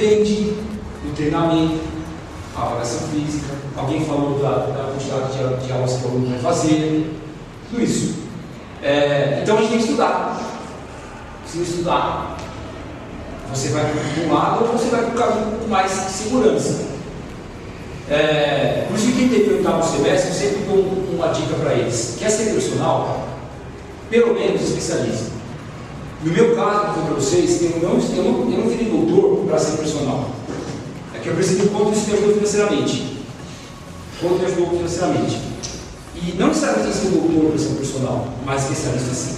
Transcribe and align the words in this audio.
Depende 0.00 0.54
do 1.04 1.14
treinamento, 1.14 1.78
avaliação 2.56 3.00
física, 3.08 3.52
alguém 3.76 4.02
falou 4.02 4.38
da, 4.38 4.48
da 4.48 4.92
quantidade 4.92 5.32
de, 5.32 5.66
de 5.66 5.72
aulas 5.72 5.92
que 5.92 6.06
o 6.06 6.08
aluno 6.08 6.30
vai 6.30 6.38
fazer, 6.38 7.20
tudo 7.68 7.82
isso. 7.82 8.14
É, 8.82 9.40
então 9.42 9.58
a 9.58 9.60
gente 9.60 9.68
tem 9.68 9.78
que 9.78 9.84
estudar. 9.84 10.40
Precisa 11.42 11.70
estudar. 11.70 12.38
Você 13.52 13.68
vai 13.68 13.92
para 13.92 14.22
um 14.24 14.32
lado 14.32 14.64
ou 14.64 14.72
você 14.72 14.88
vai 14.88 15.02
para 15.02 15.10
um 15.10 15.14
caminho 15.14 15.58
com 15.58 15.68
mais 15.68 15.90
segurança. 15.90 16.86
É, 18.08 18.86
por 18.88 18.96
isso 18.96 19.06
que 19.08 19.18
quem 19.18 19.28
teve 19.28 19.50
o 19.50 19.56
oitavo 19.58 19.86
semestre, 19.86 20.30
eu 20.30 20.34
sempre 20.34 20.64
dou 20.64 20.78
uma 21.14 21.28
dica 21.28 21.56
para 21.56 21.74
eles. 21.74 22.16
Quer 22.18 22.30
ser 22.30 22.54
personal? 22.54 23.28
Pelo 24.08 24.32
menos 24.32 24.62
especialista. 24.62 25.29
No 26.22 26.32
meu 26.32 26.54
caso, 26.54 26.92
vou 26.92 27.04
para 27.04 27.14
vocês, 27.14 27.62
eu 27.62 27.80
não, 27.80 27.98
eu 27.98 28.24
não, 28.24 28.52
eu 28.52 28.58
não 28.58 28.68
virei 28.68 28.90
doutor 28.90 29.46
para 29.46 29.58
ser 29.58 29.78
personal. 29.78 30.30
É 31.14 31.18
que 31.18 31.28
eu 31.28 31.34
percebi 31.34 31.62
o 31.62 31.70
quanto 31.70 31.92
isso 31.92 32.08
me 32.08 32.12
ajudou 32.14 32.34
financeiramente. 32.34 33.16
Quanto 34.20 34.38
me 34.38 34.44
ajudou 34.44 34.70
financeiramente. 34.70 35.40
E 36.14 36.34
não 36.38 36.48
necessariamente 36.48 36.96
ser 36.96 37.08
doutor 37.08 37.50
para 37.50 37.58
ser 37.58 37.68
personal, 37.70 38.28
mas 38.44 38.62
especialista 38.64 39.14
sim. 39.14 39.36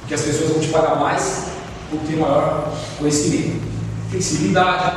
Porque 0.00 0.14
as 0.14 0.22
pessoas 0.22 0.50
vão 0.50 0.60
te 0.60 0.68
pagar 0.68 0.96
mais 0.96 1.44
por 1.88 2.00
ter 2.00 2.16
maior 2.16 2.72
conhecimento. 2.98 3.62
Flexibilidade, 4.10 4.96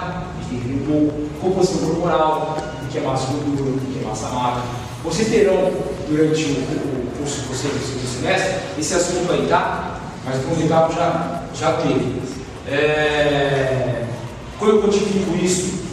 ver 0.50 0.74
um 0.74 0.86
pouco, 0.86 1.30
composição 1.40 1.88
corporal, 1.88 2.58
o 2.84 2.88
que 2.88 2.98
é 2.98 3.02
massa 3.02 3.28
gordura, 3.28 3.70
o 3.70 3.80
que 3.80 4.00
é 4.04 4.08
massa 4.08 4.30
magra. 4.30 4.64
Vocês 5.04 5.30
terão, 5.30 5.72
durante 6.10 6.44
o, 6.46 7.06
curso 7.18 7.42
de 7.42 7.48
vocês, 7.48 7.74
do 7.74 7.80
segundo 7.80 8.22
semestre, 8.22 8.56
esse 8.80 8.94
assunto 8.96 9.32
aí, 9.32 9.46
tá? 9.48 9.95
Mas 10.26 10.44
o 10.44 10.48
convidado 10.48 10.94
já, 10.94 11.44
já 11.54 11.74
teve. 11.74 12.22
É... 12.68 14.06
Como 14.58 14.72
eu 14.72 14.82
quantifico 14.82 15.36
isso? 15.42 15.86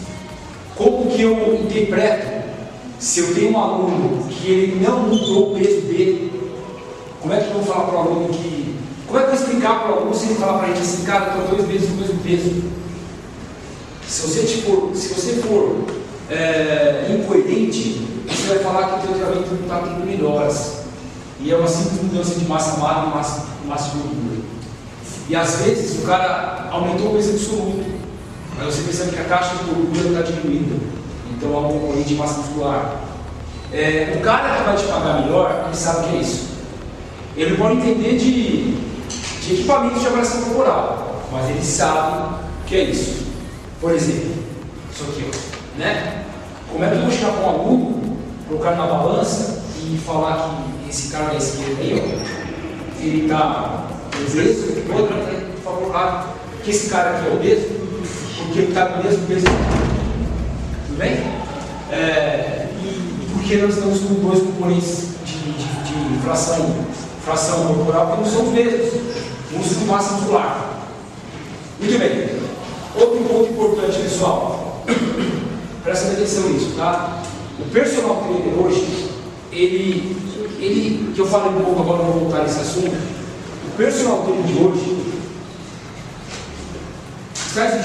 Como 0.74 1.10
que 1.10 1.22
eu 1.22 1.54
interpreto 1.62 2.42
se 2.98 3.20
eu 3.20 3.34
tenho 3.34 3.52
um 3.52 3.58
aluno 3.58 4.28
que 4.28 4.50
ele 4.50 4.84
não 4.84 5.00
mudou 5.00 5.52
o 5.52 5.58
peso 5.58 5.82
dele? 5.82 6.32
Como 7.20 7.34
é 7.34 7.40
que 7.40 7.48
eu 7.48 7.54
vou 7.54 7.62
falar 7.62 7.84
para 7.86 7.96
o 7.96 7.98
aluno 7.98 8.28
que. 8.30 8.76
Como 9.06 9.18
é 9.18 9.22
que 9.22 9.30
eu 9.30 9.36
vou 9.36 9.44
explicar 9.44 9.80
para 9.80 9.92
o 9.92 9.98
aluno 9.98 10.14
se 10.14 10.26
ele 10.26 10.34
falar 10.36 10.58
para 10.58 10.68
gente 10.68 10.80
assim, 10.80 11.04
cara, 11.04 11.38
estou 11.38 11.56
dois 11.56 11.68
meses 11.68 11.90
no 11.90 11.96
mesmo 11.96 12.18
peso? 12.20 12.62
Se 14.08 14.22
você, 14.22 14.42
tipo, 14.44 14.90
se 14.94 15.08
você 15.08 15.32
for 15.42 15.84
é, 16.30 17.06
incoerente, 17.10 18.06
você 18.26 18.48
vai 18.48 18.58
falar 18.58 18.88
que 18.88 18.94
o 18.94 19.08
teu 19.08 19.12
treinamento 19.12 19.54
não 19.54 19.62
está 19.62 19.78
tendo 19.78 20.06
melhoras. 20.06 20.81
E 21.42 21.50
é 21.50 21.56
uma 21.56 21.66
simples 21.66 22.02
mudança 22.02 22.38
de 22.38 22.44
massa 22.46 22.78
magra 22.78 23.08
e 23.08 23.14
massa, 23.14 23.46
massa 23.66 23.90
de 23.90 23.96
gordura. 23.98 24.42
E 25.28 25.34
às 25.34 25.56
vezes 25.56 26.02
o 26.02 26.06
cara 26.06 26.68
aumentou 26.70 27.10
o 27.10 27.14
peso 27.16 27.32
absoluto, 27.32 27.84
mas 28.56 28.66
você 28.66 28.82
percebe 28.82 29.10
que 29.10 29.20
a 29.20 29.24
taxa 29.24 29.56
de 29.56 29.64
gordura 29.64 30.20
está 30.20 30.22
diminuindo. 30.22 30.80
Então 31.32 31.56
há 31.56 31.60
um 31.66 31.80
componente 31.80 32.10
de 32.10 32.14
massa 32.14 32.38
muscular. 32.38 32.96
É, 33.72 34.16
o 34.16 34.20
cara 34.22 34.56
que 34.56 34.62
vai 34.62 34.76
te 34.76 34.84
pagar 34.84 35.22
melhor, 35.22 35.64
ele 35.66 35.76
sabe 35.76 36.06
o 36.06 36.10
que 36.10 36.16
é 36.16 36.20
isso. 36.20 36.48
Ele 37.36 37.56
pode 37.56 37.76
entender 37.78 38.18
de, 38.18 38.74
de 39.40 39.54
equipamentos 39.54 40.00
de 40.00 40.06
avaliação 40.06 40.42
corporal, 40.42 41.22
mas 41.32 41.50
ele 41.50 41.64
sabe 41.64 42.34
o 42.62 42.66
que 42.66 42.76
é 42.76 42.84
isso. 42.84 43.26
Por 43.80 43.92
exemplo, 43.92 44.32
isso 44.92 45.04
aqui, 45.04 45.28
né? 45.76 46.24
Como 46.70 46.84
é 46.84 46.88
que 46.88 46.94
eu 46.94 47.02
vou 47.02 47.10
chegar 47.10 47.32
com 47.32 47.42
um 47.42 47.48
aluno, 47.48 48.18
colocar 48.46 48.72
na 48.72 48.86
balança 48.86 49.64
e 49.80 49.98
falar 49.98 50.36
que 50.36 50.71
esse 50.92 51.08
cara 51.08 51.30
da 51.30 51.36
esquerda 51.36 51.80
aí, 51.80 51.94
ó, 51.94 53.02
ele 53.02 53.22
está 53.22 53.88
obeso, 54.14 54.66
o 54.66 54.94
outro 54.94 55.16
por 55.54 55.62
favor, 55.62 55.96
ah, 55.96 56.34
que 56.62 56.70
esse 56.70 56.90
cara 56.90 57.16
aqui 57.16 57.28
é 57.28 57.32
obeso, 57.32 57.66
porque 58.36 58.58
ele 58.58 58.68
está 58.68 58.86
com 58.86 59.00
o 59.00 59.04
mesmo 59.04 59.26
peso. 59.26 59.46
Tudo 60.86 60.98
bem? 60.98 61.12
É, 61.90 62.68
e 62.82 63.26
porque 63.32 63.56
nós 63.56 63.74
estamos 63.74 64.00
com 64.00 64.14
dois 64.16 64.42
componentes 64.42 65.08
de, 65.24 65.38
de, 65.52 66.14
de 66.14 66.22
fração, 66.22 66.84
fração 67.24 67.68
corporal 67.68 68.12
que 68.12 68.22
não 68.22 68.30
são 68.30 68.48
os 68.48 68.52
mesmos, 68.52 68.92
uso 69.58 69.74
de 69.76 69.84
massa 69.86 70.12
muscular. 70.12 70.78
Muito 71.80 71.98
bem. 71.98 72.42
Outro 72.94 73.24
ponto 73.24 73.50
importante, 73.50 73.98
pessoal. 73.98 74.84
Presta 75.82 76.12
atenção 76.12 76.50
nisso, 76.50 76.74
tá? 76.76 77.22
O 77.58 77.64
personal 77.70 78.24
trainer 78.26 78.60
hoje, 78.60 79.10
ele, 79.50 80.16
ele, 80.62 81.12
que 81.12 81.20
eu 81.20 81.26
falei 81.26 81.50
um 81.50 81.64
pouco 81.64 81.82
agora, 81.82 82.02
vou 82.04 82.20
voltar 82.20 82.42
nesse 82.44 82.60
assunto. 82.60 82.92
O 82.92 83.76
personal 83.76 84.22
trainer 84.22 84.44
de 84.44 84.54
hoje 84.54 85.02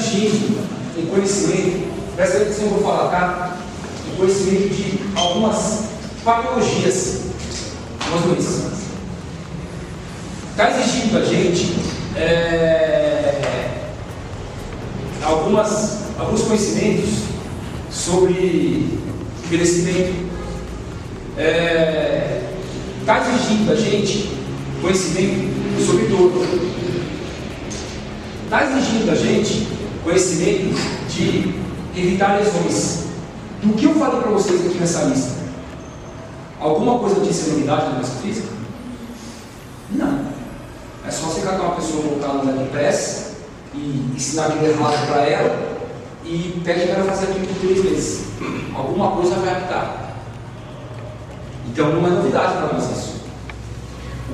exigindo 0.08 0.60
um 0.98 1.06
conhecimento, 1.08 1.88
presta 2.16 2.38
atenção 2.38 2.68
que 2.68 2.74
eu 2.74 2.80
vou 2.80 2.84
falar, 2.84 3.10
tá? 3.10 3.58
Um 4.14 4.18
conhecimento 4.18 4.70
de 4.70 5.00
algumas 5.16 5.84
patologias, 6.24 7.22
algumas 8.00 8.24
doenças. 8.26 8.78
Está 10.52 10.72
exigindo 10.72 11.14
da 11.14 11.26
gente 11.26 11.76
é, 12.16 13.42
algumas, 15.24 16.00
alguns 16.18 16.44
conhecimentos 16.44 17.10
sobre 17.92 19.00
envelhecimento. 19.46 20.28
É, 21.38 22.38
tá 23.08 23.22
exigindo 23.22 23.68
da 23.68 23.76
gente 23.76 24.30
conhecimento 24.82 25.86
sobre 25.86 26.08
dor. 26.08 26.46
Está 28.44 28.66
exigindo 28.66 29.06
da 29.06 29.16
gente 29.16 29.66
conhecimento 30.04 30.76
de 31.10 31.56
evitar 31.96 32.38
lesões. 32.38 33.06
Do 33.64 33.74
que 33.76 33.86
eu 33.86 33.96
falei 33.96 34.20
para 34.20 34.32
vocês 34.32 34.66
aqui 34.66 34.78
nessa 34.78 35.06
lista? 35.06 35.38
Alguma 36.60 37.00
coisa 37.00 37.22
de 37.22 37.34
serenidade 37.34 37.84
na 37.84 37.92
educação 37.92 38.18
física? 38.18 38.50
Não. 39.92 40.28
É 41.08 41.10
só 41.10 41.28
você 41.28 41.42
catar 41.42 41.62
uma 41.62 41.76
pessoa 41.76 42.04
montada 42.04 42.52
leg 42.52 42.70
press 42.72 43.38
e 43.74 44.12
ensinar 44.16 44.48
aquilo 44.48 44.68
errado 44.68 45.08
para 45.08 45.22
ela 45.24 45.78
e 46.26 46.62
pede 46.64 46.88
para 46.88 46.96
ela 46.96 47.10
fazer 47.10 47.32
aquilo 47.32 47.48
por 47.48 47.56
três 47.56 47.82
vezes. 47.84 48.26
Alguma 48.76 49.12
coisa 49.12 49.36
vai 49.36 49.54
apitar. 49.54 50.07
Então 51.68 51.90
não 51.90 52.08
é 52.08 52.10
novidade 52.10 52.54
para 52.54 52.74
nós 52.74 52.92
isso. 52.92 53.18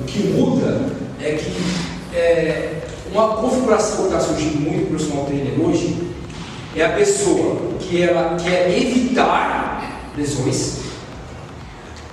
O 0.00 0.04
que 0.04 0.18
muda 0.28 0.86
é 1.20 1.32
que 1.32 2.16
é, 2.16 2.82
uma 3.12 3.36
configuração 3.36 4.08
que 4.08 4.14
está 4.14 4.20
surgindo 4.20 4.60
muito 4.60 4.90
no 4.90 4.98
personal 4.98 5.24
trainer 5.26 5.60
hoje 5.60 5.96
é 6.76 6.84
a 6.84 6.90
pessoa 6.90 7.56
que 7.78 8.02
ela 8.02 8.36
quer 8.36 8.70
evitar 8.76 10.10
lesões, 10.16 10.78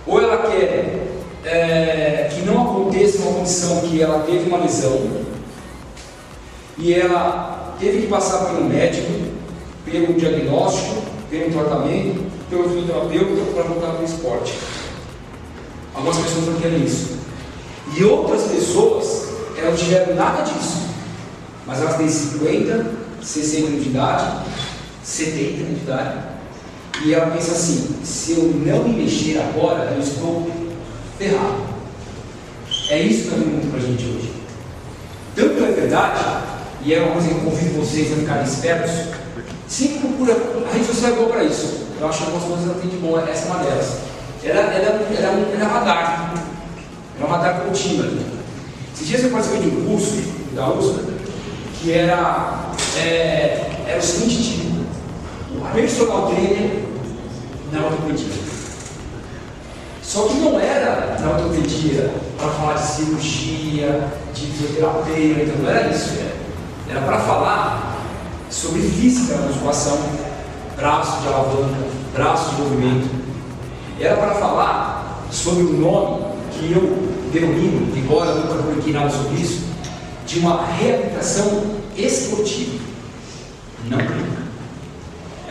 ou 0.05 0.21
ela 0.21 0.49
quer 0.49 1.07
é, 1.43 2.29
que 2.31 2.41
não 2.41 2.61
aconteça 2.61 3.21
uma 3.23 3.33
condição 3.33 3.81
que 3.81 4.01
ela 4.01 4.23
teve 4.25 4.47
uma 4.47 4.59
lesão 4.59 5.01
e 6.77 6.93
ela 6.93 7.75
teve 7.79 8.01
que 8.01 8.07
passar 8.07 8.45
pelo 8.45 8.65
médico, 8.65 9.11
pelo 9.85 10.13
diagnóstico, 10.13 11.01
pelo 11.29 11.51
tratamento, 11.51 12.23
pelo 12.49 12.69
fisioterapeuta 12.69 13.51
para 13.53 13.63
voltar 13.63 13.91
para 13.91 14.01
o 14.01 14.05
esporte. 14.05 14.53
Algumas 15.94 16.18
pessoas 16.18 16.46
não 16.47 16.62
querem 16.62 16.85
isso. 16.85 17.18
E 17.96 18.03
outras 18.03 18.44
pessoas, 18.44 19.29
elas 19.57 19.72
não 19.72 19.78
tiveram 19.78 20.16
nada 20.16 20.44
disso. 20.44 20.81
Mas 21.68 21.81
elas 21.81 21.97
têm 21.97 22.09
50, 22.09 22.85
60 23.22 23.68
anos 23.68 23.84
de 23.84 23.90
idade, 23.90 24.46
70 25.04 25.63
anos 25.63 25.77
de 25.77 25.83
idade. 25.83 26.18
E 27.04 27.13
ela 27.13 27.31
pensa 27.31 27.51
assim: 27.51 27.95
se 28.04 28.33
eu 28.33 28.44
não 28.44 28.83
me 28.88 29.04
mexer 29.04 29.39
agora, 29.39 29.92
eu 29.92 30.01
estou 30.01 30.50
ferrado. 31.18 31.71
É 32.89 33.00
isso 33.01 33.30
que 33.30 33.36
vindo 33.36 33.51
muito 33.51 33.71
para 33.71 33.80
a 33.80 33.83
gente 33.83 34.04
hoje. 34.06 34.33
Tanto 35.36 35.63
é 35.63 35.71
verdade, 35.71 36.19
e 36.83 36.94
é 36.94 37.00
uma 37.01 37.13
coisa 37.13 37.27
que 37.27 37.33
eu 37.36 37.39
convido 37.39 37.80
vocês 37.80 38.12
a 38.12 38.15
ficarem 38.15 38.44
espertos, 38.44 38.92
sempre 39.68 40.00
procura. 40.00 40.36
A 40.69 40.74
rede 40.74 40.86
social 40.86 41.12
é 41.12 41.15
boa 41.15 41.30
para 41.30 41.44
isso. 41.44 41.88
Eu 42.00 42.07
acho 42.07 42.18
que 42.18 42.24
algumas 42.25 42.48
coisas 42.48 42.65
ela 42.65 42.80
tem 42.81 42.89
de 42.89 42.98
bom, 42.98 43.18
essa 43.19 43.45
é 43.45 43.51
uma 43.51 43.63
delas. 43.63 44.11
Ela, 44.43 44.59
ela, 44.59 44.73
ela, 44.73 45.55
ela 45.55 45.63
é 45.63 45.63
radar. 45.63 46.33
Ela 47.17 47.23
é 47.23 47.25
uma 47.25 47.38
radar 47.38 47.61
contínua. 47.61 48.07
Esses 48.93 49.07
dias 49.07 49.23
eu 49.23 49.29
participei 49.31 49.69
de 49.69 49.77
um 49.77 49.85
curso 49.85 50.21
da 50.55 50.69
USP 50.69 51.11
que 51.81 51.91
era, 51.91 52.69
é, 52.97 53.71
era 53.88 53.97
o 53.97 54.01
seguinte 54.01 54.43
tipo, 54.43 54.85
o 55.57 55.73
personal 55.73 56.27
trainer 56.27 56.83
na 57.71 57.85
ortopedia. 57.85 58.41
Só 60.03 60.27
que 60.27 60.35
não 60.35 60.59
era 60.59 61.17
na 61.19 61.29
ortopedia 61.31 62.11
para 62.38 62.49
falar 62.49 62.73
de 62.73 62.88
cirurgia, 62.88 64.07
de 64.33 64.45
fisioterapia, 64.45 65.43
então 65.43 65.55
não 65.63 65.69
era 65.69 65.89
isso. 65.89 66.19
Era 66.89 67.01
para 67.01 67.19
falar 67.19 67.97
sobre 68.49 68.81
física 68.81 69.35
na 69.38 69.47
musculação, 69.47 69.97
braço 70.75 71.21
de 71.21 71.27
alavanca, 71.27 71.88
braço 72.13 72.55
de 72.55 72.61
movimento. 72.61 73.20
Era 74.01 74.18
para 74.18 74.33
falar 74.33 75.27
sobre 75.31 75.63
o 75.63 75.74
nome 75.74 76.24
que 76.51 76.71
eu 76.71 76.98
denomino, 77.31 77.95
embora 77.95 78.33
nunca 78.33 78.56
publiquei 78.56 78.94
nada 78.94 79.12
sobre 79.12 79.39
isso, 79.39 79.62
de 80.25 80.39
uma 80.39 80.65
reabilitação 80.65 81.63
esportiva. 81.95 82.80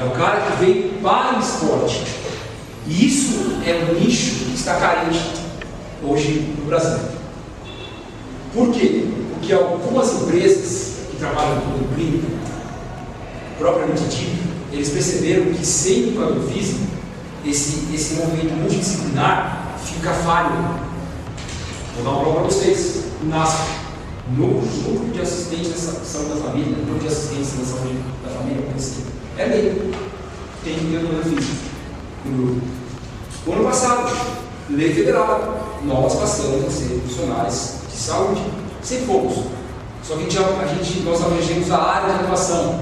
É 0.01 0.05
o 0.05 0.11
cara 0.11 0.41
que 0.41 0.65
veio 0.65 0.95
para 1.01 1.37
o 1.37 1.41
esporte. 1.41 2.03
E 2.89 3.07
isso 3.07 3.61
é 3.65 3.89
um 3.89 4.01
nicho 4.01 4.47
que 4.47 4.55
está 4.55 4.75
carente 4.81 5.21
hoje 6.03 6.55
no 6.59 6.65
Brasil. 6.65 6.99
Por 8.53 8.73
quê? 8.73 9.07
Porque 9.35 9.53
algumas 9.53 10.23
empresas 10.23 10.95
que 11.09 11.19
trabalham 11.19 11.61
com 11.61 11.95
clínica, 11.95 12.27
propriamente 13.59 14.03
dito, 14.05 14.51
eles 14.73 14.89
perceberam 14.89 15.53
que 15.53 15.65
sem 15.65 16.09
educador 16.09 16.43
físico, 16.51 16.90
esse, 17.45 17.95
esse 17.95 18.15
movimento 18.15 18.55
multidisciplinar 18.55 19.77
fica 19.85 20.13
falho. 20.13 20.81
Vou 21.95 22.05
dar 22.05 22.11
uma 22.11 22.21
prova 22.21 22.41
para 22.41 22.51
vocês. 22.51 23.05
O 23.23 23.27
NASP, 23.27 23.81
Núcleo 24.37 25.11
de 25.13 25.21
Assistência 25.21 25.93
da 25.93 26.05
Saúde 26.05 26.31
da 26.31 26.37
Família, 26.37 26.77
Núcleo 26.77 26.99
de 27.01 27.07
Assistência 27.09 27.59
da 27.59 27.65
Saúde 27.65 27.99
da 28.25 28.31
Família, 28.31 28.65
é 29.37 29.45
lei. 29.47 29.95
Tem 30.65 30.75
educador 30.75 31.25
físico 31.25 31.57
no 32.25 32.37
grupo. 32.37 32.67
O 33.47 33.53
ano 33.53 33.65
passado, 33.65 34.15
lei 34.69 34.95
federal, 34.95 35.79
nós 35.85 36.15
passamos 36.15 36.67
a 36.67 36.71
ser 36.71 37.01
profissionais 37.01 37.79
de 37.91 37.97
saúde, 37.97 38.43
sem 38.83 39.07
poucos. 39.07 39.45
Só 40.03 40.17
que 40.17 40.21
a 40.21 40.23
gente, 40.25 40.39
a 40.39 40.67
gente, 40.67 41.01
nós 41.01 41.23
abrangemos 41.23 41.71
a 41.71 41.79
área 41.79 42.15
de 42.15 42.25
atuação. 42.25 42.81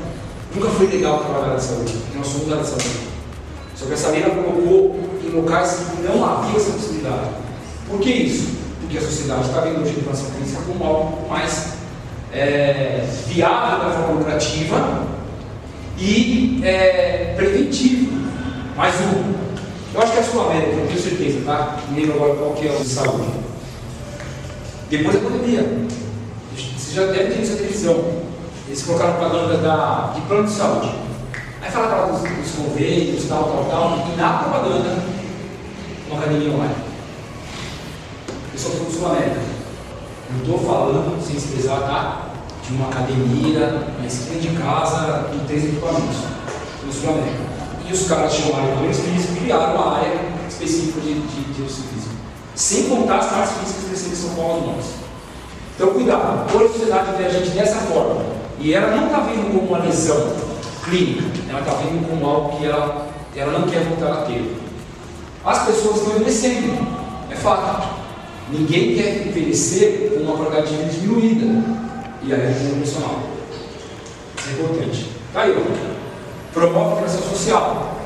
Nunca 0.54 0.68
foi 0.70 0.86
legal 0.88 1.20
trabalhar 1.20 1.54
na 1.54 1.60
saúde, 1.60 1.92
porque 1.92 2.18
nós 2.18 2.26
somos 2.26 2.48
da 2.48 2.56
área 2.56 2.64
de 2.64 2.70
saúde. 2.70 3.07
Só 3.78 3.86
que 3.86 3.92
essa 3.92 4.08
lei 4.08 4.22
ela 4.22 4.34
colocou 4.34 4.98
em 5.24 5.30
locais 5.30 5.78
que 5.90 6.02
não 6.02 6.24
havia 6.24 6.56
essa 6.56 6.72
possibilidade. 6.72 7.30
Por 7.88 8.00
que 8.00 8.10
isso? 8.10 8.58
Porque 8.80 8.98
a 8.98 9.00
sociedade 9.00 9.46
está 9.46 9.60
vendo 9.60 9.84
a 9.84 9.88
educação 9.88 10.30
clínica 10.30 10.60
como 10.66 10.84
algo 10.84 11.28
mais 11.28 11.74
é, 12.32 13.06
viável 13.26 13.78
da 13.78 13.94
forma 13.94 14.18
lucrativa 14.18 15.06
e 15.96 16.60
é, 16.64 17.34
preventivo. 17.36 18.18
Mais 18.76 18.94
um, 19.00 19.34
eu 19.94 20.02
acho 20.02 20.12
que 20.12 20.18
é 20.18 20.20
a 20.20 20.24
Sul-América, 20.24 20.76
não 20.76 20.86
tenho 20.86 21.00
certeza, 21.00 21.40
tá? 21.44 21.78
Não 21.88 21.96
lembro 21.96 22.14
agora 22.16 22.34
qual 22.34 22.52
que 22.54 22.66
é 22.66 22.72
o 22.72 22.80
de 22.80 22.88
saúde. 22.88 23.28
Depois 24.90 25.14
da 25.14 25.28
pandemia, 25.28 25.86
você 26.56 26.94
já 26.94 27.06
deve 27.06 27.32
ter 27.32 27.40
visto 27.40 27.54
a 27.54 27.56
televisão. 27.56 28.04
Eles 28.66 28.82
colocaram 28.82 29.14
propaganda 29.14 29.56
da, 29.58 30.12
de 30.14 30.20
plano 30.22 30.44
de 30.46 30.52
saúde. 30.52 31.07
Aí 31.68 31.74
fala 31.74 32.06
dos, 32.06 32.22
dos 32.22 32.50
convênios, 32.52 33.28
tal, 33.28 33.44
tal, 33.44 33.64
tal, 33.64 34.08
e 34.10 34.16
na 34.16 34.38
propaganda, 34.38 35.02
uma 36.10 36.18
academia 36.18 36.54
online. 36.54 36.74
Eu 38.54 38.58
só 38.58 38.68
estou 38.70 38.90
Sul-América. 38.90 39.40
Não 40.30 40.40
estou 40.40 40.58
falando, 40.60 41.22
sem 41.22 41.36
desprezar, 41.36 41.80
tá? 41.80 42.22
De 42.66 42.74
uma 42.74 42.88
academia 42.88 43.86
na 44.00 44.06
esquina 44.06 44.40
de 44.40 44.48
casa, 44.56 45.28
com 45.30 45.44
três 45.46 45.64
equipamentos. 45.64 46.16
No 46.86 46.90
Sul-América. 46.92 47.42
E 47.86 47.92
os 47.92 48.08
caras 48.08 48.32
chamaram 48.32 48.76
de 48.76 48.94
físicos 48.94 49.36
e 49.36 49.40
criaram 49.40 49.74
uma 49.74 49.96
área 49.98 50.20
específica 50.48 51.02
de, 51.02 51.20
de, 51.20 51.52
de. 51.52 51.68
Sem 52.54 52.88
contar 52.88 53.18
as 53.18 53.26
partes 53.26 53.52
físicas 53.58 54.02
que 54.08 54.16
São 54.16 54.30
Paulo 54.30 54.72
nós. 54.74 54.86
Então, 55.76 55.92
cuidado. 55.92 56.50
Hoje 56.56 56.64
a 56.64 56.72
sociedade 56.72 57.16
vê 57.18 57.26
a 57.26 57.28
gente 57.28 57.50
dessa 57.50 57.76
forma. 57.80 58.24
E 58.58 58.72
ela 58.72 58.96
não 58.96 59.06
está 59.06 59.20
vendo 59.20 59.52
como 59.52 59.68
uma 59.68 59.78
lesão 59.84 60.47
clínica. 60.88 61.24
Ela 61.48 61.60
está 61.60 61.72
vendo 61.74 62.08
como 62.08 62.26
algo 62.26 62.58
que 62.58 62.66
ela, 62.66 63.08
ela 63.36 63.58
não 63.58 63.68
quer 63.68 63.84
voltar 63.84 64.12
a 64.12 64.22
ter. 64.22 64.56
As 65.44 65.66
pessoas 65.66 65.96
estão 65.96 66.16
envelhecendo. 66.16 66.86
É 67.30 67.36
fato. 67.36 67.88
Ninguém 68.50 68.94
quer 68.94 69.26
envelhecer 69.26 70.10
com 70.10 70.20
uma 70.20 70.36
vida 70.36 70.62
diminuída. 70.62 71.46
E 72.22 72.32
aí 72.32 72.40
é 72.40 72.72
emocional. 72.72 73.20
Isso 74.36 74.48
é 74.48 74.52
importante. 74.52 75.06
Tá 75.32 75.42
aí, 75.42 75.52
ó 75.52 75.98
promove 76.58 76.78
a 76.78 76.92
interação 76.92 77.22
social, 77.22 77.96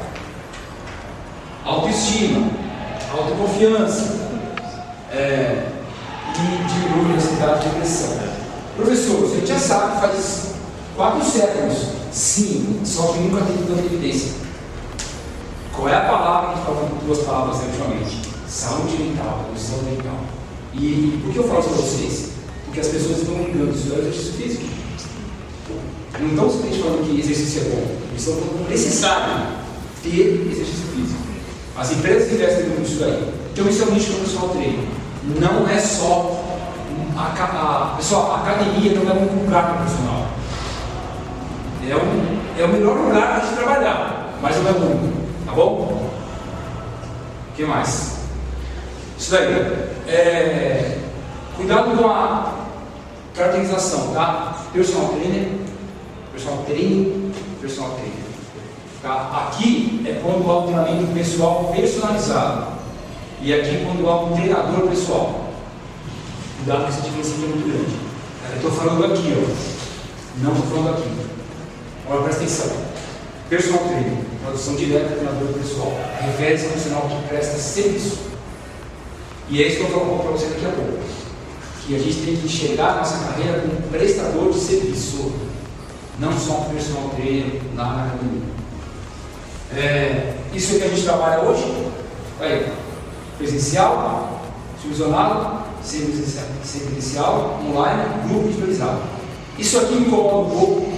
autoestima, 1.65 2.51
autoconfiança 3.17 4.29
é, 5.11 5.69
e 6.35 6.65
diminui 6.69 7.13
a 7.13 7.17
ansiedade 7.17 7.63
de 7.63 7.69
depressão. 7.71 8.19
Professor, 8.77 9.25
a 9.25 9.35
gente 9.35 9.47
já 9.47 9.59
sabe 9.59 10.01
faz 10.01 10.52
quatro 10.97 11.25
séculos, 11.25 11.79
sim, 12.13 12.81
só 12.85 13.13
que 13.13 13.21
nunca 13.21 13.45
teve 13.45 13.65
tanta 13.67 13.85
evidência. 13.85 14.33
Qual 15.73 15.89
é 15.89 15.97
a 15.97 16.01
palavra 16.01 16.55
que 16.55 16.71
a 16.71 16.75
com 16.75 17.07
duas 17.07 17.19
palavras 17.21 17.61
ultimamente? 17.63 18.21
Saúde 18.47 18.97
mental, 18.97 19.47
condição 19.49 19.79
mental. 19.83 20.21
E 20.75 21.21
por 21.23 21.33
que 21.33 21.39
eu 21.39 21.45
falo 21.45 21.61
isso 21.61 21.69
para 21.69 21.79
vocês? 21.79 22.31
Porque 22.65 22.81
as 22.81 22.89
pessoas 22.89 23.19
estão 23.19 23.35
ligando 23.37 23.75
isso 23.75 23.93
ao 23.93 24.01
exercício 24.01 24.33
físico. 24.35 24.65
Não 26.21 26.29
estão 26.29 26.51
simplesmente 26.51 26.83
falando 26.83 27.07
que 27.07 27.21
exercício 27.21 27.63
é 27.63 27.65
bom, 27.65 27.97
eles 28.11 28.21
estão 28.21 28.35
falando 28.35 28.59
que 28.59 28.73
é 28.73 28.77
necessário 28.77 29.47
ter 30.03 30.49
exercício 30.53 30.87
físico. 30.95 31.23
As 31.77 31.91
empresas 31.91 32.33
investem 32.33 32.67
muito 32.67 32.81
nisso 32.81 33.01
daí. 33.01 33.33
Então 33.53 33.67
isso 33.67 33.83
é 33.83 33.87
um 33.87 33.91
nicho 33.93 34.13
pessoal 34.13 34.51
treino. 34.51 34.87
Não 35.41 35.69
é 35.69 35.79
só 35.81 36.43
a, 37.17 37.93
a, 37.93 37.97
pessoal, 37.97 38.33
a 38.33 38.37
academia 38.41 38.95
não 38.95 39.11
é 39.11 39.15
um 39.15 39.45
lugar 39.45 39.77
profissional. 39.77 40.22
É, 41.89 41.97
um, 41.97 42.61
é 42.61 42.65
o 42.65 42.69
melhor 42.69 42.97
lugar 42.97 43.35
para 43.35 43.45
gente 43.45 43.57
trabalhar, 43.57 44.39
mas 44.41 44.57
não 44.57 44.69
é 44.69 44.73
o 44.73 44.77
único. 44.77 45.23
Tá 45.47 45.53
bom? 45.53 46.11
O 47.51 47.57
que 47.57 47.65
mais? 47.65 48.19
Isso 49.19 49.31
daí. 49.31 49.93
É, 50.07 50.99
cuidado 51.57 51.97
com 51.97 52.07
a 52.09 52.55
caracterização, 53.35 54.13
tá? 54.15 54.59
Personal 54.73 55.09
trainer 55.11 55.63
personal 56.33 56.65
treino, 56.65 57.31
personal 57.61 57.91
trainer. 57.93 58.23
Tá? 59.03 59.49
Aqui 59.49 60.03
é 60.07 60.21
quando 60.23 60.51
há 60.51 60.61
um 60.61 60.67
treinamento 60.67 61.13
pessoal 61.13 61.73
personalizado. 61.75 62.73
E 63.41 63.53
aqui 63.53 63.85
quando 63.85 64.09
há 64.09 64.23
um 64.23 64.33
treinador 64.35 64.89
pessoal. 64.89 65.53
Cuidado 66.59 66.85
que 66.85 66.89
essa 66.89 67.03
diferença 67.03 67.35
aqui 67.35 67.45
é 67.45 67.49
muito 67.49 67.69
grande. 67.69 67.97
Eu 68.51 68.57
estou 68.57 68.71
falando 68.71 69.05
aqui, 69.05 69.35
ó. 69.37 70.43
Não 70.43 70.53
estou 70.53 70.67
falando 70.67 70.99
aqui. 70.99 71.42
Agora 72.13 72.25
presta 72.25 72.43
atenção. 72.43 72.77
Personal 73.49 73.85
trainer, 73.85 74.19
tradução 74.43 74.75
direta 74.75 75.15
treinador 75.15 75.49
pessoal. 75.55 75.93
Refere-se 76.21 76.65
a 76.65 76.69
um 76.69 76.71
profissional 76.73 77.09
que 77.09 77.29
presta 77.29 77.57
serviço. 77.57 78.19
E 79.49 79.63
é 79.63 79.67
isso 79.67 79.77
que 79.79 79.83
eu 79.85 79.89
vou 79.89 80.19
falar 80.19 80.19
para 80.19 80.33
você 80.33 80.47
daqui 80.49 80.67
a 80.67 80.69
pouco. 80.69 80.99
Que 81.87 81.97
a 81.97 81.99
gente 81.99 82.17
tem 82.17 82.37
que 82.37 82.45
enxergar 82.45 82.91
a 82.91 82.97
nossa 82.97 83.25
carreira 83.25 83.61
como 83.61 83.81
prestador 83.91 84.53
de 84.53 84.61
serviço 84.61 85.33
não 86.19 86.39
só 86.39 86.61
um 86.61 86.65
personal 86.65 87.09
trainer 87.17 87.63
na 87.75 88.05
academia. 88.05 88.43
É, 89.75 90.35
isso 90.53 90.77
é 90.77 90.79
que 90.81 90.85
a 90.85 90.89
gente 90.89 91.05
trabalha 91.05 91.41
hoje, 91.41 91.65
aí, 92.41 92.71
presencial, 93.39 94.43
supervisionado, 94.77 95.65
presencial, 95.81 97.59
online, 97.67 98.29
grupo 98.29 98.49
individualizado. 98.49 99.01
Isso 99.59 99.79
aqui 99.79 99.95
me 99.95 100.07
incomoda 100.07 100.37
um 100.37 100.51
pouco, 100.51 100.92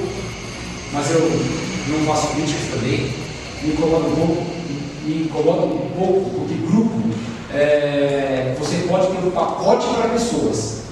mas 0.94 1.10
eu 1.10 1.30
não 1.88 2.06
faço 2.06 2.28
críticas 2.28 2.70
também, 2.72 3.12
me 3.62 3.72
incomoda 3.72 4.06
um 4.06 4.14
pouco, 4.14 4.46
me 5.04 5.22
incomoda 5.24 5.66
um 5.66 5.90
pouco, 5.98 6.30
porque 6.30 6.54
grupo, 6.54 7.02
é, 7.52 8.54
você 8.58 8.86
pode 8.88 9.08
ter 9.08 9.26
um 9.26 9.30
pacote 9.30 9.86
para 9.94 10.08
pessoas, 10.08 10.84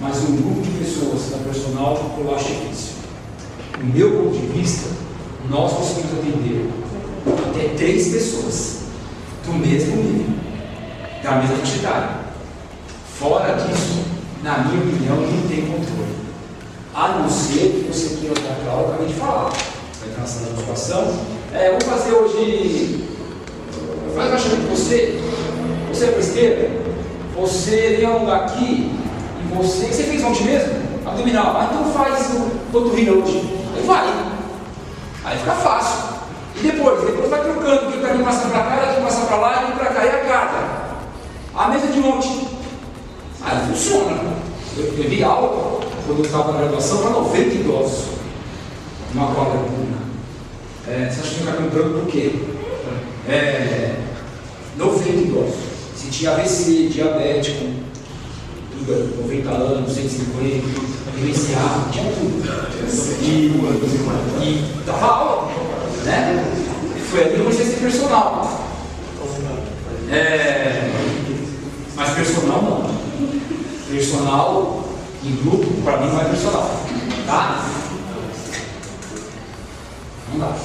mas 0.00 0.18
um 0.18 0.36
grupo 0.36 0.60
de 0.60 0.70
pessoas 0.84 1.30
da 1.30 1.38
personal 1.38 2.14
eu 2.18 2.34
acho 2.34 2.44
difícil 2.44 3.00
do 3.80 3.86
meu 3.86 4.10
ponto 4.10 4.36
de 4.36 4.46
vista, 4.58 4.90
nós 5.48 5.72
conseguimos 5.72 6.12
atender 6.18 6.70
até 7.48 7.74
três 7.76 8.08
pessoas 8.08 8.80
do 9.46 9.54
mesmo 9.54 9.96
nível, 9.96 10.34
da 11.22 11.32
mesma 11.36 11.56
quantidade. 11.56 12.08
Fora 13.18 13.54
disso, 13.54 14.04
na 14.42 14.58
minha 14.58 14.82
opinião, 14.82 15.16
não 15.16 15.48
tem 15.48 15.62
controle. 15.62 16.20
A 16.94 17.08
não 17.08 17.30
ser 17.30 17.58
que 17.58 17.88
você 17.92 18.16
queira 18.16 18.34
para 18.34 18.72
aula, 18.72 18.82
eu 18.82 18.88
acabei 18.88 19.06
de 19.08 19.14
falar. 19.14 19.50
Vai 20.00 20.08
entrar 20.08 20.20
na 20.20 20.76
sala 20.76 21.04
de. 21.06 21.56
É, 21.56 21.70
vou 21.70 21.80
fazer 21.80 22.12
hoje. 22.12 23.08
Faz 24.14 24.28
agachamento 24.28 24.68
você. 24.68 25.20
Você 25.88 26.04
é 26.04 26.10
besteira. 26.12 26.70
Você 27.36 27.96
vem 27.96 28.06
alongar 28.06 28.42
aqui 28.42 28.92
e 29.40 29.54
você. 29.54 29.86
Você 29.86 30.02
fez 30.04 30.22
ontem 30.24 30.44
mesmo? 30.44 30.74
Abdominal. 31.06 31.56
Ah, 31.56 31.70
então 31.70 31.92
faz 31.92 32.30
o 32.34 32.50
panturrilha 32.72 33.14
hoje. 33.14 33.56
Aí 33.76 33.82
vai. 33.84 34.08
Aí 35.24 35.38
fica 35.38 35.52
fácil. 35.52 36.10
E 36.56 36.60
depois? 36.60 37.00
Depois 37.04 37.30
vai 37.30 37.42
trocando, 37.42 37.78
porque 37.86 37.98
daqui 37.98 38.22
passa 38.22 38.48
para 38.48 38.62
cá, 38.62 38.76
daqui 38.86 39.00
passa 39.00 39.26
para 39.26 39.36
lá, 39.36 39.68
e 39.68 39.78
para 39.78 39.94
cá, 39.94 40.04
e 40.04 40.08
a 40.08 40.24
carga. 40.24 40.80
A 41.54 41.68
mesa 41.68 41.86
de 41.86 42.00
monte. 42.00 42.48
Aí 43.42 43.66
funciona. 43.68 44.18
Eu, 44.76 44.92
vi 45.08 45.22
aula, 45.24 45.80
quando 46.10 46.18
eu 46.18 46.24
estava 46.24 46.52
na 46.52 46.58
graduação, 46.58 47.02
para 47.02 47.10
90 47.10 47.54
idosos. 47.54 48.04
Uma 49.14 49.32
quadra 49.32 49.58
pública. 49.58 50.00
É, 50.88 51.08
você 51.08 51.20
acha 51.20 51.30
que 51.30 51.34
fica 51.36 51.52
cantando 51.52 52.00
por 52.00 52.06
quê? 52.10 52.34
É, 53.28 53.96
90 54.76 55.08
idosos. 55.08 55.54
Se 55.96 56.08
tinha 56.08 56.32
AVC, 56.32 56.88
diabético, 56.88 57.64
90 59.22 59.50
anos, 59.50 59.92
150, 59.92 60.66
vivenciado, 61.14 61.90
tinha 61.92 62.12
tudo. 62.12 62.42
E, 63.22 63.46
e 64.42 64.82
dava 64.84 65.06
aula. 65.06 65.52
Né? 66.04 66.44
Foi 67.10 67.20
ali 67.20 67.30
que 67.30 67.36
eu 67.36 67.44
comecei 67.44 67.66
a 67.66 67.68
ser 67.68 67.80
personal. 67.80 68.66
É, 70.10 70.90
mas 71.94 72.14
personal 72.14 72.62
não. 72.62 73.00
Personal 73.94 74.79
em 75.22 75.36
grupo, 75.36 75.82
para 75.82 75.98
mim 75.98 76.08
não 76.08 76.20
é 76.20 76.24
personal. 76.24 76.70
Tá? 77.26 77.66
Não 80.32 80.40
dá. 80.40 80.56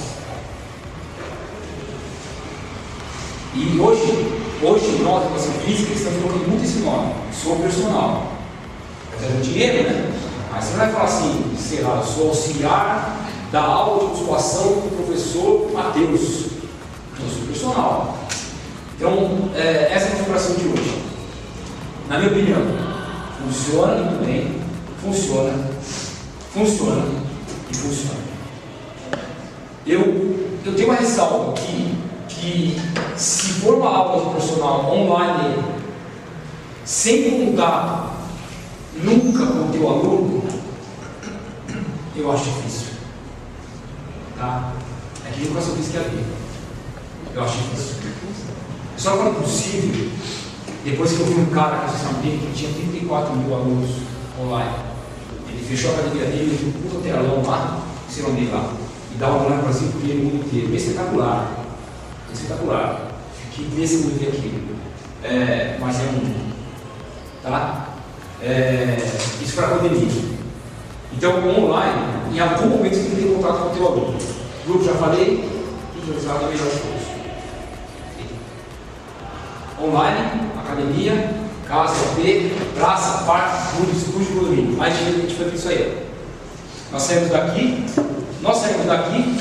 E 3.53 3.79
hoje, 3.79 4.41
hoje 4.61 5.01
nós, 5.01 5.25
educação 5.25 5.53
física, 5.65 5.93
estamos 5.93 6.21
colocando 6.21 6.49
muito 6.49 6.63
esse 6.63 6.79
nome. 6.79 7.13
Sou 7.31 7.55
personal. 7.57 8.31
Está 9.13 9.27
dando 9.27 9.43
dinheiro, 9.43 9.89
né? 9.89 10.11
Mas 10.51 10.63
você 10.63 10.71
não 10.71 10.79
vai 10.79 10.91
falar 10.91 11.05
assim, 11.05 11.55
sei 11.57 11.81
lá, 11.81 12.01
sou 12.01 12.29
auxiliar 12.29 13.17
da 13.51 13.61
aula 13.61 13.99
de 13.99 14.05
musculação 14.07 14.63
do 14.63 14.95
professor 14.95 15.71
Matheus. 15.73 16.45
Eu 17.19 17.29
sou 17.29 17.47
personal. 17.47 18.17
Então, 18.95 19.49
é, 19.55 19.89
essa 19.91 20.05
é 20.05 20.07
a 20.07 20.11
configuração 20.11 20.55
de 20.55 20.67
hoje. 20.67 21.01
Na 22.09 22.17
minha 22.19 22.31
opinião, 22.31 22.94
funciona 23.45 23.95
muito 23.95 24.25
bem, 24.25 24.61
funciona, 25.01 25.69
funciona 26.51 27.05
e 27.69 27.75
funciona. 27.75 28.25
Eu, 29.85 30.01
eu 30.65 30.75
tenho 30.75 30.89
uma 30.89 30.97
ressalva 30.97 31.51
aqui 31.51 31.95
que 32.27 32.75
se 33.15 33.53
for 33.53 33.75
uma 33.75 33.89
aula 33.89 34.33
personal 34.33 34.91
online, 34.91 35.63
sem 36.83 37.45
contar 37.45 38.15
nunca 38.95 39.45
com 39.45 39.65
o 39.65 39.71
teu 39.71 39.89
aluno, 39.89 40.43
eu 42.15 42.31
acho 42.31 42.45
difícil. 42.45 42.87
Tá? 44.37 44.73
É 45.27 45.31
que 45.31 45.43
educação 45.43 45.75
física 45.75 45.99
é 45.99 46.01
ali. 46.01 46.25
Eu 47.35 47.43
acho 47.43 47.57
difícil. 47.57 47.95
Só 48.97 49.17
quando 49.17 49.43
possível, 49.43 50.09
depois 50.85 51.11
que 51.13 51.19
eu 51.19 51.25
vi 51.25 51.33
um 51.41 51.45
cara 51.47 51.79
que 51.79 51.89
vocês 51.89 52.03
sabem 52.03 52.37
que 52.37 52.53
tinha 52.53 52.71
34 52.71 53.35
mil 53.35 53.55
alunos 53.55 53.89
online, 54.39 54.75
ele 55.49 55.65
fechou 55.65 55.89
a 55.89 55.93
academia 55.95 56.27
dele, 56.27 56.55
fez 56.55 56.67
um 56.67 56.79
puta 56.79 57.01
telão 57.01 57.43
lá, 57.43 57.81
se 58.07 58.21
não 58.21 58.29
lá, 58.29 58.73
e 59.11 59.17
dá 59.17 59.29
olhada 59.29 59.45
para 59.45 59.61
Brasil 59.63 59.87
para 59.87 59.99
o 59.99 60.15
mundo 60.15 60.45
inteiro. 60.45 60.75
Espetacular. 60.75 61.51
Espetacular. 62.31 63.01
Que 63.51 63.63
desse 63.63 63.97
mundo 63.97 64.27
aqui. 64.27 64.63
É, 65.23 65.77
mas 65.79 65.95
é 65.95 66.03
um. 66.03 66.51
Tá? 67.41 67.87
É, 68.43 68.97
isso 69.41 69.55
para 69.55 69.65
a 69.65 69.69
pandemia. 69.79 70.35
Então, 71.13 71.49
online, 71.63 72.01
em 72.31 72.39
algum 72.39 72.67
momento 72.67 72.93
você 72.93 73.01
tem 73.01 73.09
que 73.09 73.15
ter 73.23 73.33
contato 73.33 73.57
com 73.57 73.69
o 73.69 73.75
teu 73.75 73.87
aluno. 73.87 74.17
Grupo, 74.67 74.85
já 74.85 74.93
falei, 74.93 75.49
individualizado 75.95 76.45
é 76.45 76.49
melhor 76.49 76.67
todos. 76.67 77.05
Online, 79.81 80.44
academia, 80.65 81.33
casa, 81.67 81.93
AP, 81.93 82.51
praça, 82.75 83.23
parque, 83.23 83.75
clube, 83.75 83.97
estúdio, 83.97 84.39
condomínio. 84.39 84.77
Mais 84.77 84.97
dinheiro 84.97 85.19
que 85.19 85.25
a 85.25 85.29
gente 85.29 85.37
foi 85.37 85.53
isso 85.53 85.69
aí. 85.69 86.07
Nós 86.91 87.03
saímos 87.03 87.29
daqui, 87.29 87.85
nós 88.41 88.57
saímos 88.57 88.85
daqui 88.85 89.39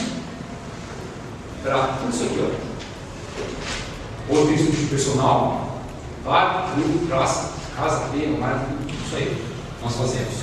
para 1.63 1.79
tudo 1.99 2.11
isso 2.11 2.25
aqui, 2.25 2.41
ó. 2.41 4.35
Ou 4.35 4.47
tem 4.47 4.55
estúdio 4.55 4.89
personal, 4.89 5.81
parque, 6.25 6.73
clube, 6.73 7.07
praça, 7.07 7.53
casa, 7.77 7.97
AP, 8.07 8.15
online, 8.15 8.61
tudo 8.87 9.07
isso 9.07 9.17
aí. 9.17 9.45
Nós 9.83 9.95
fazemos. 9.95 10.35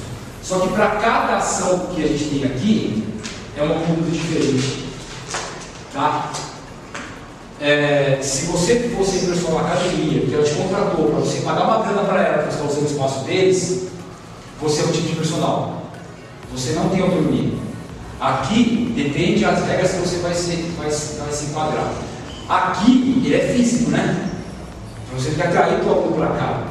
Só 0.44 0.60
que 0.60 0.74
para 0.74 0.96
cada 0.98 1.38
ação 1.38 1.88
que 1.94 2.04
a 2.04 2.08
gente 2.08 2.26
tem 2.26 2.44
aqui, 2.44 3.08
é 3.58 3.64
uma 3.64 3.76
conduta 3.76 4.12
diferente. 4.12 4.90
Tá? 5.94 6.32
É, 7.62 8.18
se 8.24 8.48
você 8.48 8.90
fosse 8.98 9.20
pessoal 9.20 9.62
na 9.62 9.74
academia, 9.74 10.22
que 10.22 10.34
ela 10.34 10.44
te 10.44 10.56
contratou 10.56 11.06
para 11.12 11.20
você 11.20 11.42
pagar 11.42 11.66
uma 11.66 11.84
grana 11.84 12.02
para 12.06 12.24
ela, 12.24 12.38
para 12.40 12.66
usando 12.66 12.82
o 12.82 12.92
espaço 12.92 13.24
deles, 13.26 13.88
você 14.60 14.82
é 14.82 14.86
um 14.86 14.92
tipo 14.92 15.10
de 15.10 15.16
personal. 15.16 15.84
Você 16.52 16.72
não 16.74 16.90
tem 16.90 17.02
autonomia. 17.02 17.54
Aqui 18.20 18.92
depende 18.96 19.42
das 19.42 19.64
regras 19.68 19.92
que 19.92 19.98
você 19.98 20.18
vai, 20.18 20.34
ser, 20.34 20.74
vai, 20.76 20.90
vai 20.90 21.32
se 21.32 21.46
enquadrar. 21.46 21.94
Aqui 22.50 23.22
ele 23.24 23.36
é 23.36 23.54
físico, 23.54 23.92
né? 23.92 24.30
Você 25.14 25.30
tem 25.30 25.36
que 25.36 25.42
atrair 25.44 25.86
o 25.86 25.90
aluno 25.92 26.16
para 26.16 26.28
cá. 26.30 26.64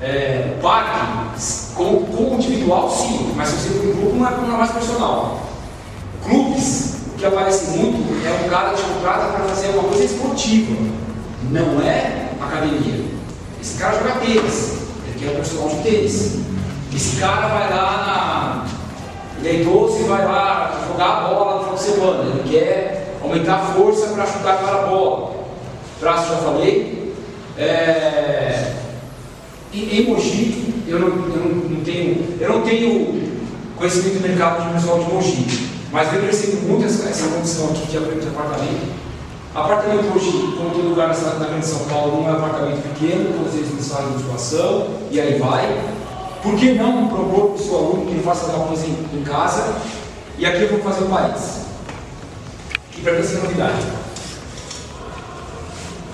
É, 0.00 0.56
parque, 0.62 1.74
como, 1.74 2.06
como 2.06 2.34
individual, 2.36 2.90
sim, 2.90 3.32
mas 3.36 3.48
se 3.48 3.56
você 3.56 3.74
for 3.74 3.84
em 3.84 3.92
grupo, 3.92 4.16
não 4.16 4.26
é, 4.26 4.30
não 4.30 4.54
é 4.54 4.58
mais 4.58 4.70
personal. 4.70 5.42
Clubes, 6.24 6.87
que 7.18 7.26
aparece 7.26 7.76
muito 7.76 8.24
é 8.24 8.44
um 8.44 8.48
cara 8.48 8.70
que 8.74 8.82
contrata 8.82 9.32
para 9.32 9.44
fazer 9.48 9.68
uma 9.70 9.82
coisa 9.84 10.04
esportiva, 10.04 10.76
não 11.50 11.82
é 11.82 12.28
academia. 12.40 13.04
Esse 13.60 13.76
cara 13.76 13.98
joga 13.98 14.20
tênis, 14.20 14.78
ele 15.06 15.18
quer 15.18 15.32
um 15.32 15.34
personal 15.34 15.68
de 15.68 15.76
tênis. 15.82 16.38
Esse 16.94 17.16
cara 17.16 17.48
vai 17.48 17.70
lá 17.70 18.64
na. 18.64 19.44
Ele 19.44 19.62
é 19.62 19.62
e 19.62 20.02
vai 20.04 20.24
lá 20.24 20.84
jogar 20.88 21.06
a 21.06 21.20
bola 21.28 21.54
no 21.54 21.60
final 21.60 21.74
de 21.74 21.82
semana, 21.82 22.24
ele 22.24 22.48
quer 22.48 23.14
aumentar 23.22 23.54
a 23.54 23.66
força 23.74 24.06
para 24.08 24.26
chutar 24.26 24.54
aquela 24.54 24.86
bola. 24.86 25.44
Traço 26.00 26.28
já 26.28 26.36
falei. 26.36 27.14
É, 27.56 28.74
em, 29.74 30.06
Mogi, 30.08 30.84
eu 30.86 31.00
não, 31.00 31.08
eu 31.08 31.70
não, 31.70 31.84
tenho, 31.84 32.36
eu 32.40 32.48
não 32.48 32.62
tenho 32.62 33.38
conhecimento 33.76 34.22
do 34.22 34.28
mercado 34.28 34.66
de 34.66 34.74
pessoal 34.74 34.98
de 35.00 35.12
Mogi, 35.12 35.67
mas 35.90 36.12
eu 36.12 36.20
percebo 36.20 36.68
muito 36.68 36.84
essa, 36.84 37.08
essa 37.08 37.28
condição 37.28 37.70
aqui 37.70 37.86
de 37.86 37.96
apartamento. 38.28 39.08
Apartamento 39.54 40.14
hoje, 40.14 40.30
como 40.56 40.70
todo 40.70 40.90
lugar 40.90 41.08
na, 41.08 41.34
na 41.34 41.46
Grande 41.46 41.66
São 41.66 41.80
Paulo, 41.86 42.22
não 42.22 42.28
é 42.28 42.32
um 42.32 42.36
apartamento 42.36 42.82
pequeno, 42.82 43.32
todos 43.38 43.54
eles 43.54 43.72
não 43.72 43.82
fazem 43.82 44.12
musculação, 44.12 44.88
e 45.10 45.18
aí 45.18 45.38
vai. 45.38 45.66
Por 46.42 46.54
que 46.56 46.74
não 46.74 47.08
propor 47.08 47.50
para 47.50 47.54
o 47.54 47.58
seu 47.58 47.76
aluno 47.76 48.06
que 48.06 48.12
ele 48.12 48.22
faça 48.22 48.46
alguma 48.46 48.68
coisa 48.68 48.86
em, 48.86 49.18
em, 49.18 49.24
casa? 49.24 49.74
E 50.36 50.44
aqui 50.44 50.62
eu 50.62 50.68
vou 50.68 50.80
fazer 50.80 51.04
um 51.04 51.08
país. 51.08 51.62
Que 52.92 53.00
para 53.00 53.12
mim 53.12 53.26
é 53.26 53.38
novidade. 53.38 53.86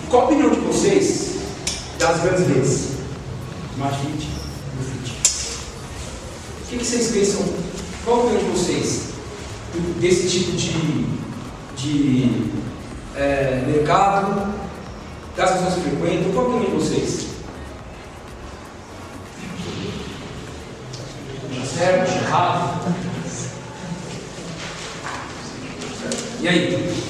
Qual 0.08 0.22
a 0.22 0.24
opinião 0.26 0.50
de 0.50 0.60
vocês 0.60 1.38
das 1.98 2.20
grandes 2.20 2.46
redes? 2.46 2.88
Smart 3.74 3.98
Fit. 3.98 4.28
O 6.62 6.68
que, 6.68 6.78
que 6.78 6.84
vocês 6.84 7.10
pensam? 7.10 7.44
Qual 8.04 8.16
a 8.16 8.20
opinião 8.20 8.44
de 8.44 8.58
vocês 8.58 9.13
desse 10.00 10.28
tipo 10.28 10.52
de, 10.52 11.06
de 11.76 12.52
é, 13.16 13.64
mercado, 13.66 14.54
das 15.36 15.50
pessoas 15.50 15.74
que 15.74 15.80
frequentam? 15.80 16.32
Qual 16.32 16.46
opinião 16.46 16.78
de 16.78 16.84
vocês? 16.84 17.26
Certo? 21.76 22.10
Errado? 22.24 22.94
E 26.40 26.48
aí? 26.48 27.04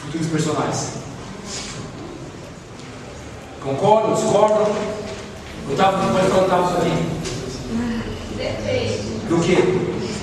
Futuros 0.00 0.26
personagens. 0.28 0.92
Concordam? 3.62 4.14
Discordam? 4.14 4.74
Estava 5.70 6.12
pode 6.12 6.28
falar 6.28 6.42
estava 6.44 6.78
aqui. 6.78 7.14
Depende. 8.36 9.26
Do 9.28 9.40
quê? 9.40 10.13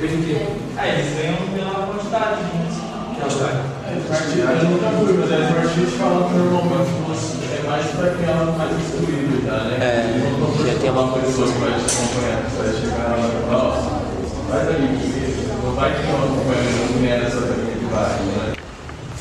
Do 0.00 0.06
quê? 0.24 0.46
Ah, 0.78 0.88
eles 0.88 1.10
ganham 1.16 1.36
pela 1.52 1.86
quantidade? 1.86 2.40
Quantidade. 3.20 3.58
Eu 3.90 4.00
fui, 4.98 5.12
mas 5.18 5.30
é 5.32 5.34
partido 5.52 5.90
que 5.90 5.98
normalmente 5.98 6.94
é 7.42 7.66
mais 7.68 7.86
para 7.86 8.10
quem 8.10 8.24
é 8.24 8.28
mais 8.56 8.72
instruído, 8.78 9.34
tá? 9.46 9.56
É, 9.82 9.84
já 10.64 10.74
tem 10.78 10.90
uma 10.90 11.12
pessoa 11.12 11.46
que 11.46 11.58
vai 11.58 11.72
te 11.72 11.84
acompanhar, 11.90 12.40
vai 12.56 12.70
chegar 12.72 13.10
lá 13.10 13.26
e 13.26 13.30
falar, 13.50 13.78
não 15.64 15.72
vai 15.74 15.90
ter 15.90 16.06
uma 16.06 16.24
acompanhamento, 16.24 16.92
não 16.98 17.04
é 17.04 17.10
essa 17.26 17.40
também 17.40 17.74
que 17.76 17.84
vai, 17.92 18.10
né? 18.10 18.54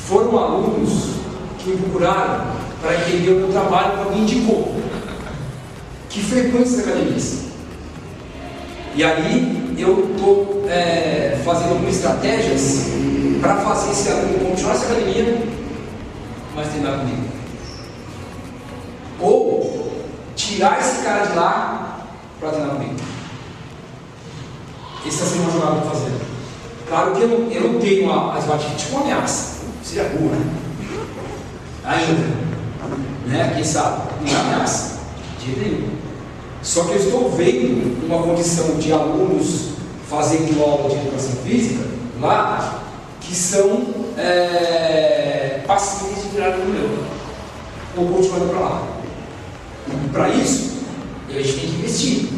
foram 0.10 0.38
alunos 0.40 1.20
que 1.60 1.70
me 1.70 1.78
procuraram 1.78 2.48
para 2.82 2.96
entender 2.96 3.30
o 3.30 3.40
meu 3.42 3.50
trabalho 3.50 3.92
que 3.92 4.00
alguém 4.00 4.22
indicou, 4.22 4.76
que 6.10 6.22
frequenta 6.22 6.64
as 6.64 6.80
academias. 6.80 7.40
E 8.96 9.04
aí 9.04 9.76
eu 9.78 10.12
estou 10.12 10.66
é, 10.68 11.40
fazendo 11.46 11.70
algumas 11.70 11.96
estratégias 11.96 12.88
para 13.40 13.56
fazer 13.58 13.92
esse 13.92 14.10
aluno 14.10 14.50
continuar 14.50 14.74
essa 14.74 14.86
academia, 14.86 15.42
mas 16.56 16.68
treinar 16.68 17.00
comigo. 17.00 17.24
Ou 19.20 20.04
tirar 20.36 20.80
esse 20.80 21.04
cara 21.04 21.28
de 21.28 21.36
lá 21.36 22.06
para 22.40 22.50
treinar 22.50 22.76
comigo. 22.76 22.96
Essa 25.06 25.08
está 25.08 25.26
sendo 25.26 25.44
uma 25.44 25.52
jogada 25.52 25.80
que 25.80 25.88
eu 25.88 25.92
fazendo. 25.92 26.30
Claro 26.88 27.12
que 27.12 27.22
eu 27.22 27.28
não, 27.28 27.52
eu 27.52 27.74
não 27.74 27.80
tenho 27.80 28.12
a, 28.12 28.36
as 28.36 28.46
batidas 28.46 28.82
tipo 28.82 28.96
uma 28.96 29.04
ameaça. 29.04 29.60
Seria 29.84 30.10
burro, 30.10 30.36
né? 30.36 30.46
Ajuda. 31.86 32.50
Né? 33.28 33.54
Quem 33.56 33.64
sabe? 33.64 34.10
Não 34.22 34.28
é 34.28 34.40
ameaça. 34.42 35.00
De 35.40 35.46
jeito 35.46 35.62
nenhum. 35.62 35.99
Só 36.62 36.84
que 36.84 36.92
eu 36.92 36.98
estou 36.98 37.32
vendo 37.32 38.06
uma 38.06 38.22
condição 38.24 38.76
de 38.78 38.92
alunos 38.92 39.70
fazendo 40.10 40.62
aula 40.62 40.90
de 40.90 40.96
educação 40.96 41.36
física 41.44 41.86
lá 42.20 42.84
que 43.22 43.36
são 43.36 43.88
é, 44.18 45.62
passíveis 45.68 46.24
de 46.24 46.30
virar 46.30 46.58
no 46.58 46.66
meu 46.66 47.20
ou 47.96 48.08
continuando 48.08 48.50
para 48.50 48.60
lá. 48.60 48.88
E 49.88 50.10
para 50.10 50.30
isso, 50.30 50.80
a 51.30 51.34
gente 51.34 51.54
tem 51.54 51.70
que 51.70 51.76
investir. 51.78 52.30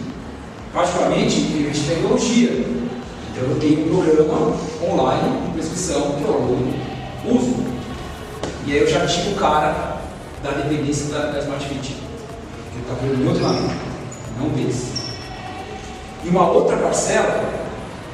Particularmente, 0.73 1.39
investir 1.39 1.83
em 1.83 1.95
tecnologia. 1.95 2.65
Então, 3.31 3.43
eu 3.49 3.59
tenho 3.59 3.85
um 3.85 4.03
programa 4.03 4.57
online 4.83 5.47
de 5.47 5.53
prescrição 5.53 6.13
que 6.13 6.23
o 6.23 6.33
aluno 6.33 6.73
usa. 7.25 7.71
E 8.65 8.71
aí 8.73 8.79
eu 8.79 8.87
já 8.87 9.05
tiro 9.05 9.31
o 9.31 9.35
cara 9.35 10.01
da 10.43 10.51
dependência 10.51 11.07
da, 11.07 11.31
da 11.31 11.39
Smart 11.39 11.65
Fit. 11.67 11.95
Que 12.73 12.79
está 12.81 12.93
vendo 13.01 13.17
meu 13.17 13.33
treinamento, 13.33 13.90
não 14.39 14.49
desse. 14.49 15.01
E 16.23 16.29
uma 16.29 16.49
outra 16.51 16.77
parcela 16.77 17.49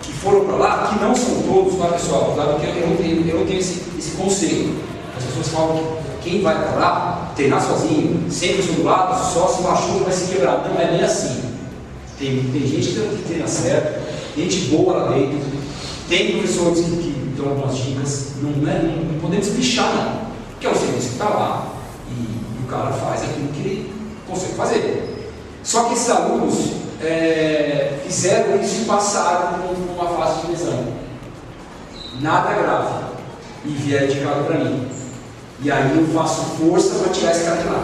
que 0.01 0.12
foram 0.13 0.45
para 0.45 0.55
lá, 0.55 0.88
que 0.88 1.03
não 1.03 1.15
são 1.15 1.41
todos, 1.41 1.77
tá 1.77 1.88
pessoal? 1.88 2.33
Tá? 2.36 2.45
Porque 2.45 2.67
eu 2.67 2.88
não 2.88 2.95
tenho, 2.95 3.27
eu 3.27 3.39
não 3.39 3.45
tenho 3.45 3.59
esse, 3.59 3.83
esse 3.97 4.12
conselho. 4.12 4.75
As 5.17 5.24
pessoas 5.24 5.47
falam 5.47 5.77
que 6.21 6.29
quem 6.29 6.41
vai 6.41 6.55
para 6.55 6.79
lá, 6.79 7.31
treinar 7.36 7.62
sozinho, 7.62 8.29
sempre 8.29 8.62
do 8.62 8.83
lado, 8.83 9.33
só 9.33 9.47
se 9.47 9.62
machuca 9.62 10.05
vai 10.05 10.13
se 10.13 10.33
quebrar. 10.33 10.69
Não 10.69 10.79
é 10.79 10.91
nem 10.91 11.03
assim. 11.03 11.41
Tem, 12.19 12.43
tem 12.51 12.67
gente 12.67 12.89
que 12.89 13.24
treina 13.27 13.47
certo, 13.47 14.01
gente 14.36 14.62
boa 14.69 14.97
lá 14.97 15.12
dentro, 15.12 15.39
tem 16.09 16.31
professores 16.31 16.86
que, 16.86 16.91
que 16.91 17.33
dão 17.38 17.50
algumas 17.50 17.77
dicas, 17.77 18.31
não, 18.41 18.50
é, 18.67 18.81
não, 18.81 19.13
não 19.13 19.19
podemos 19.19 19.47
pichar 19.50 19.93
não. 19.95 20.27
Que 20.59 20.65
é 20.65 20.71
o 20.71 20.75
serviço 20.75 21.09
que 21.09 21.13
está 21.13 21.29
lá 21.29 21.67
e, 22.09 22.13
e, 22.13 22.63
o 22.63 22.67
cara 22.67 22.91
faz 22.91 23.24
aquilo 23.24 23.50
que 23.50 23.59
ele 23.59 23.93
consegue 24.27 24.53
fazer. 24.55 25.31
Só 25.67 25.83
que 25.83 25.95
esses 25.95 26.09
alunos 26.09 26.71
é, 27.01 28.00
fizeram 28.05 28.55
isso 28.62 28.83
e 28.83 28.86
passaram 28.86 29.65
uma 29.97 30.07
fase 30.17 30.45
de 30.45 30.51
lesão. 30.53 30.93
Nada 32.21 32.53
grave. 32.53 33.03
E 33.65 33.69
vieram 33.71 34.07
casa 34.07 34.43
para 34.43 34.59
mim. 34.59 34.88
E 35.62 35.69
aí 35.69 35.97
eu 35.97 36.07
faço 36.17 36.41
força 36.57 37.00
para 37.00 37.12
tirar 37.12 37.31
esse 37.31 37.43
cara 37.43 37.57
de 37.57 37.67
lá. 37.67 37.83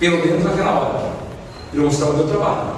Pelo 0.00 0.26
menos 0.26 0.42
naquela 0.42 0.72
hora. 0.72 1.12
Para 1.70 1.80
mostrar 1.82 2.06
o 2.08 2.14
meu 2.14 2.26
trabalho. 2.26 2.70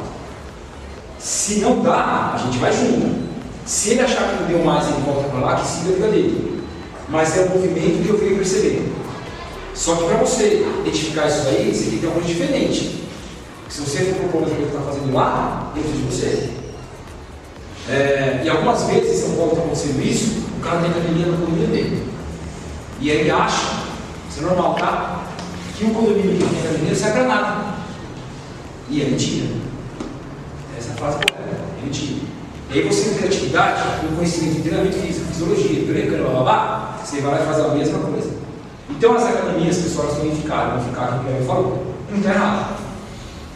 Se 1.19 1.61
não 1.61 1.81
dá, 1.81 2.33
a 2.35 2.39
gente 2.45 2.59
vai 2.59 2.75
junto. 2.75 3.21
Se 3.65 3.93
ele 3.93 4.03
achar 4.03 4.29
que 4.29 4.43
não 4.43 4.49
deu 4.49 4.62
mais, 4.62 4.87
ele 4.87 5.00
volta 5.00 5.31
para 5.31 5.41
lá, 5.41 5.57
que 5.57 5.67
siga 5.67 5.93
a 5.93 5.95
vida 5.95 6.09
dele. 6.09 6.62
Mas 7.09 7.39
é 7.39 7.47
um 7.47 7.49
movimento 7.49 8.03
que 8.03 8.09
eu 8.11 8.19
venho 8.19 8.37
perceber. 8.37 8.93
Só 9.75 9.97
que 9.97 10.05
para 10.05 10.19
você 10.19 10.67
identificar 10.81 11.27
isso 11.27 11.49
aí, 11.49 11.75
você 11.75 11.85
tem 11.85 11.93
que 11.93 11.99
ter 12.00 12.07
uma 12.07 12.17
coisa 12.17 12.29
diferente. 12.29 13.00
Se 13.71 13.83
você 13.83 13.99
for 14.07 14.29
propor 14.29 14.50
que 14.50 14.62
está 14.65 14.81
fazendo 14.81 15.15
lá, 15.15 15.71
dentro 15.73 15.93
de 15.93 16.03
você. 16.03 16.50
É, 17.89 18.43
e 18.45 18.49
algumas 18.49 18.83
vezes, 18.83 19.19
em 19.19 19.27
São 19.27 19.37
Paulo 19.37 19.53
está 19.53 19.62
acontecendo 19.62 20.05
isso, 20.05 20.43
o 20.59 20.61
cara 20.61 20.81
tem 20.81 20.91
academia 20.91 21.27
no 21.27 21.39
condomínio 21.39 21.69
dele. 21.69 22.12
E 23.00 23.11
aí 23.11 23.21
ele 23.21 23.31
acha, 23.31 23.85
isso 24.29 24.41
é 24.41 24.43
normal, 24.43 24.75
tá? 24.75 25.23
Que 25.79 25.85
um 25.85 25.95
condomínio 25.95 26.37
que 26.37 26.45
tem 26.45 26.61
academia 26.61 26.95
serve 26.97 27.19
para 27.21 27.29
nada. 27.29 27.65
E 28.89 29.03
é 29.03 29.05
mentira. 29.05 29.55
Essa 30.77 30.91
é 30.91 30.95
frase 30.97 31.19
correta, 31.19 31.57
é 31.81 31.85
mentira. 31.85 32.21
E 32.71 32.79
aí 32.79 32.89
você 32.89 33.11
tem 33.11 33.29
atividade, 33.29 33.83
com 34.00 34.17
conhecimento 34.17 34.56
de 34.56 34.63
treinamento 34.63 34.97
físico, 34.97 35.26
fisiologia, 35.26 35.85
biomecânica, 35.85 36.23
blá, 36.25 36.33
blá, 36.33 36.43
blá, 36.43 37.00
você 37.04 37.21
vai 37.21 37.35
lá 37.35 37.41
e 37.41 37.47
faz 37.47 37.61
a 37.61 37.69
mesma 37.69 37.99
coisa. 38.00 38.30
Então 38.91 39.17
as 39.17 39.25
academias, 39.25 39.78
pessoal, 39.78 40.09
elas 40.09 40.19
vão 40.19 40.35
ficar, 40.35 40.76
vão 40.76 40.85
ficar, 40.85 41.06
como 41.19 41.30
eu 41.30 41.45
falou, 41.45 41.95
não 42.11 42.19
está 42.19 42.30
errado. 42.33 42.90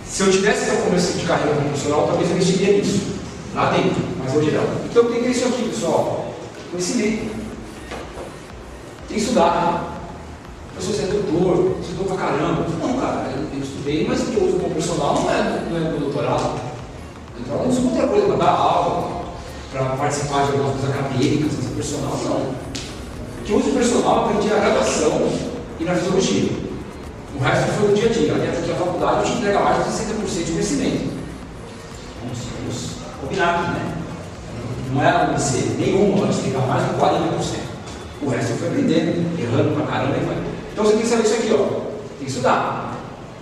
Se 0.07 0.23
eu 0.23 0.31
tivesse 0.31 0.71
no 0.71 0.83
começo 0.83 1.19
de 1.19 1.27
carreira 1.27 1.61
profissional, 1.61 2.07
talvez 2.07 2.31
eu 2.31 2.37
investiria 2.37 2.79
nisso, 2.79 3.01
lá 3.55 3.71
dentro, 3.71 4.03
mas 4.19 4.35
hoje 4.35 4.51
não. 4.53 4.63
Então 4.85 5.05
tem 5.07 5.17
que 5.17 5.25
ter 5.25 5.31
isso 5.31 5.49
aqui, 5.49 5.69
pessoal. 5.69 6.35
Conhecimento. 6.71 7.35
Tem 9.09 9.17
que 9.17 9.23
estudar. 9.23 9.91
Eu 10.77 10.83
sou 10.83 10.95
ser 10.95 11.07
doutor, 11.07 11.77
estudou 11.81 12.07
pra 12.07 12.17
caramba. 12.17 12.67
Não, 12.81 12.99
cara, 12.99 13.33
eu, 13.55 13.63
estudei, 13.63 14.07
mas 14.09 14.23
o 14.23 14.27
que 14.27 14.37
eu 14.37 14.45
uso 14.49 14.59
como 14.59 14.71
profissional 14.71 15.15
não 15.15 15.31
é, 15.31 15.67
não 15.71 15.77
é 15.77 15.91
meu 15.91 16.01
doutorado. 16.01 16.61
Então 17.41 17.63
eu 17.63 17.69
uso 17.69 17.89
outra 17.89 18.07
coisa 18.09 18.27
para 18.27 18.37
dar 18.37 18.51
aula, 18.51 19.25
para 19.73 19.85
participar 19.97 20.47
de 20.47 20.53
algumas 20.53 20.81
coisas 20.81 20.91
acadêmicas, 20.91 21.53
mas 21.63 21.75
personal 21.75 22.19
não. 22.25 22.37
O 22.37 23.45
que 23.45 23.53
eu 23.53 23.59
uso 23.59 23.71
personal, 23.71 24.17
eu 24.17 24.25
aprendi 24.25 24.53
a 24.53 24.59
graduação 24.59 25.33
e 25.79 25.85
na 25.85 25.95
fisiologia. 25.95 26.74
O 27.35 27.43
resto 27.43 27.73
foi 27.73 27.89
no 27.89 27.95
dia 27.95 28.09
a 28.09 28.13
dia. 28.13 28.35
Dentro 28.35 28.61
aqui 28.61 28.71
a 28.71 28.75
faculdade 28.75 29.31
te 29.31 29.39
entrega 29.39 29.61
mais 29.61 29.85
de 29.85 29.91
60% 29.91 30.45
de 30.45 30.53
conhecimento. 30.53 31.13
Vamos, 32.23 32.39
vamos 32.59 32.91
combinar 33.21 33.55
aqui, 33.55 33.71
né? 33.73 33.95
Não 34.93 35.03
é 35.03 35.11
a 35.11 35.31
UNC, 35.31 35.77
nenhuma 35.79 36.27
vai 36.27 36.33
te 36.33 36.39
entregar 36.39 36.67
mais 36.67 36.85
de 36.85 36.95
40%. 36.95 37.75
O 38.23 38.29
resto 38.29 38.53
fui 38.55 38.69
aprendendo, 38.69 39.41
errando 39.41 39.75
pra 39.75 39.87
caramba 39.87 40.17
e 40.17 40.25
vai. 40.25 40.37
Então 40.73 40.85
você 40.85 40.93
tem 40.93 41.03
que 41.03 41.09
saber 41.09 41.25
isso 41.25 41.35
aqui, 41.35 41.53
ó. 41.53 41.57
Tem 42.19 42.25
que 42.25 42.31
estudar. 42.31 42.95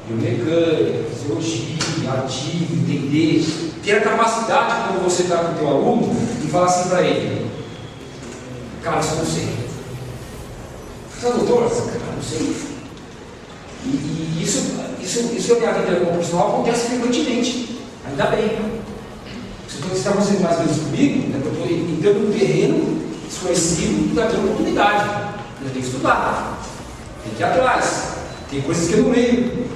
Biomecânica, 0.08 1.08
fisiologia, 1.10 2.12
ativo, 2.14 2.74
entender. 2.74 3.44
Ter 3.84 3.96
a 3.96 4.00
capacidade, 4.00 4.88
quando 4.88 5.04
você 5.04 5.22
está 5.22 5.36
com 5.38 5.52
o 5.52 5.54
teu 5.54 5.68
aluno, 5.68 6.14
de 6.40 6.48
falar 6.48 6.66
assim 6.66 6.88
para 6.88 7.02
ele. 7.02 7.50
Cara, 8.82 9.00
isso 9.00 9.12
eu 9.12 9.18
não 9.18 9.26
sei. 9.26 9.48
Você 11.14 11.26
é 11.26 11.32
doutor? 11.32 11.68
Cara, 11.68 12.14
não 12.16 12.22
sei. 12.22 12.71
E, 13.84 13.88
e 13.88 14.42
isso, 14.42 14.76
isso, 15.00 15.34
isso 15.34 15.54
na 15.54 15.60
minha 15.60 15.72
vida 15.72 15.96
como 16.00 16.12
profissional 16.12 16.48
acontece 16.48 16.88
frequentemente. 16.88 17.78
Ainda 18.06 18.26
bem. 18.26 18.50
Você 19.68 19.94
está 19.94 20.10
acontecendo 20.10 20.42
mais 20.42 20.58
vezes 20.58 20.82
comigo, 20.82 21.28
né, 21.28 21.40
eu 21.44 21.52
estou 21.52 21.66
entrando 21.66 22.26
num 22.26 22.38
terreno 22.38 23.02
desconhecido 23.26 24.06
e 24.06 24.10
está 24.10 24.26
tendo 24.26 24.44
oportunidade. 24.44 25.32
Eu 25.62 25.70
tenho 25.70 25.80
que 25.80 25.90
estudar, 25.90 26.58
tem 27.24 27.34
que 27.34 27.40
ir 27.40 27.44
atrás. 27.44 28.12
Tem 28.50 28.60
coisas 28.60 28.88
que 28.88 28.94
eu 28.94 29.04
não 29.04 29.10
leio, 29.10 29.66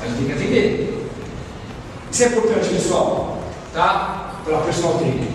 a 0.00 0.06
gente 0.06 0.18
tem 0.18 0.26
que 0.26 0.32
atender. 0.32 1.08
Isso 2.10 2.22
é 2.22 2.26
importante, 2.26 2.68
pessoal, 2.68 3.42
tá? 3.74 4.40
Para 4.44 4.58
personal 4.58 4.98
trainer. 4.98 5.28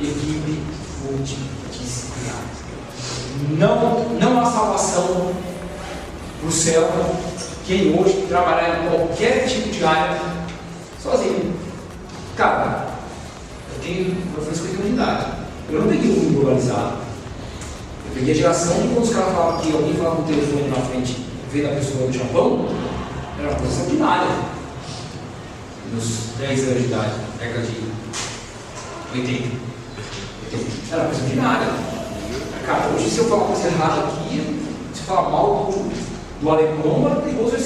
Equipe 0.00 0.60
multidisciplinar. 1.04 2.42
Não, 3.58 4.08
não 4.20 4.40
há 4.40 4.44
salvação 4.44 5.32
para 6.40 6.48
o 6.48 6.52
céu 6.52 6.88
quem 7.66 7.98
hoje 7.98 8.26
trabalhar 8.28 8.84
em 8.84 8.88
qualquer 8.88 9.46
tipo 9.46 9.68
de 9.68 9.84
área 9.84 10.18
sozinho. 11.00 11.54
Cara, 12.36 12.88
eu 13.74 13.82
tenho, 13.82 14.16
eu 14.36 14.44
fiz 14.44 14.58
50 14.58 14.82
de 14.82 14.88
idade. 14.88 15.26
Eu 15.70 15.82
não 15.82 15.88
peguei 15.88 16.10
o 16.10 16.14
mundo 16.14 16.40
globalizado. 16.40 16.96
Eu 18.06 18.14
peguei 18.14 18.34
a 18.34 18.36
geração 18.36 18.74
que 18.74 18.88
quando 18.88 19.04
os 19.04 19.14
caras 19.14 19.32
falavam 19.32 19.60
que 19.60 19.72
alguém 19.72 19.94
falava 19.94 20.16
com 20.16 20.22
o 20.22 20.26
telefone 20.26 20.68
na 20.68 20.76
frente, 20.76 21.26
vendo 21.52 21.66
a 21.66 21.76
pessoa 21.76 22.06
do 22.06 22.12
Japão, 22.12 22.68
era 23.38 23.48
uma 23.48 23.58
coisa 23.58 23.72
extraordinária. 23.72 24.52
Nos 25.92 26.38
10 26.38 26.62
anos 26.64 26.78
de 26.78 26.84
idade, 26.86 27.12
década 27.38 27.66
de 27.66 29.18
80. 29.18 29.48
80. 30.52 30.82
Era 30.90 31.02
uma 31.02 31.08
coisa 31.08 31.22
ordinária. 31.22 31.68
Cara, 32.66 32.88
hoje 32.94 33.10
se 33.10 33.18
eu 33.18 33.24
falar 33.24 33.44
uma 33.44 33.52
coisa 33.54 33.68
errada 33.68 34.02
aqui, 34.04 34.62
se 34.94 35.02
falar 35.02 35.28
mal 35.28 35.72
do 36.42 36.50
alemão, 36.50 37.12
é 37.12 37.20
perigoso 37.20 37.56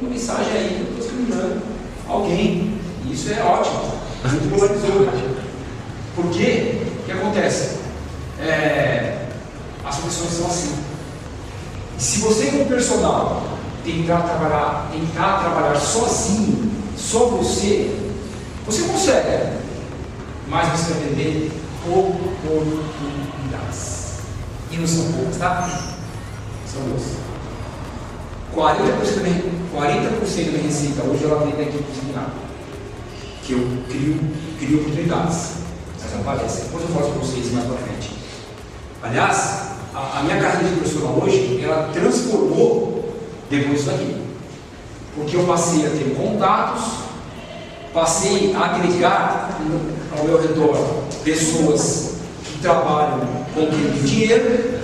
uma 0.00 0.10
mensagem 0.10 0.52
aí 0.52 0.80
eu 0.80 0.88
estou 0.88 0.98
discriminando 0.98 1.62
alguém. 2.08 2.76
Isso 3.08 3.32
é 3.32 3.40
ótimo, 3.42 3.92
muito 4.24 4.50
polarizou. 4.50 5.08
Porque 6.16 6.82
o 7.00 7.04
que 7.04 7.12
acontece? 7.12 7.78
É, 8.40 9.28
as 9.84 9.96
profissões 9.96 10.32
são 10.32 10.46
assim. 10.46 10.74
E 11.96 12.02
se 12.02 12.18
você, 12.20 12.46
como 12.46 12.66
personal, 12.66 13.44
tentar 13.84 14.22
trabalhar, 14.22 14.90
tentar 14.92 15.38
trabalhar 15.38 15.76
sozinho, 15.76 16.72
só 16.96 17.26
você, 17.26 17.96
você 18.66 18.82
consegue. 18.82 19.58
Mas 20.48 20.68
você 20.68 20.92
vai 20.92 21.02
perder 21.02 21.52
oportunidades. 21.86 24.18
E 24.70 24.76
não 24.76 24.86
são 24.86 25.12
poucas, 25.12 25.36
tá? 25.36 25.68
São 26.66 26.82
duas. 26.82 27.27
40% 28.58 29.14
da 29.14 29.22
minha, 29.22 29.42
40 29.72 30.10
da 30.10 30.62
receita 30.62 31.02
hoje 31.04 31.24
ela 31.24 31.44
vem 31.44 31.54
da 31.54 31.62
equipe 31.62 31.84
disciplinar. 31.84 32.32
Que 33.44 33.52
eu 33.52 33.60
crio, 33.88 34.20
crio 34.58 34.80
oportunidades. 34.80 35.52
Mas 36.02 36.14
não 36.14 36.24
parece. 36.24 36.62
Depois 36.62 36.82
eu 36.82 36.90
falo 36.90 37.10
para 37.12 37.20
vocês 37.20 37.52
mais 37.52 37.66
para 37.66 37.76
frente. 37.76 38.10
Aliás, 39.02 39.68
a, 39.94 40.18
a, 40.18 40.22
minha 40.24 40.40
carreira 40.40 40.68
de 40.68 40.76
profissional 40.76 41.22
hoje, 41.22 41.60
ela 41.62 41.90
transformou 41.92 43.14
depois 43.48 43.78
disso 43.78 43.90
daqui. 43.90 44.16
Porque 45.14 45.36
eu 45.36 45.44
passei 45.44 45.86
a 45.86 45.90
ter 45.90 46.16
contatos, 46.16 46.84
passei 47.94 48.54
a 48.54 48.74
agregar 48.74 49.56
ao 50.16 50.24
meu 50.24 50.40
redor 50.40 51.04
pessoas 51.24 52.16
que 52.44 52.58
trabalham 52.60 53.20
com 53.54 53.68
dinheiro 54.04 54.77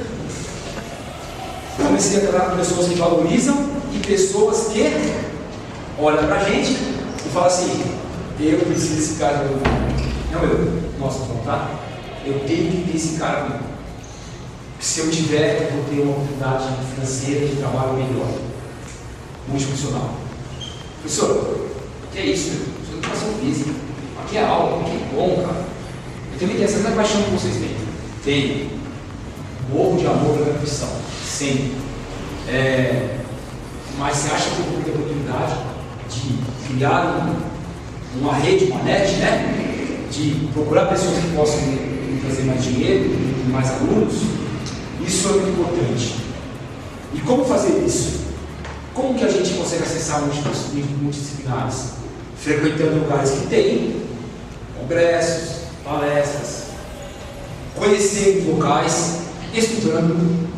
comecei 1.77 2.19
a 2.19 2.21
tratar 2.29 2.51
com 2.51 2.57
pessoas 2.57 2.89
que 2.89 2.95
valorizam 2.95 3.57
e 3.93 3.99
pessoas 3.99 4.69
que 4.73 4.83
olham 5.99 6.27
para 6.27 6.37
a 6.37 6.45
gente 6.45 6.71
e 6.71 7.29
falam 7.33 7.49
assim: 7.49 7.83
eu 8.41 8.59
preciso 8.61 8.95
desse 8.97 9.15
cara. 9.15 9.49
Não 10.33 10.43
eu, 10.43 10.83
nossa, 10.99 11.21
não 11.27 11.37
tá? 11.45 11.71
Eu 12.25 12.41
tenho 12.41 12.71
que 12.71 12.91
ter 12.91 12.97
esse 12.97 13.19
cara 13.19 13.43
comigo. 13.43 13.65
Se 14.81 15.01
eu 15.01 15.11
tiver, 15.11 15.63
eu 15.63 15.77
vou 15.77 15.85
ter 15.85 16.03
uma 16.03 16.13
oportunidade 16.13 16.65
financeira 16.95 17.47
de 17.47 17.57
trabalho 17.57 17.95
melhor, 17.95 18.29
multifuncional. 19.49 20.15
Professor, 21.01 21.31
o 21.31 22.13
que 22.13 22.19
é 22.19 22.27
isso? 22.27 22.51
Isso 22.51 22.93
é 22.93 22.99
educação 22.99 23.35
física. 23.41 23.71
Aqui 24.23 24.37
é 24.37 24.45
aula, 24.45 24.85
que 24.85 25.15
bom, 25.15 25.43
cara. 25.47 25.65
Eu 26.33 26.39
também 26.39 26.57
tenho 26.57 26.69
essa 26.69 26.91
paixão 26.91 27.23
que 27.23 27.31
vocês 27.31 27.55
têm. 27.55 27.77
Tenho. 28.25 28.84
Morro 29.75 29.99
de 29.99 30.07
amor 30.07 30.39
pela 30.39 30.55
profissão. 30.55 30.89
Sempre. 31.29 31.73
É, 32.47 33.17
mas 33.99 34.17
você 34.17 34.33
acha 34.33 34.51
que 34.51 34.61
eu 34.61 34.67
vou 34.67 34.83
ter 34.85 34.91
oportunidade 34.93 35.55
de 36.09 36.39
criar 36.69 37.27
um, 37.27 38.21
uma 38.21 38.35
rede, 38.35 38.67
uma 38.67 38.85
net, 38.85 39.17
né? 39.17 40.07
De 40.13 40.49
procurar 40.53 40.87
pessoas 40.87 41.17
que 41.19 41.35
possam 41.35 41.61
me 41.63 42.21
trazer 42.25 42.45
mais 42.45 42.63
dinheiro, 42.63 43.11
mais 43.51 43.69
alunos? 43.73 44.15
Isso 45.05 45.29
é 45.29 45.33
muito 45.33 45.49
importante. 45.49 46.15
E 47.13 47.21
como 47.21 47.45
fazer 47.45 47.85
isso? 47.85 48.27
Como 48.95 49.15
que 49.15 49.25
a 49.25 49.29
gente 49.29 49.55
consegue 49.55 49.83
acessar 49.83 50.23
multidisciplinares? 50.23 51.95
Frequentando 52.37 53.01
lugares 53.01 53.31
que 53.31 53.47
tem 53.49 54.03
congressos, 54.79 55.63
palestras, 55.85 56.65
conhecendo 57.75 58.53
locais, 58.53 59.24
estudando, 59.59 60.49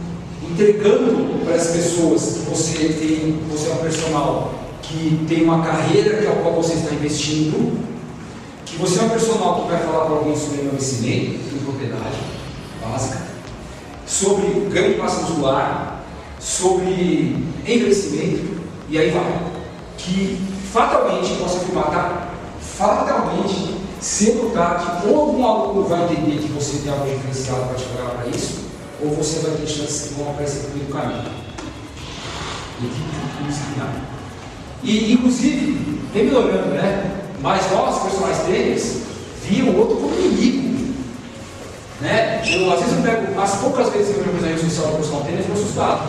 entregando 0.51 1.45
para 1.45 1.55
as 1.55 1.69
pessoas 1.69 2.23
que 2.23 2.51
você 2.51 2.89
tem, 2.89 3.41
você 3.51 3.71
é 3.71 3.75
um 3.75 3.79
personal 3.79 4.55
que 4.83 5.25
tem 5.29 5.45
uma 5.45 5.65
carreira 5.65 6.19
que 6.19 6.27
é 6.27 6.31
a 6.31 6.37
qual 6.37 6.55
você 6.55 6.75
está 6.75 6.95
investindo, 6.95 7.79
que 8.65 8.77
você 8.77 9.01
é 9.01 9.03
um 9.03 9.11
personal 9.11 9.63
que 9.63 9.73
vai 9.73 9.83
falar 9.85 10.07
para 10.07 10.17
alguém 10.17 10.37
sobre 10.37 10.61
emagrecimento, 10.61 11.45
sobre 11.45 11.65
propriedade 11.65 12.17
básica, 12.83 13.23
sobre 14.07 14.47
ganho 14.71 14.95
de 14.95 15.01
massa 15.01 15.23
muscular, 15.23 16.05
sobre 16.39 17.37
envelhecimento, 17.67 18.61
e 18.89 18.99
aí 18.99 19.11
vai. 19.11 19.57
Que 19.99 20.41
fatalmente, 20.73 21.35
posso 21.41 21.57
afirmar, 21.57 21.91
tá? 21.91 22.29
Fatalmente, 22.61 23.77
se 24.01 24.33
notar 24.33 25.01
que 25.03 25.09
ou 25.09 25.21
algum 25.21 25.45
aluno 25.45 25.89
vai 25.89 26.05
entender 26.05 26.39
que 26.39 26.53
você 26.53 26.79
tem 26.79 26.93
algo 26.93 27.07
diferenciado 27.07 27.65
para 27.65 27.75
te 27.75 27.85
pagar 27.87 28.11
para 28.11 28.27
isso, 28.29 28.66
ou 29.03 29.11
você 29.11 29.41
vai 29.41 29.67
chances 29.67 30.09
que 30.09 30.15
vão 30.15 30.31
aparecer 30.31 30.69
no 30.69 30.75
meio 30.75 30.87
do 30.87 30.93
caminho. 30.93 31.47
E, 34.83 35.13
inclusive, 35.13 36.01
vem 36.13 36.25
melhorando, 36.27 36.69
né? 36.69 37.21
Mas 37.43 37.71
nós, 37.71 38.03
personagens 38.03 38.45
trainers, 38.45 38.97
viam 39.45 39.69
o 39.69 39.79
outro 39.79 39.97
como 39.97 40.15
inimigo. 40.15 40.95
Né? 42.01 42.43
Eu, 42.47 42.73
às 42.73 42.81
vezes 42.81 42.97
eu 42.97 43.03
pego, 43.03 43.41
as 43.41 43.55
poucas 43.57 43.89
vezes 43.91 44.15
que 44.15 44.21
eu 44.21 44.33
vejo 44.33 44.47
rede 44.47 44.61
social 44.61 44.89
do 44.89 44.97
personal 44.97 45.23
trainer, 45.23 45.41
eu 45.41 45.45
fico 45.45 45.59
assustado, 45.59 46.09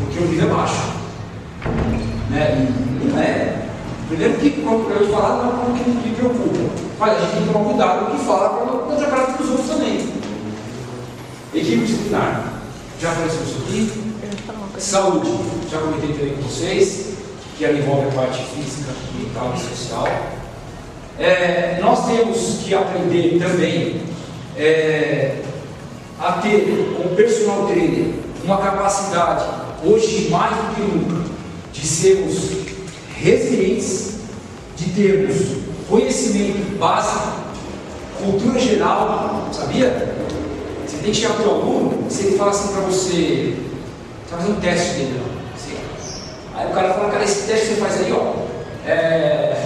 porque 0.00 0.24
o 0.24 0.28
nível 0.28 0.50
é 0.50 0.54
baixo. 0.54 0.82
Né? 2.30 2.68
E 3.02 3.06
não 3.06 3.18
é. 3.18 3.68
Primeiro 4.08 4.38
que, 4.38 4.50
como 4.62 4.90
eu 4.90 5.08
falar, 5.10 5.36
não 5.36 5.50
é 5.50 5.54
algo 5.54 5.78
que 5.78 5.90
me 5.90 6.14
preocupa. 6.14 6.58
Mas 6.98 7.16
a 7.16 7.20
gente 7.20 7.32
tem 7.32 7.42
que 7.42 7.52
tomar 7.52 7.64
cuidado 7.64 8.06
com 8.06 8.12
o 8.12 8.18
que 8.18 8.24
fala 8.24 8.48
para 8.50 8.66
não 8.66 8.92
atrapalhar 8.92 9.42
os 9.42 9.50
outros 9.50 9.68
também. 9.68 10.17
Equipe 11.54 11.86
disciplinar. 11.86 12.60
Já 13.00 13.12
apareceu 13.12 13.42
isso 13.42 13.62
aqui? 13.66 14.08
Saúde. 14.78 15.30
Já 15.70 15.78
comentei 15.78 16.12
também 16.12 16.34
com 16.34 16.42
vocês, 16.42 17.14
que 17.56 17.64
ela 17.64 17.78
envolve 17.78 18.08
a 18.08 18.10
parte 18.12 18.44
física, 18.44 18.92
mental 19.18 19.54
e 19.56 19.60
social. 19.60 20.08
É, 21.18 21.78
nós 21.80 22.06
temos 22.06 22.60
que 22.62 22.74
aprender 22.74 23.38
também 23.38 24.02
é, 24.56 25.42
a 26.18 26.32
ter, 26.34 26.94
como 26.96 27.16
personal 27.16 27.66
trainer, 27.66 28.14
uma 28.44 28.58
capacidade, 28.58 29.44
hoje 29.84 30.28
mais 30.30 30.54
do 30.54 30.74
que 30.74 30.80
nunca, 30.82 31.30
de 31.72 31.86
sermos 31.86 32.36
resilientes, 33.16 34.18
de 34.76 34.90
termos 34.90 35.58
conhecimento 35.88 36.78
básico, 36.78 37.32
cultura 38.22 38.58
geral, 38.60 39.48
sabia? 39.52 40.14
Você 40.98 41.04
tem 41.04 41.12
que 41.12 41.20
chegar 41.20 41.34
para 41.34 41.46
o 41.46 41.50
aluno, 41.50 42.10
se 42.10 42.26
ele 42.26 42.36
fala 42.36 42.50
assim 42.50 42.72
para 42.72 42.80
você, 42.80 43.56
você 44.26 44.36
fazer 44.36 44.50
um 44.50 44.60
teste 44.60 44.94
dele, 44.94 45.22
assim, 45.54 45.76
aí 46.56 46.66
o 46.66 46.74
cara 46.74 46.92
fala, 46.92 47.10
cara, 47.10 47.22
esse 47.22 47.46
teste 47.46 47.68
que 47.68 47.74
você 47.74 47.80
faz 47.80 48.00
aí, 48.00 48.12
ó, 48.12 48.34
é, 48.84 49.64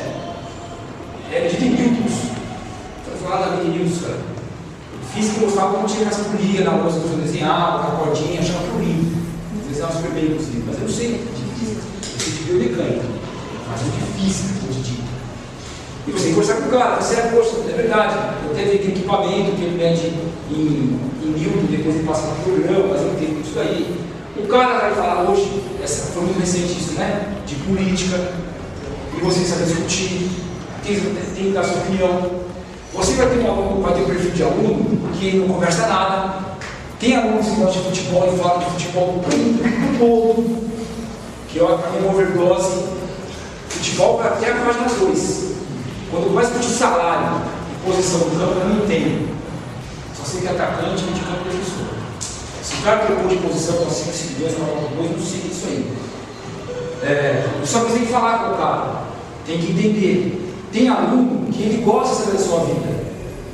é 1.33 1.59
em 1.59 1.71
newtons. 1.71 2.13
Da 3.31 3.57
medida 3.57 3.63
em 3.63 3.79
newtons, 3.79 4.03
cara. 4.03 4.19
Física 5.15 5.41
mostrava 5.41 5.73
como 5.73 5.89
tinha 5.89 6.07
essa 6.07 6.23
polia 6.25 6.65
na 6.65 6.77
lousa 6.77 7.01
que 7.01 7.07
eu 7.07 7.19
desenhava, 7.19 7.79
com 7.79 7.93
a 7.93 8.05
cordinha, 8.05 8.41
achava 8.41 8.65
que 8.65 8.69
eu 8.69 8.81
lindo. 8.81 9.17
Desenhava 9.71 9.95
super 9.95 10.11
bem, 10.11 10.25
inclusive, 10.25 10.65
mas 10.67 10.77
eu 10.77 10.83
não 10.83 10.89
sei 10.91 11.09
de 11.13 11.59
física, 11.59 11.83
eu 12.13 12.21
sei 12.21 12.33
de 12.33 12.45
biomecânica, 12.45 13.05
mas 13.71 13.81
eu 13.81 13.89
de 13.89 14.21
física, 14.21 14.69
hoje 14.69 14.79
em 14.79 14.83
dia. 14.83 15.05
E 16.09 16.11
você 16.13 16.25
tem 16.25 16.35
que 16.35 16.41
conversar 16.41 16.61
com 16.61 16.69
o 16.69 16.79
cara, 16.79 17.01
você 17.01 17.15
é, 17.15 17.23
poxa, 17.35 17.57
é 17.71 17.75
verdade, 17.75 18.17
eu 18.47 18.55
tenho 18.55 18.69
aquele 18.69 18.93
equipamento 18.93 19.57
que 19.57 19.63
ele 19.63 19.79
mede 19.79 20.32
em, 20.53 21.01
em 21.23 21.31
Newton, 21.39 21.67
depois 21.71 21.97
ele 21.97 22.07
passa 22.07 22.29
para 22.29 22.43
programa, 22.43 22.89
mas 22.89 23.03
eu 23.03 23.15
tenho 23.19 23.41
isso 23.41 23.55
daí. 23.55 24.01
O 24.37 24.47
cara 24.47 24.79
vai 24.79 24.95
falar 24.95 25.31
hoje, 25.31 25.63
essa, 25.83 26.13
foi 26.13 26.23
muito 26.25 26.41
recente 26.41 26.79
isso, 26.79 26.93
né? 26.93 27.35
De 27.47 27.55
política, 27.57 28.33
e 29.17 29.21
você 29.21 29.41
sabe 29.45 29.65
discutir, 29.65 30.31
tem, 30.85 31.01
tem 31.35 31.45
que 31.47 31.51
dar 31.53 31.65
sua 31.65 31.79
opinião. 31.79 32.43
Você 32.95 33.15
vai 33.15 33.27
ter 33.27 33.39
um 33.39 33.51
aluno, 33.51 33.83
vai 33.83 33.95
ter 33.95 34.03
um 34.03 34.07
perfil 34.07 34.31
de 34.31 34.43
aluno 34.43 35.11
que 35.19 35.37
não 35.37 35.49
conversa 35.49 35.87
nada. 35.87 36.53
Tem 36.99 37.17
alunos 37.17 37.47
que 37.47 37.57
gostam 37.57 37.83
de 37.83 37.89
futebol 37.89 38.33
e 38.33 38.39
falam 38.39 38.59
de 38.61 38.65
futebol 38.67 39.25
tempo 39.29 39.99
todo, 39.99 40.69
que 41.49 41.59
é 41.59 41.63
uma 41.63 42.13
overdose. 42.13 42.85
Futebol 43.69 44.19
vai 44.19 44.29
até 44.29 44.53
a 44.53 44.57
página 44.57 44.87
2. 45.01 45.53
Quando 46.11 46.29
começa 46.29 46.55
a 46.55 46.59
discutir 46.59 46.79
salário 46.79 47.43
e 47.73 47.87
posição 47.87 48.21
do 48.21 48.39
campo, 48.39 48.61
eu 48.61 48.69
não 48.69 48.85
entendo. 48.85 49.42
É 50.35 50.49
atacante 50.49 51.05
campo 51.05 51.45
defensor. 51.45 51.93
Se 52.63 52.75
o 52.77 52.83
cara 52.83 53.01
trocou 53.05 53.29
de 53.29 53.37
posição 53.37 53.77
com 53.77 53.91
5 53.91 54.13
seguidores, 54.13 54.57
hora 54.57 54.89
2, 54.97 55.11
não 55.11 55.19
sei 55.19 55.41
isso 55.51 55.67
aí. 55.67 55.93
É, 57.03 57.49
só 57.65 57.81
que 57.81 57.91
você 57.91 57.99
tem 57.99 58.07
que 58.07 58.13
falar 58.13 58.39
com 58.39 58.55
o 58.55 58.57
cara, 58.57 59.03
tem 59.47 59.59
que 59.59 59.73
entender. 59.73 60.55
Tem 60.73 60.89
aluno 60.89 61.53
que 61.53 61.63
ele 61.63 61.83
gosta 61.85 62.15
de 62.15 62.21
saber 62.23 62.39
da 62.39 62.45
sua 62.45 62.61
vida, 62.65 63.05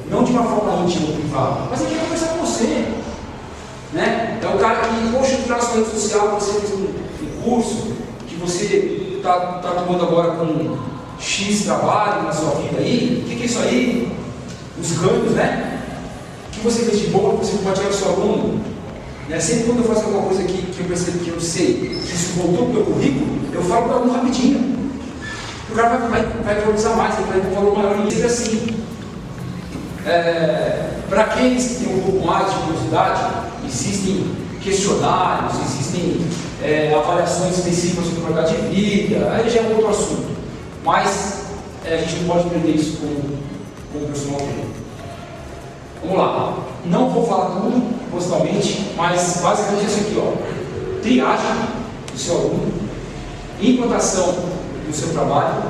não 0.08 0.22
de 0.22 0.30
uma 0.30 0.44
forma 0.44 0.84
íntima 0.84 1.12
privada, 1.14 1.62
mas 1.68 1.80
ele 1.80 1.94
quer 1.94 2.02
conversar 2.02 2.26
com 2.28 2.46
você. 2.46 2.86
Né? 3.92 4.38
É 4.40 4.46
o 4.46 4.58
cara 4.58 4.76
que, 4.76 5.12
poxa, 5.12 5.32
eu 5.32 5.44
traço 5.44 5.74
rede 5.74 5.90
social, 5.90 6.38
você 6.38 6.60
fez 6.60 6.72
um, 6.74 7.42
curso, 7.42 7.96
que 8.28 8.36
você 8.36 9.16
está 9.16 9.32
tá 9.62 9.70
tomando 9.70 10.04
agora 10.04 10.32
com 10.32 10.78
X 11.18 11.64
trabalho 11.64 12.22
na 12.22 12.32
sua 12.32 12.50
vida 12.52 12.78
aí, 12.78 13.22
o 13.24 13.28
que, 13.28 13.36
que 13.36 13.42
é 13.42 13.46
isso 13.46 13.58
aí? 13.58 14.12
Os 14.80 14.92
ganhos, 14.92 15.32
né? 15.32 15.77
O 16.58 16.60
que 16.60 16.64
você 16.64 16.84
fez 16.86 16.98
de 16.98 17.06
que 17.06 17.12
você 17.12 17.52
compartilha 17.52 17.86
com 17.86 17.94
o 17.94 17.96
seu 17.96 18.08
aluno? 18.08 18.60
Né? 19.28 19.38
Sempre 19.38 19.64
quando 19.66 19.78
eu 19.78 19.84
faço 19.84 20.06
alguma 20.06 20.24
coisa 20.24 20.42
que, 20.42 20.60
que 20.60 20.80
eu 20.80 20.86
percebo 20.86 21.18
que 21.20 21.30
eu 21.30 21.40
sei, 21.40 21.74
que 22.04 22.12
isso 22.12 22.32
voltou 22.32 22.64
para 22.64 22.64
o 22.64 22.72
meu 22.72 22.84
currículo, 22.84 23.26
eu 23.54 23.62
falo 23.62 23.84
para 23.84 23.92
o 23.92 23.96
aluno 23.98 24.12
rapidinho. 24.14 24.76
O 25.70 25.74
cara 25.76 25.98
vai, 25.98 26.08
vai, 26.08 26.22
vai 26.42 26.60
valorizar 26.60 26.96
mais, 26.96 27.16
ele 27.16 27.28
vai 27.28 27.40
ter 27.40 27.46
um 27.46 27.54
valor 27.54 27.78
maior 27.78 28.08
e 28.08 28.10
sempre 28.10 28.26
assim. 28.26 28.66
É, 30.04 30.88
para 31.08 31.22
aqueles 31.22 31.64
que 31.68 31.84
têm 31.84 31.94
um 31.94 32.00
pouco 32.00 32.26
mais 32.26 32.52
de 32.52 32.58
curiosidade, 32.58 33.20
existem 33.64 34.32
questionários, 34.60 35.54
existem 35.64 36.26
é, 36.60 36.92
avaliações 36.92 37.56
específicas 37.56 38.04
sobre 38.06 38.20
o 38.20 38.24
mercado 38.24 38.48
de 38.48 38.74
vida, 38.74 39.30
aí 39.30 39.48
já 39.48 39.60
é 39.60 39.68
outro 39.68 39.90
assunto. 39.90 40.26
Mas 40.84 41.42
é, 41.84 41.94
a 41.94 41.98
gente 41.98 42.16
não 42.22 42.34
pode 42.34 42.50
perder 42.50 42.74
isso 42.74 42.96
como, 42.96 43.38
como 43.92 44.06
personal 44.06 44.38
trainer. 44.38 44.77
Vamos 46.02 46.18
lá. 46.18 46.56
Não 46.86 47.10
vou 47.10 47.26
falar 47.26 47.60
tudo 47.60 48.10
postalmente, 48.10 48.92
mas 48.96 49.40
basicamente 49.42 49.84
é 49.84 49.86
isso 49.86 50.00
aqui, 50.00 50.18
ó. 50.18 51.00
Triagem 51.02 51.56
do 52.12 52.18
seu 52.18 52.36
aluno, 52.36 52.72
implantação 53.60 54.32
do 54.86 54.92
seu 54.92 55.10
trabalho 55.10 55.62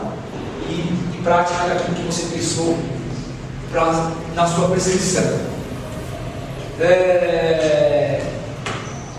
e, 0.69 0.73
e 0.73 1.21
prática 1.23 1.67
daquilo 1.67 1.97
que 1.97 2.03
você 2.03 2.37
pensou 2.37 2.77
pra, 3.71 4.12
na 4.35 4.47
sua 4.47 4.69
percepção. 4.69 5.49
É, 6.81 8.23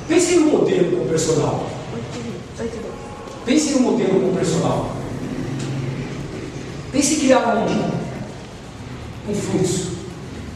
pense 0.08 0.38
um 0.38 0.52
modelo 0.52 0.98
com 0.98 1.10
personal. 1.10 1.66
Pense 3.46 3.76
um 3.76 3.82
modelo 3.82 4.22
com 4.22 4.36
personal. 4.36 4.92
Pense 6.92 7.16
em 7.16 7.20
criar 7.20 7.58
um, 7.58 9.32
um 9.32 9.36
fluxo 9.36 9.99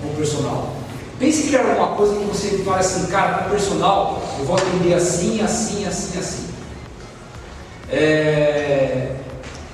com 0.04 0.14
o 0.14 0.16
personal. 0.16 0.74
Pense 1.20 1.44
em 1.44 1.48
criar 1.48 1.62
alguma 1.62 1.96
coisa 1.96 2.16
que 2.16 2.26
você 2.26 2.58
fale 2.60 2.80
assim, 2.80 3.06
cara, 3.08 3.38
com 3.40 3.48
o 3.48 3.52
personal, 3.52 4.22
eu 4.40 4.46
vou 4.46 4.58
atender 4.58 4.94
assim, 4.94 5.42
assim, 5.42 5.86
assim, 5.86 6.20
assim. 6.20 6.48
É, 7.90 9.16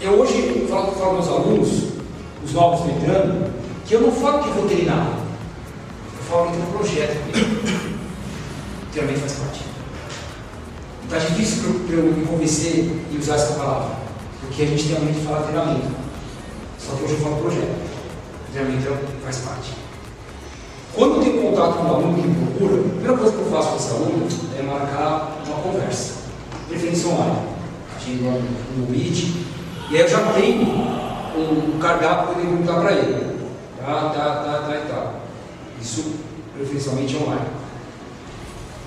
eu 0.01 0.11
hoje 0.11 0.67
falo, 0.69 0.91
falo 0.91 1.09
com 1.09 1.13
meus 1.13 1.27
alunos, 1.27 1.69
os 2.43 2.53
novos 2.53 2.89
entrando, 2.89 3.51
que 3.85 3.95
eu 3.95 4.01
não 4.01 4.11
falo 4.11 4.43
que 4.43 4.49
vou 4.49 4.67
treinar. 4.67 5.07
Eu 5.07 6.23
falo 6.29 6.51
que 6.51 6.57
tem 6.57 6.61
um 6.61 6.71
projeto 6.71 7.31
comigo. 7.31 7.89
Treinamento 8.91 9.21
faz 9.21 9.33
parte. 9.33 9.61
Está 11.05 11.17
difícil 11.17 11.85
para 11.87 11.95
eu 11.95 12.03
me 12.03 12.25
convencer 12.25 12.91
e 13.11 13.17
usar 13.17 13.35
essa 13.35 13.53
palavra. 13.53 13.95
Porque 14.41 14.61
a 14.61 14.65
gente 14.67 14.87
tem 14.87 14.97
a 14.97 14.99
mente 14.99 15.19
de 15.19 15.25
falar 15.25 15.41
treinamento. 15.41 15.87
Só 16.77 16.95
que 16.95 17.03
hoje 17.03 17.13
eu 17.13 17.19
falo 17.19 17.37
projeto. 17.37 17.89
Treinamento 18.51 18.95
faz 19.23 19.37
parte. 19.37 19.88
Quando 20.93 21.15
eu 21.15 21.21
tenho 21.21 21.41
contato 21.41 21.77
com 21.77 21.83
um 21.83 21.87
aluno 21.87 22.21
que 22.21 22.27
me 22.27 22.45
procura, 22.45 22.79
a 22.79 22.89
primeira 22.89 23.17
coisa 23.17 23.31
que 23.31 23.39
eu 23.39 23.51
faço 23.51 23.69
com 23.69 23.75
esse 23.77 23.89
aluno 23.91 24.27
é 24.57 24.61
marcar 24.63 25.41
uma 25.45 25.57
conversa. 25.57 26.13
Preferência 26.67 27.09
online. 27.09 27.49
No, 28.75 28.89
Meet. 28.89 29.35
E 29.91 29.95
aí 29.95 30.01
eu 30.01 30.07
já 30.07 30.19
tenho 30.33 30.63
um 30.63 31.77
cardápio 31.79 32.33
para 32.33 32.41
perguntar 32.41 32.81
para 32.81 32.91
ele. 32.93 33.37
Tá, 33.79 34.09
tá, 34.09 34.43
tá, 34.43 34.65
tá 34.67 34.75
e 34.75 34.89
tal. 34.89 35.21
Isso 35.79 36.13
preferencialmente 36.55 37.15
online. 37.17 37.45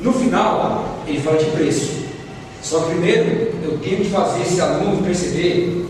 No 0.00 0.12
final, 0.12 0.98
ele 1.06 1.20
fala 1.20 1.38
de 1.38 1.44
preço. 1.46 2.02
Só 2.62 2.80
que 2.80 2.90
primeiro 2.90 3.52
eu 3.62 3.78
tenho 3.78 3.98
que 3.98 4.10
fazer 4.10 4.42
esse 4.42 4.60
aluno 4.60 5.04
perceber 5.04 5.88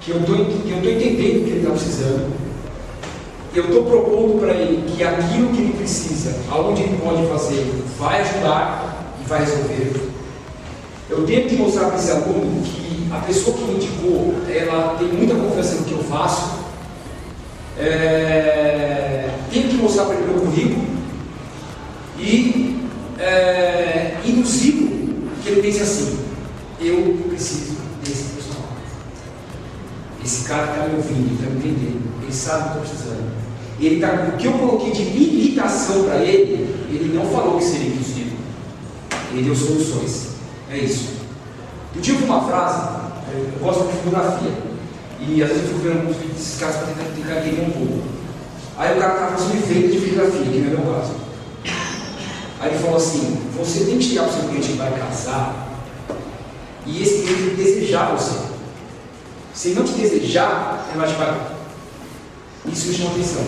que 0.00 0.10
eu 0.10 0.20
estou 0.20 0.36
entendendo 0.36 1.42
o 1.42 1.44
que 1.44 1.50
ele 1.50 1.58
está 1.58 1.70
precisando. 1.70 2.41
Eu 3.54 3.64
estou 3.64 3.84
propondo 3.84 4.40
para 4.40 4.54
ele 4.54 4.90
que 4.90 5.04
aquilo 5.04 5.48
que 5.50 5.60
ele 5.60 5.74
precisa, 5.74 6.34
aonde 6.50 6.82
ele 6.82 6.98
pode 7.02 7.26
fazer, 7.26 7.84
vai 7.98 8.22
ajudar 8.22 9.14
e 9.22 9.28
vai 9.28 9.40
resolver. 9.40 9.92
Eu 11.10 11.26
tenho 11.26 11.46
que 11.46 11.56
mostrar 11.56 11.88
para 11.88 11.98
esse 11.98 12.10
aluno 12.10 12.62
que 12.62 13.08
a 13.12 13.18
pessoa 13.18 13.54
que 13.54 13.64
me 13.64 13.74
indicou, 13.74 14.34
ela 14.48 14.96
tem 14.98 15.08
muita 15.08 15.34
confiança 15.34 15.74
no 15.74 15.84
que 15.84 15.92
eu 15.92 16.02
faço. 16.04 16.62
É, 17.78 19.28
tenho 19.50 19.68
que 19.68 19.76
mostrar 19.76 20.06
para 20.06 20.14
ele 20.14 20.32
meu 20.32 20.40
currículo 20.40 20.86
e 22.18 22.86
é, 23.18 24.16
induzi-lo 24.24 25.28
que 25.42 25.48
ele 25.48 25.62
pense 25.62 25.82
assim: 25.82 26.18
eu 26.80 27.18
preciso 27.28 27.76
desse 28.02 28.24
profissional. 28.24 28.68
Esse 30.24 30.48
cara 30.48 30.72
está 30.72 30.88
me 30.88 30.96
ouvindo, 30.96 31.34
está 31.34 31.50
me 31.50 31.58
entendendo, 31.58 32.11
ele 32.22 32.32
sabe 32.32 32.60
o 32.60 32.72
que 32.72 32.78
eu 32.78 32.82
estou 32.82 32.96
precisando. 32.96 33.42
Ele 33.80 34.00
tá, 34.00 34.28
o 34.32 34.36
que 34.36 34.46
eu 34.46 34.52
coloquei 34.52 34.92
de 34.92 35.02
limitação 35.02 36.04
para 36.04 36.16
ele, 36.18 36.74
ele 36.88 37.12
não 37.14 37.26
falou 37.26 37.58
que 37.58 37.64
seria 37.64 37.88
impossível. 37.88 38.38
Ele 39.32 39.42
deu 39.42 39.56
soluções. 39.56 40.28
É 40.70 40.78
isso. 40.78 41.10
Eu 41.94 42.00
tive 42.00 42.24
uma 42.24 42.46
frase, 42.46 42.80
eu 43.34 43.58
gosto 43.60 43.86
de 43.86 43.98
fotografia, 43.98 44.52
e 45.20 45.42
às 45.42 45.48
vezes 45.48 45.64
eu 45.64 45.68
fico 45.68 45.80
vendo 45.80 45.98
alguns 45.98 46.16
vídeos 46.16 46.36
desses 46.36 46.58
caras 46.58 46.76
para 46.76 46.86
tentar, 46.86 47.04
tentar 47.14 47.46
entender 47.46 47.62
um 47.62 47.70
pouco. 47.70 48.02
Aí 48.78 48.96
o 48.96 49.00
cara 49.00 49.14
estava 49.14 49.36
fazendo 49.36 49.58
efeito 49.58 49.92
de 49.92 49.98
fotografia, 50.00 50.40
que 50.40 50.58
não 50.58 50.66
é 50.66 50.84
meu 50.84 50.94
caso. 50.94 51.12
Aí 52.60 52.70
ele 52.70 52.78
falou 52.78 52.96
assim: 52.96 53.38
você 53.56 53.84
tem 53.84 53.98
que 53.98 54.04
chegar 54.04 54.22
para 54.24 54.32
o 54.32 54.40
seu 54.40 54.48
cliente 54.48 54.68
que 54.68 54.78
vai 54.78 54.92
casar 54.98 55.68
e 56.86 57.02
esse 57.02 57.22
cliente 57.22 57.56
desejar 57.56 58.16
você. 58.16 58.38
Se 59.52 59.68
ele 59.68 59.80
não 59.80 59.84
te 59.84 59.92
desejar, 59.92 60.86
ele 60.90 60.98
vai 60.98 61.08
te 61.08 61.14
pagar. 61.14 61.61
Isso 62.66 62.92
chama 62.92 63.10
atenção. 63.10 63.44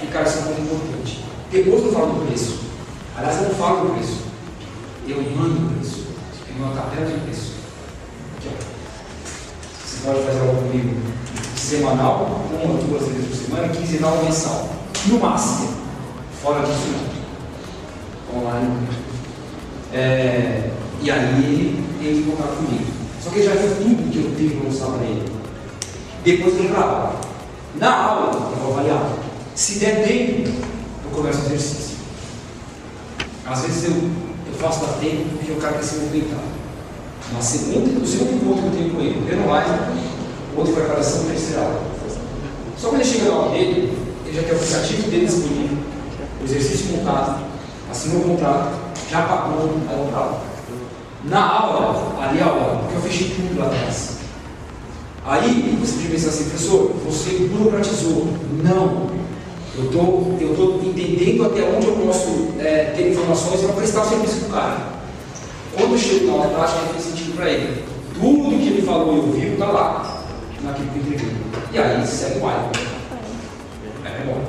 Ficar 0.00 0.22
isso 0.22 0.38
é 0.38 0.42
muito 0.42 0.62
importante. 0.62 1.24
Depois 1.50 1.84
eu 1.84 1.92
falo 1.92 2.14
do 2.14 2.26
preço. 2.26 2.60
Aliás, 3.16 3.36
eu 3.36 3.48
não 3.48 3.54
falo 3.54 3.88
do 3.88 3.94
preço. 3.94 4.22
Eu 5.06 5.16
mando 5.36 5.66
o 5.66 5.74
preço. 5.74 6.06
Eu 6.48 6.64
mando 6.64 6.78
a 6.78 6.82
tabela 6.82 7.06
de 7.06 7.20
preço. 7.20 7.52
Aqui, 8.36 8.48
ó. 8.48 8.78
Você 9.84 10.06
pode 10.06 10.24
fazer 10.24 10.40
algo 10.40 10.62
comigo 10.62 10.96
semanal, 11.56 12.46
uma 12.50 12.72
ou 12.72 12.82
duas 12.84 13.08
vezes 13.08 13.28
por 13.28 13.36
semana, 13.36 13.68
quinzenal 13.68 14.16
ou 14.16 14.24
mensal. 14.24 14.70
No 15.06 15.18
máximo. 15.18 15.68
Fora 16.42 16.64
disso 16.64 16.88
não. 18.32 18.40
Online. 18.40 18.88
É, 19.92 20.70
e 21.02 21.10
aí 21.10 21.44
ele 21.44 21.84
tem 22.00 22.22
que 22.22 22.30
contar 22.30 22.48
comigo. 22.54 22.86
Só 23.22 23.30
que 23.30 23.40
ele 23.40 23.48
já 23.48 23.54
viu 23.54 23.76
tudo 23.76 24.10
que 24.10 24.18
eu 24.18 24.34
tenho 24.36 24.50
que 24.50 24.66
mostrar 24.66 24.92
para 24.92 25.04
ele. 25.04 25.32
Depois 26.24 26.54
ele 26.56 26.68
grava. 26.68 27.27
Na 27.76 27.94
aula, 27.94 28.32
eu 28.32 28.56
vou 28.62 28.72
avaliar. 28.72 29.12
Se 29.54 29.78
der 29.78 30.06
tempo, 30.06 30.48
eu 31.04 31.10
começo 31.10 31.40
o 31.40 31.46
exercício. 31.46 31.96
Às 33.46 33.62
vezes 33.62 33.84
eu, 33.84 33.92
eu 33.92 34.54
faço 34.58 34.80
dar 34.80 34.92
tempo 34.94 35.36
porque 35.36 35.52
o 35.52 35.56
cara 35.56 35.74
quer 35.74 35.84
se 35.84 35.96
movimentar. 35.96 36.44
Na 37.32 37.40
segunda, 37.42 37.98
no 37.98 38.06
segundo 38.06 38.34
encontro 38.34 38.62
que 38.62 38.68
eu 38.68 38.72
tenho 38.72 38.94
com 38.94 39.00
ele, 39.00 39.14
primeiro 39.14 39.50
live, 39.50 39.70
outro 40.56 40.72
preparação 40.72 41.24
terceira 41.24 41.62
aula. 41.62 41.82
Só 42.76 42.88
quando 42.88 43.00
ele 43.00 43.10
chega 43.10 43.30
na 43.30 43.36
aula 43.36 43.50
dele, 43.50 43.98
ele 44.24 44.36
já 44.36 44.42
tem 44.42 44.52
o 44.52 44.56
aplicativo 44.56 45.10
dele 45.10 45.26
disponível, 45.26 45.78
o 46.40 46.44
exercício 46.44 46.96
montado, 46.96 47.44
assinou 47.90 48.20
o 48.20 48.28
contrato, 48.30 48.78
já 49.10 49.22
pagou 49.22 49.70
a 49.90 49.92
outra 49.94 50.16
aula. 50.16 50.40
Na 51.24 51.44
aula, 51.44 52.22
ali 52.22 52.40
a 52.40 52.46
aula, 52.46 52.78
porque 52.82 52.96
eu 52.96 53.02
fechei 53.02 53.30
tudo 53.30 53.58
lá 53.58 53.66
atrás. 53.66 54.17
Aí 55.28 55.76
você 55.78 55.92
pode 55.92 56.08
pensar 56.08 56.28
assim, 56.28 56.44
professor, 56.44 56.90
você 57.04 57.48
burocratizou. 57.52 58.28
Não. 58.64 59.10
Eu 59.76 59.84
estou 59.84 60.38
eu 60.40 60.56
tô 60.56 60.88
entendendo 60.88 61.44
até 61.44 61.64
onde 61.64 61.86
eu 61.86 61.96
posso 61.96 62.54
é, 62.58 62.94
ter 62.96 63.10
informações 63.10 63.60
para 63.60 63.74
prestar 63.74 64.02
o 64.02 64.08
serviço 64.08 64.36
para 64.36 64.48
o 64.48 64.52
cara. 64.52 64.78
Quando 65.76 65.92
eu 65.92 65.98
chego 65.98 66.26
na 66.28 66.32
aula 66.32 66.48
prática, 66.48 66.80
fez 66.94 67.04
sentido 67.04 67.36
para 67.36 67.50
ele. 67.50 67.84
Tudo 68.18 68.58
que 68.58 68.68
ele 68.68 68.82
falou 68.82 69.16
e 69.16 69.18
ouviu 69.18 69.52
está 69.52 69.66
lá, 69.66 70.24
naquilo 70.62 70.88
que 70.88 70.98
entreguei. 70.98 71.36
E 71.72 71.78
aí 71.78 72.06
segue 72.06 72.38
o 72.38 72.40
baile. 72.40 72.70
É 74.06 74.24
bom. 74.24 74.42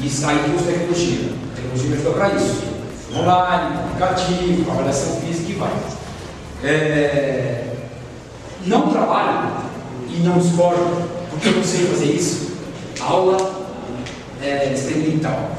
E 0.00 0.24
aí 0.24 0.38
tem 0.38 0.54
usa 0.54 0.64
tecnologia. 0.66 1.32
A 1.52 1.56
tecnologia 1.56 1.90
me 1.90 1.96
ajuda 1.96 2.10
para 2.10 2.34
isso. 2.36 2.62
Online, 3.12 3.76
aplicativo, 3.76 4.70
avaliação 4.70 5.20
física 5.20 5.50
e 5.50 5.54
vai. 5.54 5.72
É, 6.62 7.67
não 8.66 8.90
trabalho 8.90 9.48
e 10.08 10.20
não 10.20 10.38
discordo, 10.38 11.08
porque 11.30 11.48
eu 11.48 11.56
não 11.56 11.64
sei 11.64 11.86
fazer 11.86 12.06
isso. 12.06 12.48
Aula 13.00 13.36
é, 14.42 14.72
experimental. 14.72 15.50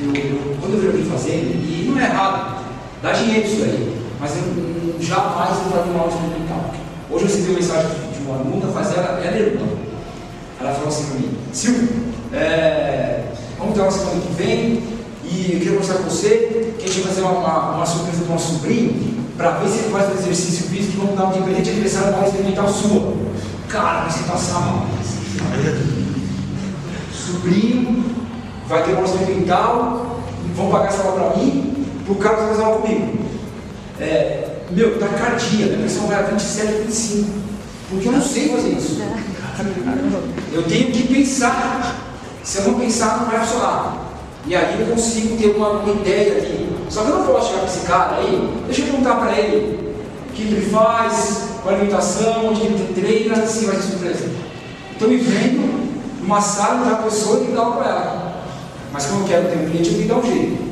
Eu, 0.00 0.12
quando 0.60 0.74
eu 0.74 0.80
vi 0.80 0.86
alguém 0.86 1.04
fazendo, 1.04 1.54
e 1.54 1.88
não 1.88 2.00
é 2.00 2.04
errado, 2.04 2.64
dá 3.02 3.12
dinheiro 3.12 3.46
isso 3.46 3.62
aí, 3.64 4.02
mas 4.20 4.36
eu, 4.36 4.42
eu 4.42 4.96
jamais 5.00 5.56
vou 5.58 5.72
fazer 5.72 5.90
uma 5.90 6.00
aula 6.00 6.12
experimental. 6.12 6.74
Hoje 7.10 7.24
eu 7.24 7.28
recebi 7.28 7.50
uma 7.50 7.58
mensagem 7.58 7.90
de 8.12 8.22
uma 8.22 8.38
aluna 8.38 8.72
fazer, 8.72 8.98
ela, 8.98 9.20
ela 9.20 9.36
é 9.36 9.56
aluna. 9.56 9.78
Ela 10.60 10.72
falou 10.72 10.88
assim 10.88 11.04
para 11.06 11.14
mim, 11.20 11.38
Silvio, 11.52 11.88
é, 12.32 13.24
vamos 13.58 13.74
ter 13.74 13.80
uma 13.80 13.90
semana 13.90 14.20
que 14.20 14.32
vem 14.34 14.98
e 15.24 15.52
eu 15.52 15.58
queria 15.58 15.72
conversar 15.72 15.94
com 15.94 16.04
você, 16.04 16.74
que 16.78 16.84
a 16.84 16.88
gente 16.88 17.00
vai 17.00 17.08
fazer 17.08 17.22
uma, 17.22 17.32
uma, 17.32 17.76
uma 17.76 17.86
surpresa 17.86 18.24
do 18.24 18.30
nosso 18.30 18.54
sobrinho, 18.54 19.17
para 19.38 19.52
ver 19.52 19.68
se 19.68 19.78
ele 19.78 19.90
faz 19.90 20.10
o 20.10 20.18
exercício 20.18 20.66
físico 20.66 20.94
e 20.94 20.96
vamos 20.96 21.16
dar 21.16 21.26
um 21.26 21.30
de 21.30 21.40
presente 21.40 21.70
aniversário 21.70 22.14
uma 22.14 22.26
experimental 22.26 22.68
sua. 22.68 23.14
Cara, 23.68 24.10
você 24.10 24.24
passar 24.24 24.60
mal. 24.60 24.86
Sobrinho, 27.14 28.04
vai 28.66 28.82
ter 28.82 28.94
uma 28.94 29.04
experimental, 29.04 30.20
vão 30.56 30.70
pagar 30.70 30.88
essa 30.88 31.04
aula 31.04 31.30
para 31.30 31.40
mim, 31.40 31.86
para 32.04 32.12
o 32.12 32.16
cara 32.16 32.36
fazer 32.48 32.64
aula 32.64 32.80
comigo. 32.80 33.18
É, 34.00 34.56
meu, 34.72 34.98
taquicardia, 34.98 35.66
minha 35.66 35.78
pressão 35.78 36.08
vai 36.08 36.18
a 36.18 36.22
27, 36.22 36.82
25. 36.82 37.30
Porque 37.90 38.08
eu 38.08 38.12
não 38.12 38.22
sei 38.22 38.48
fazer 38.48 38.70
isso. 38.70 39.00
Eu 40.52 40.62
tenho 40.64 40.90
que 40.90 41.14
pensar. 41.14 41.96
Se 42.42 42.58
eu 42.58 42.64
não 42.64 42.80
pensar, 42.80 43.18
não 43.18 43.26
vai 43.26 43.38
funcionar. 43.38 44.08
E 44.46 44.56
aí 44.56 44.80
eu 44.80 44.86
consigo 44.94 45.36
ter 45.36 45.56
uma, 45.56 45.70
uma 45.70 45.92
ideia 45.92 46.38
ali. 46.38 46.77
Só 46.88 47.02
que 47.02 47.10
eu 47.10 47.18
não 47.18 47.26
posso 47.26 47.48
chegar 47.48 47.60
para 47.60 47.68
esse 47.68 47.86
cara 47.86 48.16
aí, 48.16 48.62
deixa 48.66 48.80
eu 48.82 48.86
perguntar 48.86 49.16
para 49.16 49.32
ele 49.32 49.94
o 50.28 50.32
que 50.32 50.42
ele 50.42 50.70
faz, 50.70 51.48
qual 51.62 51.74
a 51.74 51.78
alimentação, 51.78 52.48
onde 52.48 52.62
ele 52.62 52.94
treina, 52.94 53.46
se 53.46 53.66
vai 53.66 53.76
ser 53.76 53.82
surpresa. 53.82 54.30
Estou 54.92 55.08
me 55.08 55.16
vendo 55.16 56.20
numa 56.20 56.40
sala 56.40 56.88
da 56.88 56.96
pessoa 56.96 57.44
e 57.44 57.52
dar 57.52 57.60
aula 57.60 57.76
para 57.76 57.88
ela. 57.88 58.42
Mas 58.92 59.06
quando 59.06 59.22
eu 59.22 59.28
quero 59.28 59.48
ter 59.48 59.56
um 59.58 59.70
cliente, 59.70 59.90
eu 59.90 59.94
tenho 59.94 60.02
que 60.02 60.08
dar 60.08 60.16
um 60.16 60.22
jeito. 60.22 60.68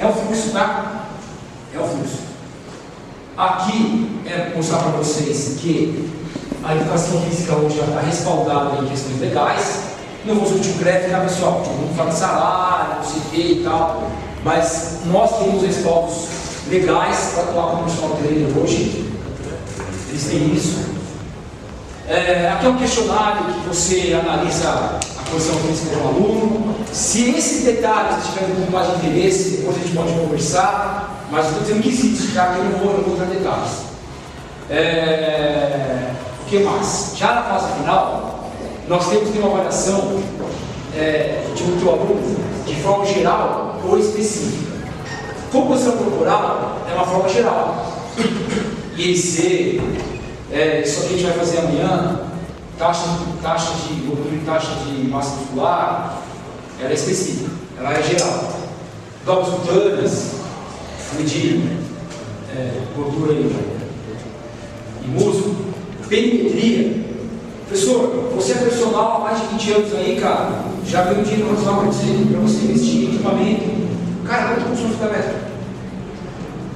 É 0.00 0.06
o 0.06 0.12
fluxo, 0.12 0.50
tá? 0.50 1.06
É 1.74 1.78
o 1.78 1.84
fluxo. 1.84 2.18
Aqui 3.36 4.20
é 4.26 4.52
mostrar 4.54 4.78
para 4.78 4.92
vocês 4.92 5.56
que 5.60 6.10
a 6.62 6.74
educação 6.74 7.22
física 7.22 7.54
hoje 7.54 7.78
já 7.78 7.84
está 7.84 8.00
respaldada 8.00 8.82
em 8.82 8.86
questões 8.86 9.20
legais. 9.20 9.82
Não 10.24 10.34
vou 10.34 10.44
discutir 10.44 10.70
o 10.70 10.78
crédito, 10.78 11.10
né, 11.10 11.20
pessoal? 11.20 11.62
Vamos 11.64 11.96
falar 11.96 12.10
de 12.10 12.16
salário, 12.16 12.96
não 12.96 13.04
sei 13.04 13.18
o 13.18 13.24
que 13.30 13.60
e 13.60 13.64
tal. 13.64 14.10
Mas 14.44 15.00
nós 15.06 15.38
temos 15.38 15.62
respaldos 15.62 16.28
legais 16.68 17.32
para 17.34 17.42
atuar 17.44 17.70
como 17.70 17.84
personal 17.84 18.16
trainer 18.16 18.58
hoje. 18.58 19.10
Eles 20.08 20.24
têm 20.24 20.54
isso. 20.54 20.90
É, 22.08 22.48
aqui 22.52 22.66
é 22.66 22.68
um 22.68 22.76
questionário 22.76 23.54
que 23.54 23.68
você 23.68 24.18
analisa 24.20 24.68
a 24.68 25.30
posição 25.30 25.54
física 25.56 25.96
do 25.96 26.08
aluno. 26.08 26.74
Se 26.92 27.30
esses 27.30 27.64
detalhes 27.64 28.24
tiverem 28.26 28.52
um 28.52 28.56
pouco 28.56 28.72
mais 28.72 28.88
de 28.88 29.06
interesse, 29.06 29.50
depois 29.58 29.76
a 29.76 29.80
gente 29.80 29.94
pode 29.94 30.12
conversar. 30.12 31.26
Mas 31.30 31.44
eu 31.44 31.50
estou 31.50 31.62
dizendo 31.62 31.82
que 31.82 31.88
existe, 31.90 32.32
já 32.32 32.46
que 32.46 32.58
eu 32.58 32.64
não 32.64 32.78
vou, 32.78 33.16
não 33.16 33.26
detalhes. 33.26 33.90
É, 34.68 36.10
o 36.42 36.48
que 36.48 36.58
mais? 36.60 37.12
Já 37.16 37.34
na 37.34 37.42
fase 37.42 37.72
final, 37.74 38.50
nós 38.88 39.08
temos 39.08 39.28
que 39.28 39.32
ter 39.34 39.38
uma 39.38 39.52
avaliação 39.52 40.20
é, 40.96 41.44
de 41.54 41.62
um 41.62 41.88
aluno 41.88 42.36
de 42.66 42.74
forma 42.82 43.06
geral 43.06 43.69
ou 43.84 43.98
específica. 43.98 44.72
Composição 45.52 45.96
corporal 45.96 46.82
é 46.88 46.94
uma 46.94 47.04
forma 47.04 47.28
geral. 47.28 47.98
IEC, 48.96 49.80
é, 50.52 50.82
isso 50.82 51.00
aqui 51.00 51.14
a 51.14 51.16
gente 51.16 51.24
vai 51.24 51.32
fazer 51.32 51.58
amanhã, 51.58 52.20
taxa, 52.78 53.06
taxa 53.42 53.72
de 53.86 53.94
gordura 54.06 54.34
e 54.34 54.44
taxa 54.44 54.72
de 54.84 55.08
massa 55.08 55.36
muscular, 55.36 56.22
ela 56.80 56.90
é 56.90 56.94
específica, 56.94 57.50
ela 57.78 57.92
é 57.92 58.02
geral. 58.02 58.52
Dobras 59.24 59.48
cutâneas, 59.54 60.30
medir 61.16 61.62
é, 62.56 62.80
gordura 62.96 63.32
e, 63.32 63.54
e 65.04 65.08
músculo. 65.08 65.70
Perimetria. 66.08 67.04
Professor, 67.68 68.32
você 68.34 68.52
é 68.52 68.56
profissional 68.56 69.16
há 69.16 69.18
mais 69.20 69.40
de 69.40 69.46
20 69.46 69.72
anos 69.72 69.94
aí, 69.94 70.18
cara. 70.20 70.69
Já 70.90 71.04
ganhou 71.04 71.22
dinheiro 71.22 71.46
profissional 71.46 71.82
para 71.82 71.92
você, 71.92 72.26
para 72.32 72.40
você 72.40 72.64
investir 72.64 73.02
em 73.02 73.14
equipamento. 73.14 73.62
Cara, 74.26 74.54
quanto 74.54 74.70
custa 74.70 74.86
um 74.86 74.90
fitamétrico? 74.90 75.38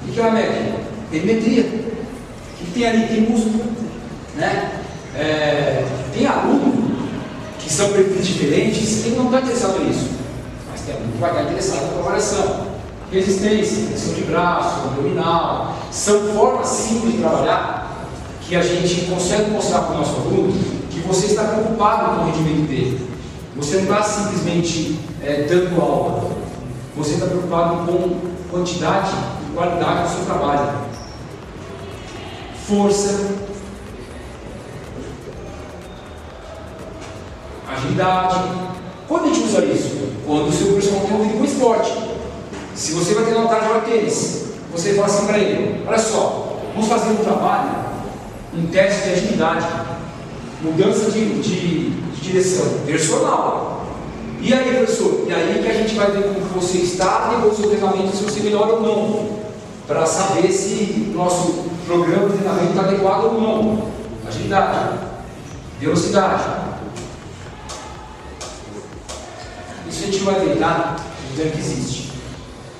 O 0.06 0.12
que 0.12 0.20
é 0.20 0.22
uma 0.22 0.30
métrica? 0.30 0.80
Perimetria. 1.10 1.62
O 1.62 2.64
que 2.64 2.70
tem 2.72 2.86
ali? 2.86 3.08
Tem 3.08 3.20
músculo. 3.22 3.64
Né? 4.36 4.70
É, 5.16 5.84
tem 6.12 6.26
aluno 6.28 6.94
que 7.58 7.72
são 7.72 7.88
perfis 7.88 8.26
diferentes, 8.26 9.04
ele 9.04 9.16
não 9.16 9.26
está 9.26 9.40
interessado 9.40 9.84
nisso. 9.84 10.10
Mas 10.70 10.82
tem 10.82 10.94
aluno 10.94 11.10
que 11.10 11.18
vai 11.18 11.30
estar 11.30 11.42
interessado 11.42 11.94
na 11.94 12.00
avaliação. 12.00 12.66
Resistência, 13.10 13.88
tensão 13.90 14.14
de 14.14 14.22
braço, 14.22 14.86
abdominal, 14.86 15.76
são 15.90 16.20
formas 16.34 16.68
simples 16.68 17.14
de 17.14 17.18
trabalhar 17.18 18.06
que 18.42 18.54
a 18.54 18.62
gente 18.62 19.06
consegue 19.06 19.50
mostrar 19.50 19.80
para 19.80 19.96
o 19.96 19.98
nosso 19.98 20.16
aluno 20.16 20.52
que 20.90 21.00
você 21.00 21.26
está 21.26 21.44
preocupado 21.44 22.16
com 22.16 22.22
o 22.22 22.26
rendimento 22.26 22.68
dele. 22.68 23.13
Você 23.56 23.76
não 23.76 23.82
está 23.84 24.02
simplesmente 24.02 24.98
é, 25.22 25.42
dando 25.42 25.80
aula, 25.80 26.30
você 26.96 27.14
está 27.14 27.26
preocupado 27.26 27.86
com 27.86 28.20
quantidade 28.50 29.12
e 29.48 29.54
qualidade 29.54 30.02
do 30.02 30.16
seu 30.16 30.24
trabalho. 30.24 30.78
Força, 32.66 33.30
agilidade. 37.68 38.40
Quando 39.06 39.24
a 39.24 39.28
gente 39.28 39.44
usa 39.44 39.64
isso? 39.66 40.08
Quando 40.26 40.48
o 40.48 40.52
seu 40.52 40.72
personal 40.72 41.00
tem 41.02 41.10
envolvido 41.10 41.38
com 41.38 41.44
esporte. 41.44 41.92
Se 42.74 42.92
você 42.92 43.14
vai 43.14 43.24
ter 43.24 43.34
uma 43.34 43.48
tarde 43.48 43.80
de 43.80 43.90
tênis, 43.92 44.46
você 44.72 44.94
fala 44.94 45.06
assim 45.06 45.26
para 45.26 45.38
ele: 45.38 45.84
olha 45.86 45.98
só, 45.98 46.58
vamos 46.74 46.88
fazer 46.88 47.10
um 47.10 47.22
trabalho, 47.22 47.70
um 48.52 48.66
teste 48.66 49.04
de 49.04 49.14
agilidade, 49.14 49.66
mudança 50.60 51.10
de, 51.12 51.40
de 51.40 51.83
direção, 52.24 52.66
personal. 52.86 53.84
E 54.40 54.52
aí, 54.52 54.74
professor? 54.76 55.24
E 55.26 55.32
aí 55.32 55.62
que 55.62 55.70
a 55.70 55.74
gente 55.74 55.94
vai 55.94 56.10
ver 56.10 56.24
como 56.24 56.60
você 56.60 56.78
está 56.78 57.30
depois 57.30 57.56
do 57.56 57.62
seu 57.62 57.70
treinamento, 57.70 58.16
se 58.16 58.24
você 58.24 58.40
melhora 58.40 58.74
ou 58.74 58.82
não, 58.82 59.38
para 59.86 60.04
saber 60.06 60.50
se 60.50 61.10
o 61.10 61.16
nosso 61.16 61.64
programa 61.86 62.28
de 62.28 62.38
treinamento 62.38 62.70
está 62.70 62.82
adequado 62.82 63.24
ou 63.24 63.40
não. 63.40 63.94
Agilidade, 64.26 64.98
velocidade. 65.80 66.64
Isso 69.88 70.02
a 70.02 70.06
gente 70.06 70.18
vai 70.24 70.40
ver, 70.40 70.58
tá? 70.58 70.96
Dizendo 71.30 71.52
que 71.52 71.58
existe. 71.58 72.12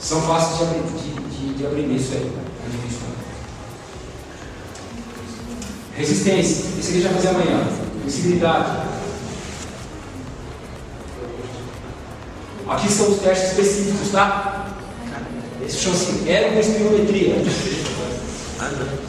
São 0.01 0.21
fáceis 0.23 0.69
de, 0.71 0.75
de, 0.75 1.15
de, 1.31 1.55
de 1.55 1.67
abrir 1.67 1.95
isso 1.95 2.13
aí. 2.13 2.31
É 2.67 2.71
difícil, 2.71 3.01
não. 3.09 3.15
Resistência. 5.97 6.65
Esse 6.79 6.91
aqui 6.91 7.01
vai 7.01 7.15
fazer 7.15 7.29
amanhã. 7.29 7.67
Flexibilidade. 8.03 8.94
Aqui 12.69 12.91
são 12.91 13.11
os 13.11 13.21
testes 13.21 13.51
específicos, 13.51 14.11
tá? 14.11 14.67
Esse 15.65 15.79
chama-se 15.79 16.29
ergospirometria. 16.29 17.37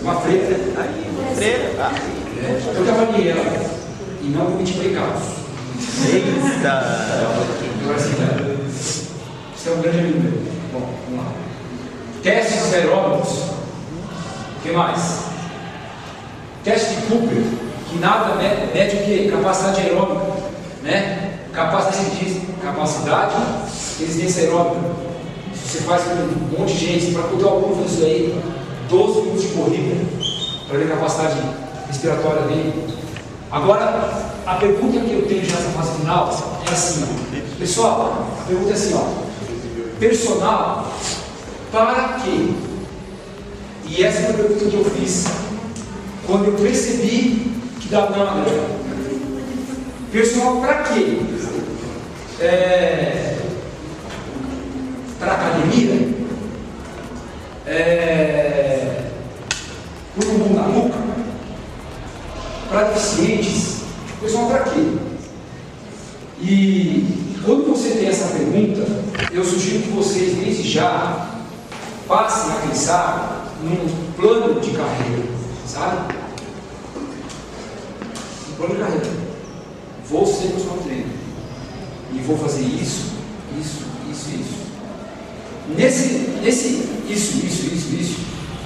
Uma 0.01 0.15
freira. 0.21 0.59
Freira? 1.35 1.71
Ah, 1.79 1.91
eu 2.75 2.93
avaliei 2.93 3.31
ela 3.31 3.75
e 4.21 4.27
não 4.27 4.45
cometi 4.47 4.73
pecados. 4.73 5.23
eita! 6.11 6.69
Agora 7.83 7.99
sim, 7.99 8.09
né? 8.19 8.57
Você 9.55 9.69
é 9.69 9.71
um 9.73 9.81
grande 9.81 9.99
amigo 9.99 10.19
meu. 10.19 10.31
Bom, 10.73 10.89
vamos 11.09 11.25
lá. 11.25 11.31
Testes 12.21 12.73
aeróbicos. 12.73 13.31
O 13.31 14.61
que 14.63 14.71
mais? 14.71 15.19
Teste 16.63 16.95
de 16.95 17.01
Cooper, 17.03 17.43
que 17.89 17.99
nada 17.99 18.35
mede, 18.35 18.95
o 18.95 19.05
que? 19.05 19.29
Capacidade 19.31 19.81
aeróbica. 19.81 20.25
Né? 20.83 21.24
Capacidade, 21.55 22.41
capacidade 22.61 23.35
resistência 23.97 24.43
aeróbica. 24.43 24.81
Você 25.53 25.79
faz 25.79 26.03
com 26.03 26.13
um 26.13 26.59
monte 26.59 26.73
de 26.73 26.85
gente, 26.85 27.13
para 27.13 27.23
algum 27.23 27.75
fazer 27.75 27.93
isso 27.93 28.05
aí, 28.05 28.43
12 28.89 29.21
minutos 29.21 29.41
de 29.41 29.47
corrida, 29.49 30.05
para 30.67 30.77
ver 30.77 30.91
a 30.91 30.95
capacidade 30.95 31.39
respiratória 31.87 32.41
dele. 32.41 32.73
Agora, 33.51 34.11
a 34.45 34.55
pergunta 34.55 34.99
que 34.99 35.13
eu 35.13 35.25
tenho 35.27 35.45
já 35.45 35.55
nessa 35.55 35.69
fase 35.69 35.99
final 35.99 36.29
é 36.67 36.71
assim, 36.73 37.03
ó. 37.03 37.57
pessoal, 37.57 38.27
a 38.41 38.43
pergunta 38.47 38.71
é 38.71 38.73
assim, 38.73 38.93
ó. 38.93 39.25
Personal, 39.97 40.93
para 41.71 42.19
quê? 42.21 42.53
E 43.87 44.03
essa 44.03 44.21
foi 44.23 44.31
a 44.31 44.33
pergunta 44.33 44.65
que 44.65 44.75
eu 44.75 44.85
fiz 44.85 45.25
quando 46.27 46.45
eu 46.45 46.53
percebi 46.53 47.53
que 47.79 47.95
uma 47.95 48.43
grana. 48.43 48.75
Personal 50.11 50.57
para 50.57 50.83
quê? 50.83 51.34
É, 52.39 53.37
para 55.17 55.33
academia? 55.33 56.15
É, 57.65 59.09
para 60.13 60.27
o 60.27 60.53
na 60.53 60.67
nuca? 60.67 60.97
Para 62.67 62.83
deficientes? 62.89 63.83
Pessoal, 64.19 64.47
para 64.47 64.63
quê? 64.65 64.97
E 66.41 67.35
quando 67.45 67.67
você 67.69 67.91
tem 67.91 68.07
essa 68.07 68.27
pergunta, 68.35 68.85
eu 69.31 69.43
sugiro 69.43 69.83
que 69.83 69.91
vocês, 69.91 70.35
desde 70.35 70.69
já, 70.69 71.29
passem 72.05 72.51
a 72.51 72.55
pensar 72.67 73.47
num 73.63 74.11
plano 74.17 74.59
de 74.59 74.71
carreira, 74.71 75.23
sabe? 75.65 76.13
Um 78.51 78.55
plano 78.57 78.75
de 78.75 78.81
carreira. 78.81 79.09
Vou 80.09 80.25
ser 80.25 80.49
personal 80.49 80.77
trainer. 80.79 81.14
E 82.13 82.19
vou 82.19 82.37
fazer 82.37 82.61
isso, 82.61 83.13
isso, 83.59 83.83
isso, 84.11 84.29
isso. 84.29 84.55
Nesse, 85.75 86.07
nesse 86.41 86.67
isso, 87.07 87.45
isso, 87.45 87.73
isso, 87.73 87.95
isso, 87.95 88.19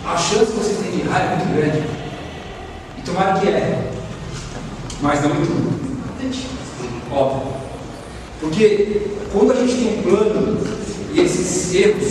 a 0.06 0.18
chance 0.18 0.52
que 0.52 0.58
você 0.58 0.74
tem 0.82 0.92
de 0.92 1.02
errar 1.02 1.20
é 1.22 1.36
muito 1.36 1.56
grande. 1.56 1.84
E 2.98 3.02
tomara 3.02 3.40
que 3.40 3.48
é. 3.48 3.92
Mas 5.02 5.22
não 5.22 5.34
muito. 5.34 5.80
Óbvio. 7.12 7.54
Porque 8.40 9.02
quando 9.32 9.52
a 9.52 9.56
gente 9.56 9.76
tem 9.76 10.00
um 10.00 10.04
plano 10.04 10.58
e 11.14 11.22
esses 11.22 11.74
erros 11.74 12.08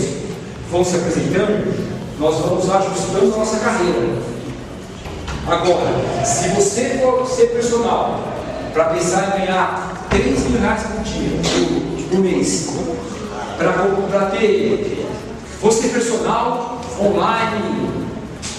vão 0.70 0.84
se 0.84 0.96
apresentando, 0.96 1.88
nós 2.18 2.36
vamos 2.40 2.68
ajustando 2.68 3.34
a 3.34 3.38
nossa 3.38 3.58
carreira. 3.58 4.18
Agora, 5.46 6.24
se 6.24 6.48
você 6.48 7.00
for 7.00 7.26
ser 7.26 7.46
personal 7.46 8.22
para 8.74 8.86
pensar 8.86 9.28
em 9.28 9.40
ganhar 9.40 9.97
3 10.10 10.50
mil 10.50 10.60
reais 10.60 10.82
por 10.82 11.02
dia, 11.04 11.30
por, 12.10 12.18
mês, 12.20 12.68
para 13.56 14.26
ter, 14.26 15.06
ser 15.70 15.88
personal, 15.88 16.80
online, 17.00 17.90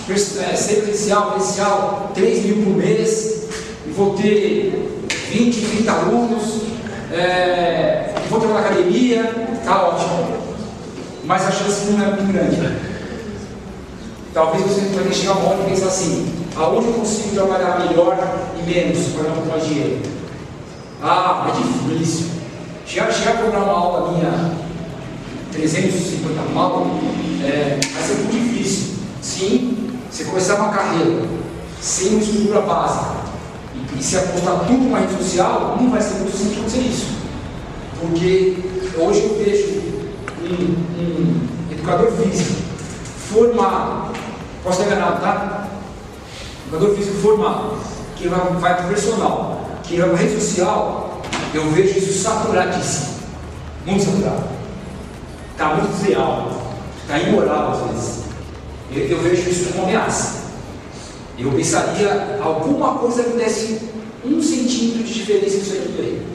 é, 0.09 0.55
ser 0.55 0.81
presencial, 0.81 1.31
presencial, 1.31 2.11
3 2.13 2.45
mil 2.45 2.63
por 2.63 2.77
mês, 2.77 3.43
vou 3.95 4.15
ter 4.15 5.07
20, 5.31 5.61
30 5.77 5.91
alunos, 5.91 6.61
é, 7.11 8.13
vou 8.29 8.39
ter 8.39 8.47
uma 8.47 8.59
academia, 8.59 9.23
tá 9.63 9.87
ótimo. 9.87 10.39
Mas 11.23 11.45
a 11.45 11.51
chance 11.51 11.91
não 11.91 12.03
é 12.03 12.07
muito 12.11 12.31
grande. 12.31 12.89
Talvez 14.33 14.63
você 14.63 14.81
vai 14.81 15.13
chegar 15.13 15.33
uma 15.33 15.49
hora 15.49 15.63
e 15.63 15.69
pensar 15.69 15.87
assim, 15.87 16.31
aonde 16.55 16.87
eu 16.87 16.93
consigo 16.93 17.35
trabalhar 17.35 17.79
melhor 17.87 18.17
e 18.59 18.69
menos 18.69 19.07
para 19.09 19.29
mais 19.51 19.63
de 19.63 19.73
dinheiro? 19.73 20.01
Ah, 21.01 21.47
é 21.49 21.91
difícil. 21.93 22.27
Chegar, 22.85 23.09
a 23.09 23.37
cobrar 23.37 23.59
uma 23.59 23.73
aula 23.73 24.11
minha 24.11 24.51
350 25.51 26.41
pau, 26.53 26.87
é, 27.43 27.79
vai 27.93 28.03
ser 28.03 28.13
muito 28.15 28.31
difícil. 28.31 28.95
Sim, 29.21 29.89
você 30.09 30.25
começar 30.25 30.55
uma 30.55 30.73
carreira 30.73 31.27
sem 31.81 32.09
uma 32.09 32.21
estrutura 32.21 32.61
básica 32.61 33.15
e, 33.75 33.99
e 33.99 34.03
se 34.03 34.17
apostar 34.17 34.65
tudo 34.65 34.79
numa 34.79 34.99
rede 34.99 35.15
social, 35.15 35.77
não 35.79 35.89
vai 35.89 36.01
ser 36.01 36.15
muito 36.15 36.35
simples 36.35 36.57
acontecer 36.57 36.79
isso. 36.79 37.07
Porque 37.99 38.57
hoje 38.97 39.21
eu 39.23 39.37
vejo 39.37 39.81
um, 40.41 40.99
um 40.99 41.47
educador 41.71 42.11
físico 42.11 42.61
formado, 43.29 44.13
posso 44.63 44.81
estar 44.81 44.95
enganado, 44.95 45.21
tá? 45.21 45.67
Educador 46.67 46.95
físico 46.95 47.17
formado, 47.17 47.77
que 48.15 48.27
vai, 48.27 48.39
vai 48.39 48.75
para 48.75 48.85
o 48.85 48.89
personal, 48.89 49.68
que 49.89 49.99
a 49.99 50.05
rede 50.15 50.35
social, 50.35 51.19
eu 51.51 51.71
vejo 51.71 51.97
isso 51.97 52.21
saturadíssimo. 52.21 53.15
Muito 53.87 54.03
saturado. 54.03 54.43
Está 55.51 55.73
muito 55.73 55.91
desleal. 55.91 56.61
Está 57.01 57.19
imoral 57.19 57.71
às 57.71 57.91
vezes. 57.91 58.19
Eu, 58.91 59.07
eu 59.07 59.21
vejo 59.23 59.49
isso 59.49 59.71
como 59.71 59.85
ameaça. 59.85 60.49
Eu 61.39 61.51
pensaria 61.51 62.39
alguma 62.39 62.99
coisa 62.99 63.23
que 63.23 63.31
desse 63.31 63.89
um 64.23 64.41
centímetro 64.41 65.03
de 65.03 65.13
diferença 65.13 65.57
nisso 65.57 65.75
tudo 65.87 66.01
aí. 66.01 66.27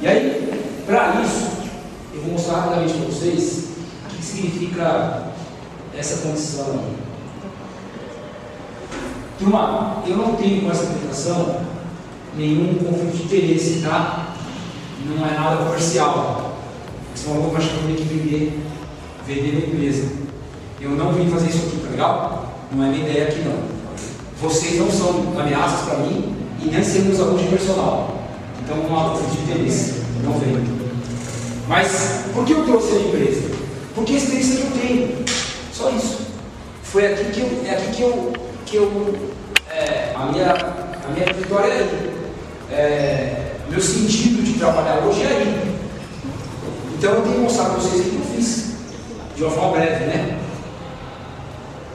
E 0.00 0.06
aí, 0.06 0.62
para 0.86 1.20
isso, 1.22 1.48
eu 2.14 2.20
vou 2.22 2.32
mostrar 2.34 2.60
rapidamente 2.60 2.94
para 2.94 3.06
vocês 3.06 3.64
o 4.04 4.14
que 4.14 4.24
significa 4.24 5.32
essa 5.96 6.18
condição. 6.18 6.84
Turma, 9.40 10.04
eu 10.06 10.16
não 10.16 10.36
tenho 10.36 10.62
com 10.62 10.70
essa 10.70 10.84
aplicação 10.84 11.77
nenhum 12.38 12.74
conflito 12.74 13.16
de 13.16 13.22
interesse, 13.24 13.80
tá? 13.82 14.34
Não 15.04 15.26
é 15.26 15.34
nada 15.34 15.64
comercial. 15.64 16.56
Senão 17.14 17.36
eu 17.36 17.42
vou 17.42 17.56
achar 17.56 17.70
que 17.70 17.74
eu 17.74 17.82
tenho 17.82 17.96
que 17.96 18.04
vender, 18.04 18.60
vender 19.26 19.52
minha 19.52 19.66
empresa. 19.66 20.08
Eu 20.80 20.90
não 20.90 21.12
vim 21.12 21.28
fazer 21.28 21.48
isso 21.48 21.66
aqui, 21.66 21.80
tá 21.82 21.90
legal? 21.90 22.54
Não 22.72 22.84
é 22.84 22.90
minha 22.90 23.08
ideia 23.08 23.28
aqui 23.28 23.40
não. 23.40 23.58
Vocês 24.40 24.78
não 24.78 24.88
são 24.90 25.34
ameaças 25.38 25.88
para 25.88 25.98
mim 25.98 26.36
e 26.62 26.66
nem 26.66 26.82
sermos 26.82 27.18
alunos 27.18 27.42
de 27.42 27.48
personal. 27.48 28.22
Então 28.62 28.76
não 28.76 28.98
há 28.98 29.10
conflito 29.10 29.44
de 29.44 29.52
interesse. 29.52 30.02
Não 30.22 30.32
vem. 30.34 30.62
Mas 31.66 32.24
por 32.32 32.44
que 32.44 32.52
eu 32.52 32.64
trouxe 32.64 32.92
a 32.92 33.00
empresa? 33.00 33.50
Porque 33.94 34.12
a 34.12 34.16
experiência 34.16 34.56
que 34.56 34.62
eu 34.62 34.80
tenho. 34.80 35.24
Só 35.72 35.90
isso. 35.90 36.28
Foi 36.84 37.06
aqui 37.06 37.24
que 37.32 37.40
eu, 37.40 37.62
é 37.66 37.74
aqui 37.74 37.96
que 37.96 38.02
eu, 38.02 38.32
que 38.64 38.76
eu 38.76 39.30
é, 39.70 40.12
a, 40.14 40.26
minha, 40.26 40.52
a 40.52 41.10
minha 41.12 41.26
vitória 41.34 41.72
é. 41.72 42.17
É, 42.70 43.52
meu 43.70 43.80
sentido 43.80 44.42
de 44.42 44.58
trabalhar 44.58 45.04
hoje 45.04 45.22
é 45.22 45.26
aí. 45.26 45.78
Então 46.96 47.12
eu 47.12 47.22
tenho 47.22 47.34
que 47.34 47.40
mostrar 47.40 47.66
para 47.66 47.74
vocês 47.74 48.06
o 48.06 48.10
que 48.10 48.16
eu 48.16 48.36
fiz. 48.36 48.68
De 49.36 49.44
uma 49.44 49.52
forma 49.52 49.78
breve, 49.78 50.04
né? 50.06 50.38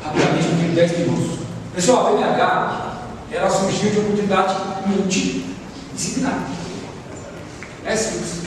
Rapidamente, 0.03 0.47
eu 0.47 0.57
tenho 0.57 0.73
10 0.73 0.99
minutos. 0.99 1.39
Pessoal, 1.75 2.07
a 2.07 2.11
VMH, 2.11 2.99
ela 3.31 3.49
surgiu 3.49 3.91
de 3.91 3.99
oportunidade 3.99 4.55
multidisciplinar. 4.85 6.47
É 7.85 7.95
simples. 7.95 8.43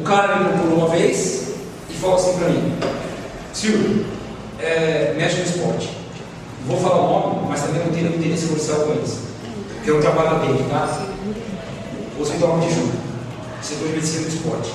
O 0.00 0.02
cara 0.02 0.36
me 0.36 0.52
procurou 0.52 0.78
uma 0.78 0.88
vez 0.88 1.48
e 1.90 1.94
falou 1.94 2.16
assim 2.16 2.38
para 2.38 2.48
mim: 2.48 2.74
Silvio, 3.52 4.06
é, 4.58 5.14
mexe 5.16 5.36
no 5.36 5.44
esporte. 5.44 5.90
Vou 6.66 6.80
falar 6.80 7.00
o 7.00 7.08
nome, 7.08 7.48
mas 7.48 7.62
também 7.62 7.84
não 7.84 7.92
tenho 7.92 8.14
interesse 8.14 8.46
comercial 8.46 8.80
com 8.80 8.92
eles. 8.92 9.25
Porque 9.86 9.98
eu 9.98 10.02
trabalho 10.02 10.32
lá 10.32 10.38
dentro, 10.40 10.64
tá? 10.64 10.98
O 12.18 12.22
Hospital 12.22 12.58
de 12.58 12.74
Júlio, 12.74 12.92
setor 13.62 13.86
de 13.86 13.94
medicina 13.94 14.22
do 14.22 14.28
esporte. 14.34 14.72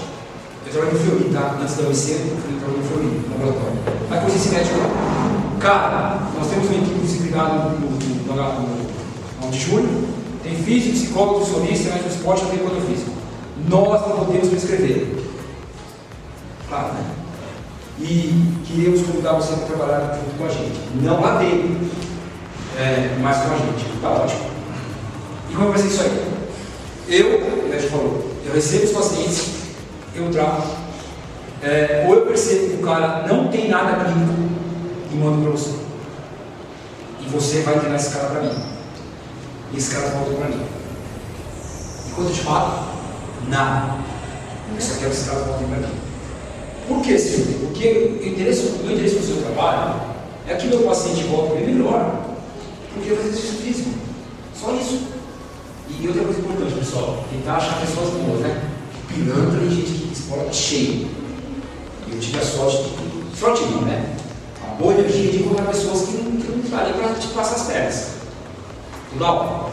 Eu 0.66 0.72
trabalho 0.72 0.93
no 0.93 0.99
Fiori, 0.99 1.34
tá? 1.34 1.57
Antes 1.62 1.76
da 1.76 1.84
UEC, 1.84 2.12
eu 2.12 2.59
trabalho 2.59 2.78
no 2.78 2.88
Fiori, 2.88 3.05
no 3.28 3.45
laboratório. 3.45 3.80
Aí 4.09 4.20
conheci 4.22 4.38
esse 4.38 4.55
médico 4.55 4.78
lá. 4.78 5.57
Cara, 5.59 6.20
nós 6.39 6.47
temos 6.47 6.70
uma 6.70 6.78
equipe 6.78 6.99
disciplinada 7.01 7.55
no, 7.55 7.70
no, 7.72 7.89
no, 7.89 8.36
no, 8.36 9.41
no 9.41 9.51
de 9.51 9.59
julho. 9.59 10.07
Tem 10.43 10.55
físico, 10.55 10.93
psicólogo, 10.93 11.39
nutricionista, 11.39 11.89
médico 11.89 12.07
do 12.07 12.16
esporte, 12.16 12.45
tem 12.45 12.59
quadro 12.59 12.82
físico. 12.84 13.12
Nós 13.68 14.07
não 14.07 14.16
podemos 14.16 14.47
prescrever. 14.47 15.26
Claro, 16.70 16.93
né? 16.93 17.12
E 17.99 18.64
queríamos 18.66 19.01
convidar 19.01 19.34
você 19.34 19.55
para 19.55 19.76
trabalhar 19.76 20.18
junto 20.24 20.38
com 20.38 20.45
a 20.45 20.47
gente. 20.47 20.80
Não 21.01 21.20
lá 21.20 21.38
dentro, 21.38 21.82
é, 22.80 23.18
mas 23.22 23.39
com 23.39 23.53
a 23.53 23.57
gente. 23.57 24.01
Tá 24.01 24.09
ótimo. 24.12 24.51
E 25.52 25.54
como 25.54 25.70
vai 25.70 25.78
ser 25.78 25.88
isso 25.88 26.02
aí? 26.02 26.32
Eu, 27.10 27.39
o 27.39 27.68
médico 27.68 27.91
falou, 27.91 28.32
eu 28.45 28.54
recebo 28.54 28.86
os 28.86 28.91
pacientes, 28.91 29.47
eu 30.16 30.32
trato. 30.32 30.64
É, 31.62 32.06
ou 32.08 32.16
eu 32.16 32.26
percebo 32.26 32.70
que 32.70 32.82
o 32.82 32.86
cara 32.86 33.28
não 33.28 33.49
tem 33.49 33.68
nada 33.68 34.06
clínico 34.06 34.34
e 35.12 35.16
mando 35.16 35.41
para 35.41 35.52
você. 35.52 35.72
E 37.20 37.30
você 37.30 37.62
vai 37.62 37.78
treinar 37.80 37.99
esse 37.99 38.12
cara 38.12 38.30
para 38.30 38.41
mim. 38.41 38.56
E 39.74 39.78
esse 39.78 39.93
cara 39.93 40.08
volta 40.08 40.32
para 40.36 40.47
mim. 40.47 40.66
E 42.08 42.12
quando 42.12 42.30
eu 42.30 42.34
te 42.34 42.41
falo, 42.41 42.88
nada. 43.49 43.97
Eu 44.74 44.82
só 44.82 44.93
quero 44.95 45.12
que 45.12 45.18
esse 45.18 45.30
cara 45.30 45.41
volte 45.43 45.66
para 45.66 45.78
mim. 45.80 45.95
Por 46.88 47.02
que, 47.02 47.20
Silvio? 47.20 47.68
Porque 47.68 48.20
o 48.22 48.26
interesse, 48.26 48.62
o 48.84 48.91
interesse 48.91 49.16
no 49.16 49.24
seu 49.24 49.38
trabalho 49.43 50.02
é 50.47 50.56
que 50.56 50.68
meu 50.68 50.84
paciente 50.84 51.24
volte 51.24 51.56
bem 51.56 51.76
melhor. 51.76 52.22
Porque 52.93 53.12
eu 53.12 53.18
fazer 53.18 53.30
exercício 53.30 53.60
físico. 53.60 53.89
Só 54.56 54.74
isso. 54.76 55.20
E 56.02 56.08
outra 56.08 56.24
coisa 56.24 56.39
importante, 56.39 56.74
pessoal, 56.74 57.24
tentar 57.32 57.58
achar 57.58 57.80
pessoas 57.80 58.10
boas, 58.10 58.39
né? 58.39 58.64
Pilantra 59.08 59.60
tem 59.60 59.70
gente 59.70 59.91
que 59.91 60.14
esporte 60.14 60.56
cheio. 60.56 61.08
Eu 62.12 62.20
tive 62.20 62.39
a 62.39 62.41
sorte 62.41 62.89
de. 62.89 63.39
Sorte 63.39 63.66
não, 63.66 63.84
né? 63.84 64.16
A 64.64 64.74
boa 64.82 64.95
energia 64.95 65.32
de 65.32 65.43
encontrar 65.43 65.66
pessoas 65.66 66.08
que 66.08 66.14
não, 66.14 66.41
que 66.41 66.72
não 66.72 66.80
ali 66.80 66.93
para 66.93 67.14
te 67.14 67.28
passar 67.28 67.56
as 67.56 67.68
pernas. 67.68 68.08
Tudo 69.12 69.20
bom? 69.20 69.72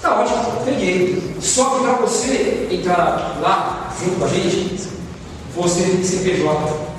Tá 0.00 0.20
ótimo, 0.20 0.64
peguei. 0.64 1.36
Só 1.40 1.70
que 1.70 1.84
para 1.84 1.92
você 1.92 2.68
entrar 2.68 3.38
lá 3.40 3.94
junto 4.00 4.18
com 4.18 4.24
a 4.24 4.28
gente, 4.28 4.88
você 5.54 5.82
tem 5.82 5.96
que 5.98 6.04
ser 6.04 6.28
PJ. 6.28 6.92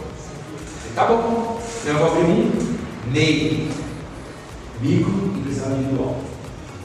Tá 0.96 1.06
bom? 1.06 1.60
Eu 1.86 1.98
vou 1.98 2.08
abrir 2.08 2.24
um 2.24 2.52
MEI, 3.12 3.70
micro 4.80 5.34
empresário 5.36 5.76
individual. 5.80 6.16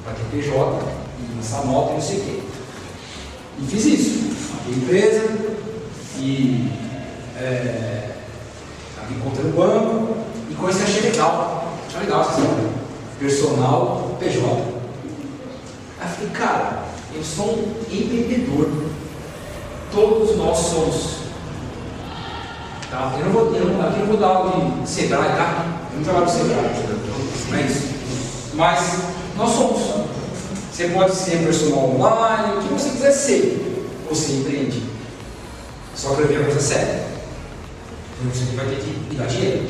Para 0.04 0.14
ter 0.14 0.24
PJ, 0.36 0.97
e 0.97 0.97
essa 1.38 1.64
nota 1.64 1.92
e 1.92 1.94
não 1.94 2.00
sei 2.00 2.18
o 2.18 2.24
quê. 2.24 2.40
E 3.60 3.66
fiz 3.66 3.84
isso. 3.84 4.18
Abri 4.60 4.76
empresa 4.76 5.28
e 6.18 6.70
é, 7.36 8.10
encontrei 9.10 9.50
o 9.50 9.54
banco 9.54 10.16
e 10.50 10.54
coisa 10.54 10.78
que 10.78 10.84
achei 10.84 11.10
legal. 11.10 11.74
Achei 11.88 12.00
legal 12.00 12.20
essa 12.20 12.40
história. 12.40 12.78
Personal 13.18 14.16
PJ. 14.18 14.44
Aí 16.00 16.08
eu 16.08 16.08
falei, 16.08 16.30
cara, 16.32 16.84
eu 17.14 17.24
sou 17.24 17.46
um 17.46 17.74
empreendedor. 17.90 18.68
Todos 19.92 20.36
nós 20.36 20.58
somos. 20.58 21.18
Tá? 22.90 23.16
Eu 23.18 23.26
não 23.26 23.32
vou, 23.32 23.54
eu 23.54 23.66
não, 23.66 23.86
aqui 23.86 24.00
eu 24.00 24.00
não 24.00 24.06
vou 24.06 24.16
dar 24.16 24.26
aula 24.28 24.82
de 24.82 24.88
Sebrae, 24.88 25.36
tá? 25.36 25.66
Eu 25.92 25.98
não 25.98 26.04
trabalho 26.04 26.26
no 26.26 26.32
Sebrae, 26.32 26.70
não 27.50 27.58
é 27.58 27.62
isso. 27.62 27.88
Mas 28.54 28.98
nós 29.36 29.50
somos. 29.50 30.08
Você 30.78 30.86
pode 30.90 31.12
ser 31.12 31.38
personal 31.38 31.90
online, 31.90 32.56
o 32.56 32.62
que 32.62 32.72
você 32.72 32.90
quiser 32.90 33.10
ser. 33.10 33.84
Você 34.08 34.34
empreende. 34.34 34.80
Só 35.96 36.14
que 36.14 36.20
eu 36.20 36.40
a 36.40 36.44
coisa 36.44 36.60
séria. 36.60 37.04
Então 38.20 38.32
você 38.32 38.54
vai 38.54 38.66
ter 38.66 38.76
que 38.76 39.16
dar 39.16 39.26
dinheiro. 39.26 39.66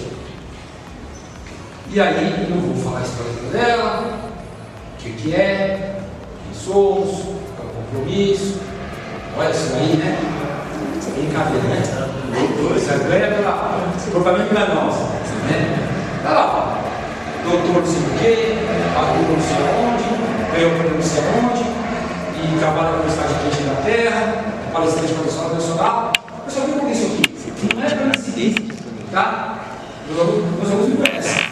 E 1.90 1.98
aí 1.98 2.46
eu 2.50 2.61
vou 2.61 2.84
falar 2.84 2.98
a 2.98 3.02
história 3.04 3.32
dela, 3.50 4.30
o 4.92 5.02
que, 5.02 5.12
que 5.12 5.34
é, 5.34 6.02
quem 6.44 6.61
somos, 6.62 7.22
qual 7.56 7.68
é 7.68 7.70
o 7.70 7.84
compromisso. 7.86 8.61
Olha 9.38 9.50
isso 9.50 9.72
aí, 9.76 9.96
né? 9.96 10.18
Brincadeira, 11.16 11.68
né? 11.68 11.82
Você 12.74 13.04
ganha 13.04 13.34
pela 13.34 13.94
propaganda 14.11 14.50
enganosa. 14.50 15.04
Né? 15.48 15.88
Tá 16.22 16.30
lá. 16.32 16.84
Doutor 17.44 17.80
não 17.80 17.86
sei 17.86 17.96
o 17.96 18.18
quê, 18.18 18.59
aluno 18.94 19.32
não 19.32 19.40
sei 19.40 19.56
onde, 19.72 20.38
ganhou 20.59 20.72
para 20.72 20.90
não 20.90 21.02
sei 21.02 21.22
onde, 21.22 21.62
e 21.62 22.59
trabalha 22.59 22.90
na 22.90 22.96
Universidade 22.96 23.34
Quente 23.44 23.62
da 23.62 23.82
Terra, 23.82 24.44
palestrante 24.72 25.14
profissional 25.14 25.54
nacional. 25.54 26.12
Pessoal, 26.44 26.66
o 26.66 26.80
que 26.80 26.86
é 26.86 26.90
isso 26.90 27.06
aqui? 27.06 27.76
Não 27.76 27.82
é 27.84 27.90
para 27.90 28.18
incidência, 28.18 28.74
tá? 29.12 29.59
Meus 30.09 30.20
alunos, 30.20 30.88
me 30.88 30.96
conhecem. 30.96 31.48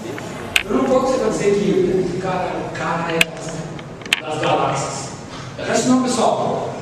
Eu 0.64 0.76
não 0.76 0.84
posso 0.86 1.12
você 1.18 1.50
dizer 1.52 2.10
que 2.10 2.16
o 2.16 2.20
cara, 2.20 2.50
o 2.66 2.76
cara 2.76 3.12
é 3.12 4.20
das 4.20 4.40
galáxias. 4.40 5.10
Não 5.56 5.64
é 5.64 5.72
isso 5.72 5.88
não, 5.88 6.02
pessoal. 6.02 6.74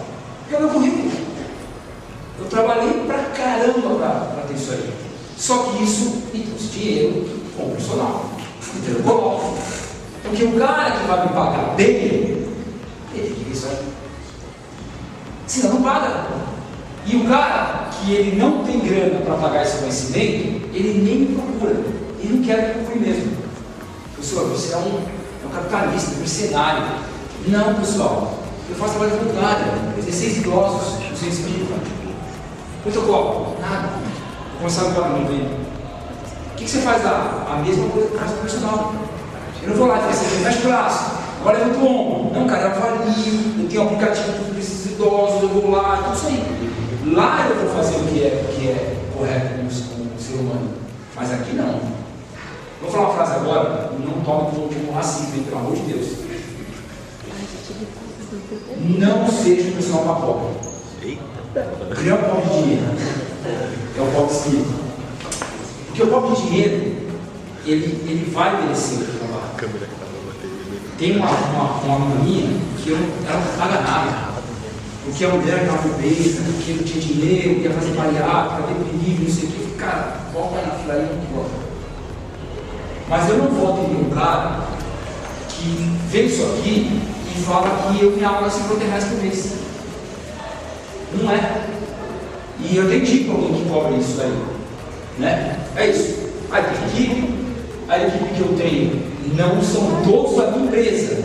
É 0.50 0.56
o 0.56 0.60
meu 0.60 0.70
currículo. 0.70 1.12
Eu 2.38 2.46
trabalhei 2.46 3.04
pra 3.06 3.18
caramba 3.36 4.30
para 4.34 4.44
ter 4.48 4.54
isso 4.54 4.72
aí. 4.72 4.94
Só 5.36 5.58
que 5.58 5.82
isso 5.82 6.22
me 6.32 6.40
trouxe 6.40 6.66
dinheiro 6.68 7.40
com 7.54 7.64
o 7.64 7.70
personal. 7.72 8.30
Então 8.76 8.94
eu 8.94 9.02
coloco. 9.02 9.83
Porque 10.24 10.44
o 10.44 10.58
cara 10.58 10.90
que 10.90 11.06
vai 11.06 11.22
me 11.22 11.32
pagar 11.32 11.74
bem, 11.76 11.86
ele 11.86 13.44
ver 13.44 13.52
isso 13.52 13.66
aí. 13.68 13.78
Senão 15.46 15.74
não 15.74 15.82
paga. 15.82 16.26
E 17.06 17.16
o 17.16 17.28
cara 17.28 17.90
que 17.92 18.12
ele 18.12 18.36
não 18.36 18.64
tem 18.64 18.80
grana 18.80 19.20
para 19.20 19.34
pagar 19.36 19.62
esse 19.62 19.78
conhecimento, 19.78 20.68
ele 20.72 21.02
nem 21.02 21.34
procura. 21.34 21.74
Ele 22.18 22.38
não 22.38 22.42
quer 22.42 22.72
que 22.72 22.78
eu 22.78 22.84
procure 22.84 23.00
mesmo. 23.00 23.36
Pessoal, 24.16 24.46
você 24.46 24.72
é 24.72 24.78
um, 24.78 24.98
é 25.42 25.46
um 25.46 25.50
capitalista, 25.50 26.16
mercenário. 26.16 26.86
Não, 27.46 27.74
pessoal. 27.74 28.38
Eu 28.70 28.76
faço 28.76 28.94
trabalho 28.94 29.18
voluntário. 29.18 29.64
16 29.96 30.38
idosos, 30.38 31.00
no 31.00 31.16
centro 31.16 31.28
espírita. 31.28 31.74
Protocolo? 32.82 33.56
Nada. 33.60 33.88
Vou 33.88 34.58
começar 34.58 34.86
agora, 34.86 35.10
não 35.10 35.26
vem. 35.26 35.42
O 35.42 36.56
que, 36.56 36.68
você 36.68 36.80
faz 36.80 37.04
lá? 37.04 37.46
A 37.50 37.56
mesma 37.62 37.88
coisa 37.90 38.08
que 38.08 38.16
faz 38.16 38.30
personal. 38.32 38.94
Eu 39.64 39.70
não 39.70 39.76
vou 39.76 39.86
lá 39.86 39.96
e 39.96 40.12
dizer 40.12 40.26
assim, 40.26 40.44
mexe 40.44 40.58
o 40.58 40.68
braço. 40.68 41.14
Agora 41.40 41.58
levanta 41.58 41.78
o 41.78 41.86
ombro. 41.86 42.38
Não, 42.38 42.46
cara, 42.46 42.62
eu 42.62 42.70
avalio, 42.70 43.02
eu 43.58 43.68
tenho 43.68 43.82
um 43.82 43.86
aplicativo 43.86 44.32
para 44.32 44.58
os 44.58 44.86
idosos, 44.86 45.42
eu 45.42 45.48
vou 45.48 45.70
lá, 45.70 46.02
tudo 46.04 46.16
isso 46.16 46.26
aí. 46.26 47.14
Lá 47.14 47.46
eu 47.48 47.56
vou 47.56 47.74
fazer 47.74 47.96
o 47.96 48.04
que 48.04 48.22
é, 48.22 48.44
o 48.44 48.54
que 48.54 48.68
é 48.68 48.96
correto 49.16 49.54
com 49.60 49.66
o 49.66 50.20
ser 50.20 50.34
humano. 50.34 50.70
Mas 51.16 51.32
aqui 51.32 51.54
não. 51.54 51.80
Vou 52.82 52.90
falar 52.90 53.04
uma 53.04 53.14
frase 53.14 53.34
agora, 53.36 53.92
não 53.98 54.20
tome 54.22 54.50
como 54.50 54.90
um 54.90 54.94
racismo, 54.94 55.44
pelo 55.44 55.58
amor 55.58 55.76
de 55.76 55.82
Deus. 55.82 56.08
Não 58.98 59.28
seja 59.28 59.70
um 59.70 59.76
pessoal 59.76 60.04
papoca. 60.04 60.74
Não 61.04 62.10
é 62.10 62.14
o 62.14 62.18
pobre 62.18 62.42
de 62.42 62.62
dinheiro, 62.62 62.84
é 63.96 64.00
o 64.00 64.06
pobre 64.12 64.34
espírito. 64.34 64.74
Porque 65.86 66.02
o 66.02 66.06
pobre 66.08 66.36
de 66.36 66.42
dinheiro, 66.42 66.96
ele, 67.64 67.84
ele 68.08 68.30
vai 68.32 68.62
merecer 68.62 68.98
o 69.66 69.78
trabalho. 69.78 70.14
Tem 70.98 71.16
uma, 71.16 71.28
uma, 71.28 71.80
uma 71.82 71.98
mania 71.98 72.48
que 72.82 72.90
eu, 72.90 72.98
ela 73.28 73.40
não 73.40 73.58
paga 73.58 73.80
nada. 73.80 74.34
Porque 75.04 75.24
a 75.24 75.28
mulher 75.28 75.62
estava 75.62 75.88
obesa, 75.88 76.42
porque 76.44 76.72
não 76.72 76.82
tinha 76.82 77.00
dinheiro, 77.00 77.60
ia 77.60 77.70
fazer 77.70 77.92
bariátrica, 77.92 78.68
deprimido, 78.68 79.24
não 79.24 79.34
sei 79.34 79.48
o 79.48 79.52
que. 79.52 79.74
Cara, 79.76 80.20
volta 80.32 80.62
na 80.62 80.74
fila 80.78 80.94
aí, 80.94 81.02
não 81.02 81.36
volta. 81.36 81.64
Mas 83.08 83.28
eu 83.28 83.38
não 83.38 83.48
voto 83.48 83.90
em 83.90 84.06
um 84.06 84.10
cara 84.10 84.60
que 85.48 85.98
vê 86.10 86.22
isso 86.22 86.42
aqui 86.42 87.02
e 87.36 87.42
fala 87.42 87.92
que 87.92 88.02
eu 88.02 88.12
me 88.12 88.24
aula 88.24 88.48
50 88.48 88.84
reais 88.84 89.04
por 89.04 89.18
mês. 89.18 89.54
Não 91.12 91.30
é. 91.30 91.66
E 92.60 92.76
eu 92.76 92.88
tenho 92.88 93.04
dica 93.04 93.32
alguém 93.32 93.54
que 93.54 93.68
cobra 93.68 93.96
isso 93.96 94.16
daí. 94.16 94.38
Né? 95.18 95.60
É 95.76 95.90
isso. 95.90 96.30
Aí 96.50 96.62
tem 96.64 97.04
equipe, 97.04 97.43
a 97.94 98.06
equipe 98.08 98.34
que 98.34 98.40
eu 98.40 98.56
tenho 98.56 99.02
não 99.36 99.62
são 99.62 100.02
todos 100.02 100.36
da 100.36 100.56
empresa, 100.58 101.24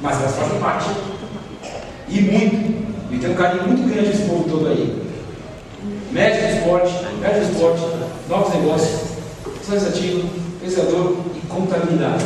mas 0.00 0.20
elas 0.20 0.36
fazem 0.36 0.58
parte. 0.58 0.90
E 2.08 2.20
muito. 2.20 2.84
E 3.10 3.18
tem 3.18 3.30
um 3.30 3.34
carinho 3.34 3.68
muito 3.68 3.88
grande 3.92 4.10
esse 4.10 4.22
povo 4.22 4.48
todo 4.48 4.68
aí. 4.68 5.02
Médico 6.12 6.46
de 6.46 6.52
esporte, 6.54 6.92
médico 7.20 7.46
de 7.46 7.52
esporte, 7.52 7.82
novos 8.28 8.54
negócios, 8.54 9.00
administrativo, 9.62 10.28
pensador 10.60 11.16
e 11.34 11.46
contabilidade. 11.46 12.24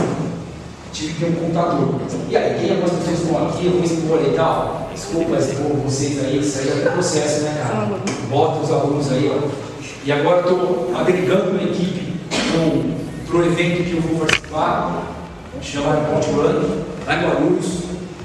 Tive 0.93 1.15
que 1.15 1.21
ter 1.21 1.27
um 1.27 1.47
contador. 1.47 1.95
E 2.29 2.37
aí, 2.37 2.59
quem 2.59 2.71
algumas 2.71 2.91
pessoas 2.93 3.21
estão 3.21 3.49
aqui, 3.49 3.67
eu 3.67 3.73
vou 3.73 3.85
expor 3.85 4.21
e 4.27 4.35
tal. 4.35 4.91
Desculpa 4.93 5.37
expor 5.37 5.77
vocês 5.85 6.25
aí, 6.25 6.39
isso 6.39 6.59
aí 6.59 6.83
é 6.83 6.91
processo, 6.91 7.43
né, 7.43 7.57
cara? 7.63 7.89
Bota 8.29 8.61
os 8.61 8.71
alunos 8.71 9.13
aí, 9.13 9.31
ó. 9.31 9.49
E 10.05 10.13
agora 10.13 10.41
estou 10.41 10.91
agregando 10.99 11.51
uma 11.51 11.63
equipe 11.63 12.09
para 13.29 13.37
o 13.37 13.45
evento 13.45 13.85
que 13.85 13.95
eu 13.95 14.01
vou 14.01 14.21
participar, 14.21 15.03
chama 15.61 15.97
Ponte 15.97 16.31
Run, 16.31 16.83
lá 17.07 17.15
em 17.15 17.23
Guarulhos, 17.23 17.67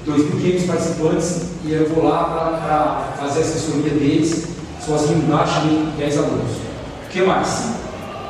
2.500 0.06 0.66
participantes, 0.66 1.42
e 1.62 1.72
eu 1.72 1.88
vou 1.90 2.04
lá 2.04 2.24
para 3.14 3.26
fazer 3.26 3.40
a 3.40 3.42
assessoria 3.42 3.90
deles, 3.90 4.48
sozinho 4.80 5.18
embaixo 5.18 5.60
de 5.60 5.96
10 5.98 6.18
alunos. 6.18 6.52
O 7.04 7.10
que 7.10 7.20
mais? 7.20 7.74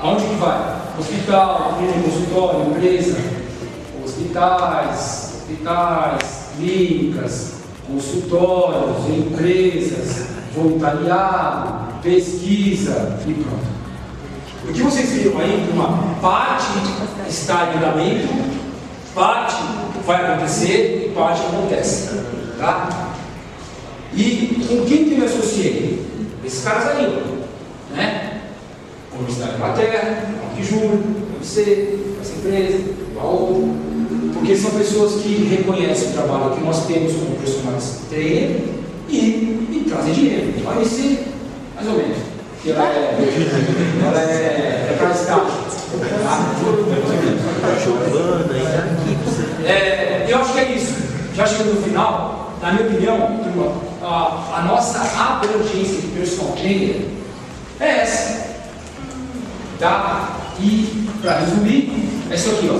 Aonde 0.03 0.25
que 0.25 0.35
vai? 0.35 0.75
Hospital, 0.99 1.77
clínica, 1.79 2.11
consultório, 2.11 2.70
empresa, 2.70 3.18
hospitais, 4.05 5.33
hospitais, 5.43 6.49
clínicas, 6.57 7.53
consultórios, 7.87 9.09
empresas, 9.09 10.27
voluntariado, 10.53 12.01
pesquisa 12.03 13.20
e 13.27 13.35
pronto. 13.35 13.84
O 14.69 14.73
que 14.73 14.83
vocês 14.83 15.11
viram 15.11 15.39
aí, 15.39 15.69
uma 15.73 16.17
parte 16.21 16.67
está 17.29 17.73
em 17.73 17.79
andamento, 17.79 18.29
parte 19.15 19.57
vai 20.07 20.25
acontecer 20.25 21.07
e 21.07 21.15
parte 21.15 21.43
acontece. 21.43 22.21
Tá? 22.59 23.15
E 24.15 24.65
com 24.69 24.85
quem 24.87 25.05
que 25.05 25.12
eu 25.12 25.19
me 25.19 25.25
associei? 25.25 26.05
Esses 26.45 26.65
caras 26.65 26.89
aí, 26.89 27.23
né? 27.95 28.41
Universidade 29.12 29.53
da 29.53 29.57
Inglaterra, 29.57 30.35
de 30.57 30.65
Júlio, 30.65 31.03
você, 31.41 31.99
essa 32.21 32.33
empresa, 32.33 32.85
outra. 33.23 33.85
Porque 34.35 34.57
são 34.57 34.73
pessoas 34.73 35.23
que 35.23 35.45
reconhecem 35.45 36.11
o 36.11 36.12
trabalho 36.12 36.55
que 36.55 36.65
nós 36.65 36.87
temos 36.87 37.12
como 37.12 37.37
personagens 37.37 38.01
trainer 38.11 38.62
e, 39.09 39.15
e 39.15 39.87
trazem 39.89 40.12
dinheiro. 40.12 40.53
Vai 40.65 40.85
ser 40.85 41.29
mais 41.75 41.87
ou 41.89 41.95
menos. 41.95 42.34
Ela 42.67 42.89
é, 42.89 43.15
ela 44.07 44.21
é, 44.21 44.89
é 44.91 44.97
para 44.99 45.11
estar. 45.11 45.37
É, 49.67 50.27
eu 50.27 50.39
acho 50.39 50.53
que 50.55 50.59
é 50.61 50.73
isso. 50.73 50.95
Já 51.35 51.47
chegando 51.47 51.75
no 51.75 51.83
final, 51.83 52.55
na 52.62 52.73
minha 52.73 52.87
opinião, 52.87 53.41
turma, 53.45 53.71
a, 54.03 54.61
a 54.61 54.62
nossa 54.62 54.99
abrangência 55.01 56.01
de 56.01 56.07
personal 56.09 56.53
trainer 56.53 57.07
é 57.81 58.01
essa. 58.01 58.47
Tá? 59.79 60.31
E, 60.59 61.07
para 61.21 61.41
resumir, 61.41 61.93
é 62.31 62.35
isso 62.35 62.51
aqui, 62.51 62.71
ó. 62.71 62.79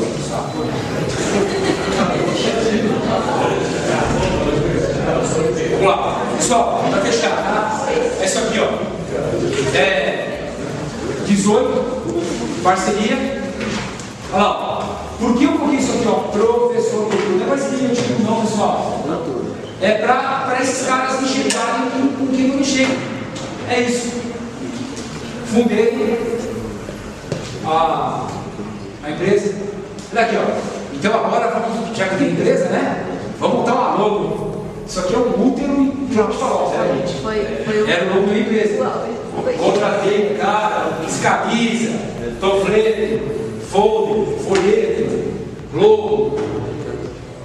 Vamos 5.73 5.87
lá. 5.87 6.21
Pessoal, 6.39 6.85
para 6.91 7.01
fechar, 7.03 7.37
tá? 7.37 7.87
É 8.21 8.25
isso 8.25 8.39
aqui, 8.39 8.61
ó. 8.61 9.04
É 9.75 10.51
18, 11.27 12.63
parceria. 12.63 13.43
Olha 14.33 14.43
lá. 14.43 14.75
Por 15.19 15.37
que 15.37 15.45
eu 15.45 15.53
coloquei 15.53 15.79
isso 15.79 15.93
aqui, 15.93 16.09
ó? 16.09 16.15
Professor 16.31 17.09
Cultura. 17.09 17.37
Não 17.37 17.47
é 17.47 17.49
parceria 17.49 17.89
antigo, 17.89 18.23
não, 18.25 18.41
pessoal. 18.41 19.05
É 19.81 19.93
para 19.93 20.59
esses 20.61 20.87
caras 20.87 21.23
enxergarem 21.23 21.91
com, 21.91 22.27
com 22.27 22.27
quem 22.35 22.49
não 22.49 22.61
enxerga. 22.61 22.95
É 23.71 23.81
isso. 23.81 24.13
Fundei 25.47 26.39
a, 27.67 28.27
a 29.03 29.11
empresa. 29.11 29.55
Olha 30.13 30.23
aqui, 30.23 30.37
ó. 30.37 30.95
Então 30.95 31.15
agora 31.15 31.53
já 31.95 32.09
que 32.09 32.17
tem 32.17 32.31
empresa, 32.31 32.67
né? 32.67 33.07
Vamos 33.39 33.59
botar 33.59 33.75
uma 33.75 33.95
logo. 33.97 34.65
Isso 34.87 35.01
aqui 35.01 35.15
é 35.15 35.19
um 35.19 35.47
útero 35.47 35.93
e 36.11 36.15
falar, 36.15 36.71
né, 36.71 37.05
gente? 37.07 37.23
Foi, 37.23 37.45
foi. 37.65 37.91
Era 37.91 38.05
o 38.05 38.15
logo 38.15 38.27
da 38.29 38.39
empresa. 38.39 39.24
Contratei, 39.59 40.37
cara, 40.41 41.01
escabiza, 41.07 41.93
toflete, 42.41 43.21
folder, 43.71 44.39
folheto, 44.39 45.25
logo, 45.73 46.39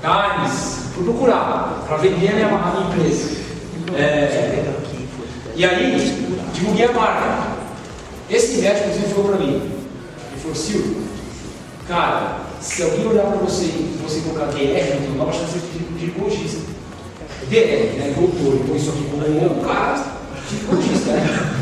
times. 0.01 0.79
Fui 0.93 1.03
procurar 1.03 1.83
para 1.87 1.97
vender 1.97 2.29
a 2.29 2.35
minha, 2.35 2.47
a 2.47 2.71
minha 2.71 2.89
empresa. 2.89 3.39
É, 3.95 4.65
e 5.55 5.65
aí, 5.65 6.27
divulguei 6.53 6.85
a 6.85 6.91
marca. 6.91 7.49
Esse 8.29 8.61
médico, 8.61 8.89
inclusive, 8.89 9.13
falou 9.13 9.29
para 9.29 9.39
mim: 9.39 9.55
ele 9.55 10.41
falou, 10.41 10.55
Silvio, 10.55 10.97
cara, 11.87 12.39
se 12.61 12.83
alguém 12.83 13.07
olhar 13.07 13.23
para 13.23 13.37
você 13.37 13.65
e 13.65 13.99
você 14.03 14.21
colocar 14.21 14.45
DR 14.45 14.95
no 14.95 15.01
teu 15.01 15.15
nome, 15.15 15.29
acho 15.29 15.39
que 15.39 15.45
você 15.45 15.57
é 15.57 15.99
ginecologista. 15.99 16.61
DR, 17.49 17.97
né? 17.97 18.13
Doutor, 18.15 18.55
e 18.55 18.67
põe 18.67 18.77
isso 18.77 18.89
aqui 18.89 19.05
como 19.09 19.25
um 19.25 19.61
cara, 19.61 20.05
ginecologista, 20.47 21.11
né? 21.11 21.58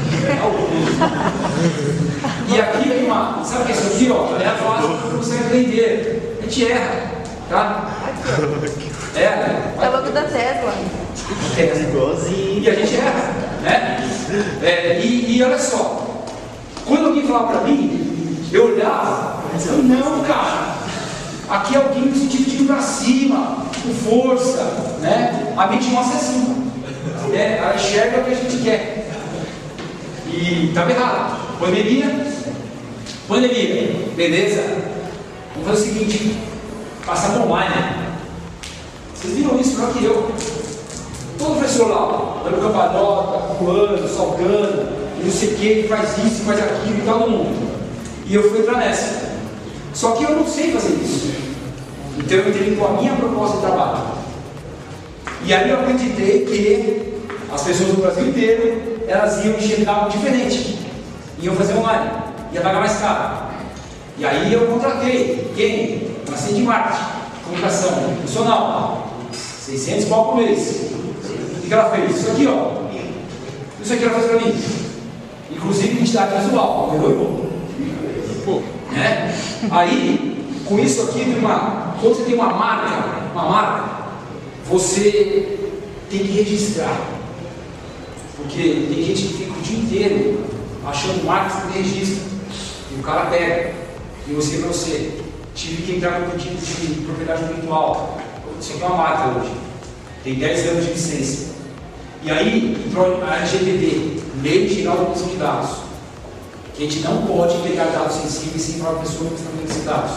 E 2.49 2.61
aqui 2.61 2.89
tem 2.89 3.05
uma, 3.05 3.43
sabe 3.43 3.63
o 3.63 3.65
que 3.65 3.71
é 3.71 3.75
isso 3.75 3.87
aqui, 3.87 4.11
ó? 4.11 4.37
É 4.39 4.47
a 4.47 4.55
fase 4.55 4.87
que 4.87 4.93
você 4.93 5.17
consegue 5.17 5.43
vender. 5.49 6.37
A 6.39 6.43
gente 6.43 6.71
erra, 6.71 7.11
tá? 7.49 7.89
É, 9.15 9.23
É 9.23 9.89
o 9.89 9.91
logo 9.91 10.11
da 10.11 10.21
Tesla. 10.23 10.73
Tesla. 11.55 11.89
Igualzinho. 11.89 12.61
E 12.61 12.69
a 12.69 12.75
gente 12.75 12.95
erra, 12.97 13.33
né? 13.63 14.07
É, 14.61 14.99
e, 15.03 15.37
e 15.37 15.43
olha 15.43 15.57
só, 15.57 16.23
quando 16.85 17.07
alguém 17.07 17.25
falava 17.25 17.47
para 17.47 17.61
mim, 17.61 18.47
eu 18.51 18.73
olhava, 18.73 19.41
eu 19.65 19.83
não, 19.83 20.23
cara, 20.23 20.75
aqui 21.49 21.75
é 21.75 21.79
alguém 21.79 22.03
no 22.03 22.15
sentido 22.15 22.47
de 22.47 22.63
ir 22.63 22.67
para 22.67 22.79
cima, 22.79 23.57
com 23.81 23.93
força, 23.93 24.63
né? 25.01 25.53
A 25.57 25.65
mente 25.67 25.89
nossa 25.89 26.13
é 26.13 26.17
assim, 26.17 26.71
é, 27.33 27.57
ela 27.57 27.75
enxerga 27.75 28.19
o 28.19 28.23
que 28.25 28.31
a 28.31 28.35
gente 28.35 28.63
quer. 28.63 29.06
E 30.31 30.67
estava 30.69 30.91
errado. 30.91 31.59
Pandemia, 31.59 32.27
pandemia, 33.27 34.11
beleza? 34.15 34.63
Vamos 35.55 35.69
fazer 35.69 35.81
o 35.81 35.93
seguinte, 35.93 36.37
passar 37.05 37.41
online. 37.41 38.07
Vocês 39.15 39.33
viram 39.33 39.59
isso 39.59 39.75
melhor 39.75 39.93
que 39.93 40.03
eu. 40.03 40.31
Todo 41.39 41.57
professor 41.57 41.89
lá, 41.89 42.41
dando 42.43 42.61
cambalhota, 42.61 43.53
voando, 43.55 44.07
salgando, 44.07 44.87
e 45.19 45.25
não 45.25 45.31
sei 45.31 45.49
o 45.49 45.55
que, 45.55 45.87
faz 45.87 46.17
isso, 46.19 46.43
faz 46.43 46.59
aquilo 46.59 46.99
e 46.99 47.05
no 47.05 47.29
mundo. 47.29 47.67
E 48.27 48.35
eu 48.35 48.49
fui 48.49 48.59
entrar 48.59 48.77
nessa. 48.77 49.31
Só 49.93 50.11
que 50.11 50.23
eu 50.23 50.35
não 50.35 50.47
sei 50.47 50.71
fazer 50.71 50.93
isso. 50.93 51.31
Então 52.17 52.37
eu 52.37 52.49
entrei 52.49 52.75
com 52.75 52.85
a 52.85 53.01
minha 53.01 53.15
proposta 53.15 53.57
de 53.57 53.63
trabalho. 53.63 54.03
E 55.43 55.53
aí 55.53 55.69
eu 55.69 55.79
acreditei 55.79 56.45
que 56.45 57.06
as 57.51 57.63
pessoas 57.63 57.89
do 57.89 58.01
Brasil 58.01 58.27
inteiro, 58.27 59.03
elas 59.07 59.43
iam 59.45 59.55
enxergar 59.57 59.93
algo 59.93 60.11
diferente. 60.11 60.79
Iam 61.41 61.55
fazer 61.55 61.73
online. 61.75 62.09
Ia 62.53 62.61
pagar 62.61 62.79
mais 62.79 62.97
caro. 62.99 63.47
E 64.17 64.25
aí 64.25 64.51
eu 64.51 64.67
contratei 64.67 65.51
quem? 65.55 66.07
Uma 66.27 66.37
de 66.37 66.61
marketing. 66.63 67.03
comunicação 67.45 67.91
profissional, 68.15 69.13
600 69.31 70.05
pau 70.05 70.25
por 70.25 70.37
mês. 70.37 70.91
O 71.57 71.67
que 71.67 71.73
ela 71.73 71.89
fez? 71.89 72.17
Isso 72.17 72.31
aqui, 72.31 72.47
ó. 72.47 72.87
Isso 73.81 73.93
aqui 73.93 74.03
ela 74.03 74.19
fez 74.19 74.31
para 74.31 74.39
mim. 74.39 74.63
Inclusive 75.51 75.93
identidade 75.93 76.43
visual, 76.43 76.91
entendeu? 76.93 77.49
Pô, 78.43 78.61
né? 78.91 79.33
Aí, 79.71 80.45
com 80.65 80.79
isso 80.79 81.03
aqui, 81.03 81.19
tem 81.19 81.39
uma, 81.39 81.93
quando 82.01 82.15
você 82.15 82.23
tem 82.23 82.35
uma 82.35 82.53
marca, 82.53 83.31
uma 83.33 83.43
marca, 83.43 83.89
você 84.65 85.57
tem 86.09 86.19
que 86.19 86.31
registrar. 86.31 87.16
Porque 88.37 88.87
tem 88.93 89.03
gente 89.03 89.23
que 89.23 89.33
fica 89.33 89.51
o 89.51 89.61
dia 89.61 89.79
inteiro 89.79 90.45
achando 90.85 91.25
marcas 91.25 91.63
que 91.63 91.79
registro. 91.79 92.23
E 92.91 92.99
o 92.99 93.03
cara 93.03 93.25
pega. 93.25 93.73
E 94.27 94.33
você 94.33 94.57
para 94.57 94.67
você. 94.67 95.19
Tive 95.55 95.81
que 95.81 95.95
entrar 95.97 96.19
no 96.19 96.31
pedido 96.31 96.55
de 96.55 97.01
propriedade 97.01 97.43
intelectual. 97.43 98.17
Isso 98.59 98.73
aqui 98.73 98.83
é 98.83 98.85
uma 98.85 98.97
marca 98.97 99.39
hoje. 99.39 99.51
Tem 100.23 100.35
10 100.35 100.67
anos 100.69 100.85
de 100.85 100.91
licença. 100.91 101.47
E 102.23 102.31
aí 102.31 102.85
entrou 102.85 103.23
a 103.23 103.37
LGPD, 103.37 104.19
Lei 104.43 104.67
Geral 104.67 104.97
da 104.97 105.05
Proteção 105.05 105.29
de 105.29 105.35
Dados. 105.37 105.69
Que 106.75 106.83
a 106.83 106.89
gente 106.89 106.99
não 106.99 107.25
pode 107.25 107.57
pegar 107.59 107.85
dados 107.85 108.17
sensíveis 108.17 108.61
sem 108.61 108.79
para 108.79 108.91
a 108.91 108.95
pessoa 108.95 109.29
que 109.29 109.35
está 109.35 109.49
vendo 109.55 109.69
esses 109.69 109.83
dados. 109.83 110.11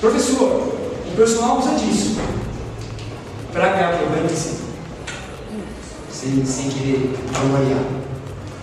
Professor, 0.00 0.72
o 1.06 1.16
personal 1.16 1.58
usa 1.58 1.74
disso 1.74 2.16
para 3.52 3.68
ganhar 3.68 3.98
problema 3.98 4.26
assim, 4.26 4.56
sem, 6.20 6.44
sem 6.44 6.68
querer 6.68 7.18
avaliar. 7.34 7.84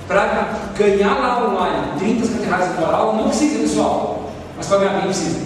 Para 0.07 0.71
ganhar 0.77 1.15
lá 1.19 1.49
online 1.49 1.99
30, 1.99 2.25
50 2.25 2.45
reais 2.45 2.75
por 2.75 2.93
aula, 2.93 3.13
não 3.13 3.29
precisa, 3.29 3.59
pessoal. 3.59 4.31
Mas 4.55 4.67
para 4.67 4.77
ganhar 4.77 4.93
bem 4.93 5.03
precisa. 5.03 5.39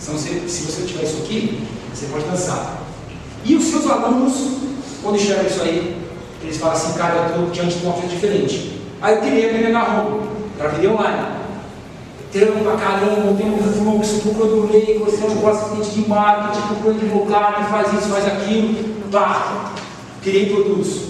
Então, 0.00 0.16
se, 0.16 0.48
se 0.48 0.62
você 0.62 0.86
tiver 0.86 1.02
isso 1.02 1.18
aqui, 1.22 1.66
você 1.92 2.06
pode 2.06 2.24
dançar. 2.24 2.78
E 3.44 3.54
os 3.56 3.64
seus 3.64 3.90
alunos, 3.90 4.58
quando 5.02 5.16
enxergam 5.16 5.46
isso 5.46 5.62
aí, 5.62 5.96
eles 6.42 6.56
falam 6.56 6.76
assim, 6.76 6.96
cara, 6.96 7.16
eu 7.16 7.26
estou 7.26 7.50
diante 7.50 7.78
de 7.78 7.86
uma 7.86 7.94
coisa 7.94 8.08
diferente. 8.08 8.80
Aí 9.02 9.16
eu 9.16 9.20
queria 9.20 9.46
aprender 9.46 9.70
na 9.70 9.82
rua, 9.82 10.22
para 10.56 10.68
vender 10.68 10.88
online. 10.88 11.38
Trampo 12.32 12.60
pra 12.60 12.76
caramba, 12.76 13.34
tem 13.36 13.50
um 13.50 13.58
fluxo, 13.58 14.20
procurando 14.20 14.70
lei, 14.70 14.96
é 14.96 15.00
um 15.00 15.48
assistente 15.48 15.90
de 15.90 16.08
marketing, 16.08 16.66
procurando 16.68 17.00
advogado, 17.00 17.70
faz 17.70 17.92
isso, 17.92 18.08
faz 18.10 18.26
aquilo, 18.26 19.10
pá, 19.10 19.72
criei 20.22 20.52
produtos. 20.52 21.07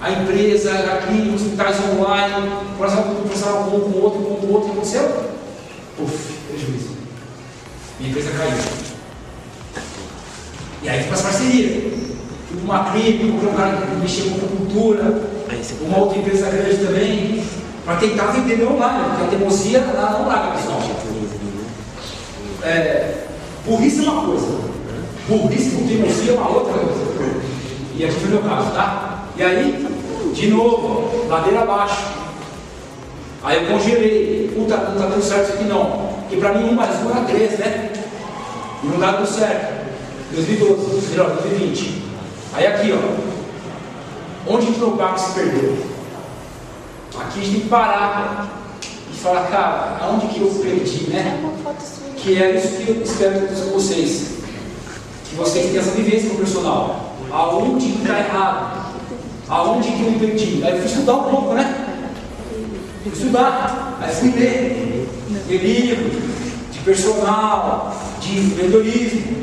A 0.00 0.10
empresa, 0.12 0.70
aqui, 0.72 1.32
hospitais 1.34 1.76
online, 1.90 2.34
a 2.34 3.02
conversar 3.02 3.52
com 3.52 3.76
um, 3.76 3.92
com 3.92 3.98
outro, 3.98 4.20
com 4.20 4.52
outro, 4.52 4.68
e 4.68 4.72
aconteceu? 4.72 5.24
Puf, 5.96 6.34
prejuízo. 6.48 6.90
Minha 7.98 8.10
empresa 8.10 8.30
caiu. 8.30 8.52
E 10.82 10.88
aí 10.88 11.02
faz 11.08 11.22
parceria. 11.22 11.80
Fui 12.48 12.60
para 12.64 12.64
uma 12.64 12.92
clínica, 12.92 13.48
um 13.48 13.54
cara 13.54 13.76
que 13.76 13.96
mexia 13.96 14.30
com 14.30 14.38
cultura, 14.38 15.20
uma 15.82 15.98
outra 15.98 16.18
empresa 16.18 16.48
grande 16.48 16.76
também, 16.76 17.42
para 17.84 17.96
tentar 17.96 18.26
vender 18.26 18.56
meu 18.56 18.74
online, 18.74 19.04
porque 19.08 19.24
a 19.24 19.38
teimosia 19.38 19.80
lá 19.80 20.10
não 20.12 20.28
larga, 20.28 20.58
pessoal. 20.58 20.80
É, 22.62 23.24
burrice 23.66 24.04
é 24.04 24.10
uma 24.10 24.26
coisa, 24.26 24.60
burrice 25.28 25.70
com 25.70 25.86
teimosia 25.88 26.32
é 26.32 26.36
uma 26.36 26.50
outra 26.50 26.74
coisa. 26.74 27.08
E 27.96 28.04
aqui 28.04 28.14
foi 28.14 28.30
meu 28.30 28.42
caso, 28.42 28.70
tá? 28.70 29.24
E 29.36 29.42
aí, 29.42 29.87
de 30.38 30.48
novo, 30.48 31.26
ladeira 31.28 31.62
abaixo. 31.62 32.04
Aí 33.42 33.56
eu 33.56 33.72
congelei, 33.72 34.52
puta, 34.54 34.76
não 34.76 34.94
está 34.94 35.06
dando 35.06 35.22
certo 35.22 35.44
isso 35.44 35.52
aqui 35.54 35.64
não. 35.64 36.08
Porque 36.20 36.36
para 36.36 36.54
mim 36.54 36.70
um 36.70 36.74
mais 36.74 37.04
um 37.04 37.10
era 37.10 37.24
três, 37.24 37.58
né? 37.58 37.92
E 38.82 38.86
não 38.86 38.98
dá 38.98 39.12
dando 39.12 39.26
certo. 39.26 39.78
2012, 40.32 41.10
melhor, 41.10 41.30
2020. 41.30 42.02
Aí 42.54 42.66
aqui, 42.66 42.92
ó. 42.92 44.52
Onde 44.52 44.66
que 44.66 44.78
meu 44.78 44.92
barco 44.92 45.18
se 45.18 45.32
perdeu? 45.32 45.76
Aqui 47.18 47.40
a 47.40 47.42
gente 47.42 47.52
tem 47.52 47.60
que 47.62 47.68
parar 47.68 48.48
e 49.12 49.16
falar, 49.16 49.48
cara, 49.48 49.98
aonde 50.00 50.28
que 50.28 50.40
eu 50.40 50.48
perdi, 50.62 51.10
né? 51.10 51.40
Que 52.16 52.40
é 52.40 52.56
isso 52.56 52.76
que 52.76 52.88
eu 52.90 53.02
espero 53.02 53.48
com 53.48 53.72
vocês. 53.72 54.38
Que 55.28 55.36
vocês 55.36 55.66
tenham 55.66 55.82
essa 55.82 55.90
vivência 55.92 56.28
com 56.28 56.36
o 56.36 56.38
personal. 56.38 57.14
Aonde 57.30 57.86
que 57.86 58.02
está 58.02 58.18
errado? 58.18 58.87
Aonde 59.48 59.92
que 59.92 60.02
eu 60.02 60.18
perdi? 60.18 60.62
Aí 60.62 60.72
eu 60.72 60.78
fui 60.78 60.86
estudar 60.86 61.14
um 61.14 61.30
pouco, 61.30 61.54
né? 61.54 61.86
Fui 63.02 63.12
estudar. 63.12 63.98
Aí 64.00 64.14
fui 64.14 64.30
ler. 64.30 65.08
Ler 65.48 65.62
livro 65.62 66.10
de 66.70 66.78
personal, 66.80 67.96
de 68.20 68.38
empreendedorismo. 68.38 69.38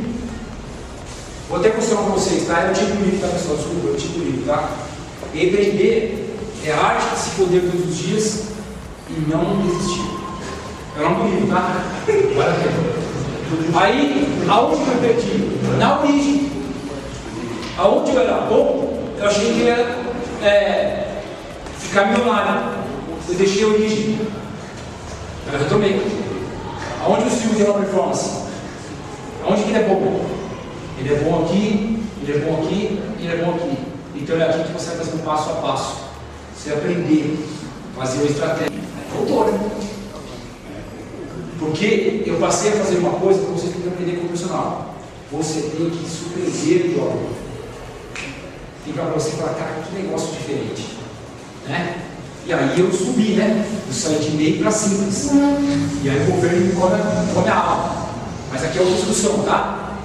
Vou 1.49 1.59
até 1.59 1.73
mostrar 1.73 1.97
para 1.97 2.13
vocês, 2.13 2.47
tá? 2.47 2.61
É 2.61 2.71
o 2.71 2.73
tipo 2.73 2.91
de 2.97 3.03
livro, 3.03 3.19
tá, 3.19 3.27
pessoal? 3.33 3.57
Desculpa, 3.57 3.87
é 3.87 3.91
o 3.91 3.95
tipo 3.95 4.19
de 4.19 4.25
livro, 4.25 4.45
tá? 4.45 4.69
Empreender 5.33 6.37
é 6.65 6.71
a 6.71 6.79
arte 6.79 7.13
de 7.13 7.19
se 7.19 7.29
poder 7.31 7.61
todos 7.61 7.89
os 7.89 7.97
dias 7.97 8.43
e 9.09 9.29
não 9.29 9.61
desistir. 9.61 10.05
É 10.97 11.01
o 11.01 11.09
nome 11.09 11.15
do 11.15 11.35
livro, 11.35 11.47
tá? 11.53 11.85
Aí, 13.75 14.27
aonde 14.47 14.83
que 14.83 14.89
eu 14.89 14.97
perdi? 15.01 15.77
Na 15.77 15.99
origem. 15.99 16.51
Aonde 17.77 18.11
eu 18.11 18.21
era 18.21 18.41
bom, 18.41 18.94
eu 19.17 19.25
achei 19.25 19.53
que 19.53 19.59
ia 19.61 19.75
é, 20.43 21.21
ficar 21.79 22.07
milionário. 22.07 22.75
Eu 23.27 23.35
deixei 23.35 23.63
a 23.63 23.67
origem. 23.67 24.19
Eu 25.51 25.59
retomei. 25.59 26.01
Aonde 27.03 27.27
o 27.27 27.29
Silvio 27.29 27.55
tem 27.55 27.65
uma 27.65 27.79
performance? 27.79 28.45
Aonde 29.45 29.63
que 29.63 29.69
ele 29.69 29.77
é 29.77 29.83
bom? 29.83 30.25
Ele 30.99 31.13
é 31.13 31.17
bom 31.19 31.45
aqui, 31.45 32.03
ele 32.21 32.31
é 32.31 32.39
bom 32.39 32.63
aqui, 32.63 32.99
ele 33.19 33.33
é 33.33 33.45
bom 33.45 33.55
aqui. 33.55 33.77
Então 34.15 34.37
é 34.37 34.43
aqui 34.43 34.63
que 34.63 34.71
você 34.71 34.89
vai 34.89 34.97
fazer 34.97 35.15
um 35.15 35.19
passo 35.19 35.49
a 35.49 35.53
passo. 35.55 35.95
Você 36.55 36.73
aprender, 36.73 37.37
fazer 37.95 38.17
uma 38.17 38.27
estratégia. 38.27 38.79
Voltou, 39.13 39.51
né? 39.51 39.59
Porque 41.59 42.23
eu 42.25 42.37
passei 42.37 42.73
a 42.73 42.75
fazer 42.77 42.97
uma 42.97 43.19
coisa 43.19 43.39
que 43.39 43.51
você 43.51 43.67
tem 43.67 43.81
que 43.81 43.87
aprender 43.87 44.17
com 44.17 44.25
o 44.25 44.27
profissional. 44.27 44.95
Você 45.31 45.61
tem 45.61 45.89
que 45.89 46.09
surpreender 46.09 46.87
o 46.87 46.95
jovem. 46.95 47.44
Tem 48.85 48.93
para 48.93 49.05
você 49.05 49.31
falar, 49.31 49.55
cara, 49.55 49.81
que 49.81 50.01
negócio 50.01 50.31
diferente. 50.33 50.97
Né? 51.67 51.95
E 52.45 52.53
aí 52.53 52.79
eu 52.79 52.91
subi, 52.93 53.33
né? 53.33 53.65
De 54.21 54.31
meio 54.31 54.59
para 54.59 54.69
simples. 54.69 55.31
E 56.03 56.09
aí 56.09 56.21
o 56.21 56.31
governo 56.31 56.67
me 56.67 56.73
come, 56.73 56.97
come 57.33 57.49
a 57.49 57.55
alma. 57.55 57.95
Mas 58.51 58.63
aqui 58.63 58.77
é 58.77 58.81
outra 58.81 58.95
discussão, 58.95 59.39
tá? 59.39 59.97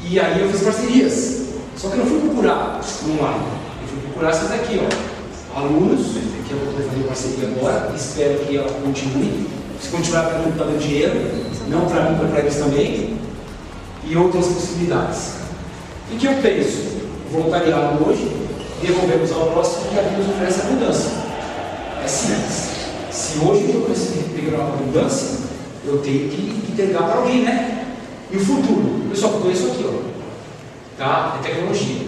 E 0.00 0.20
aí 0.20 0.40
eu 0.40 0.48
fiz 0.50 0.62
parcerias. 0.62 1.42
Só 1.76 1.88
que 1.88 1.94
eu 1.94 2.04
não 2.04 2.06
fui 2.06 2.20
procurar 2.20 2.80
online. 3.04 3.44
Eu 3.82 3.88
fui 3.88 4.00
procurar 4.02 4.30
essas 4.30 4.52
aqui, 4.52 4.80
ó. 4.80 5.14
Alunos, 5.58 6.12
que 6.46 6.52
eu 6.52 6.58
vou 6.58 6.74
fazer 6.74 7.04
parceria 7.04 7.48
agora, 7.48 7.92
espero 7.96 8.38
que 8.40 8.56
ela 8.56 8.70
continue. 8.84 9.48
Se 9.80 9.88
continuar 9.88 10.26
para 10.26 10.38
mim, 10.38 10.50
está 10.50 10.64
dando 10.64 10.78
dinheiro, 10.78 11.14
não 11.68 11.86
para 11.86 12.10
mim, 12.10 12.28
para 12.28 12.40
eles 12.40 12.56
também. 12.56 13.18
E 14.04 14.16
outras 14.16 14.46
possibilidades. 14.46 15.32
E 16.10 16.14
o 16.14 16.18
que 16.18 16.26
eu 16.26 16.34
penso? 16.34 16.93
Voluntariado 17.34 18.08
hoje, 18.08 18.30
devolvemos 18.80 19.32
ao 19.32 19.50
próximo 19.50 19.90
que 19.90 19.98
a 19.98 20.02
vida 20.02 20.18
nos 20.18 20.28
oferece 20.28 20.60
abundância. 20.60 21.10
É 22.04 22.06
simples. 22.06 22.70
Se 23.10 23.38
hoje 23.38 23.72
eu 23.74 23.90
pegar 24.40 24.58
uma 24.58 24.74
abundância, 24.74 25.38
eu 25.84 25.98
tenho 25.98 26.30
que 26.30 26.70
entregar 26.70 27.02
para 27.02 27.18
alguém, 27.18 27.42
né? 27.42 27.86
E 28.30 28.36
o 28.36 28.40
futuro? 28.40 29.02
Eu 29.12 29.28
conheço 29.40 29.66
aqui, 29.66 29.84
ó. 29.84 30.04
Tá? 30.96 31.40
É 31.40 31.48
tecnologia. 31.48 32.06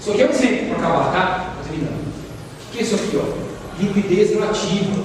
Isso 0.00 0.10
aqui 0.12 0.22
é 0.22 0.26
um 0.26 0.30
exemplo 0.30 0.68
para 0.68 0.78
acabar, 0.78 1.12
tá? 1.12 1.54
Estou 1.58 1.64
terminando. 1.68 2.08
O 2.08 2.72
que 2.72 2.78
é 2.78 2.82
isso 2.82 2.94
aqui, 2.94 3.18
ó? 3.18 3.82
Liquidez 3.82 4.30
relativa, 4.30 5.02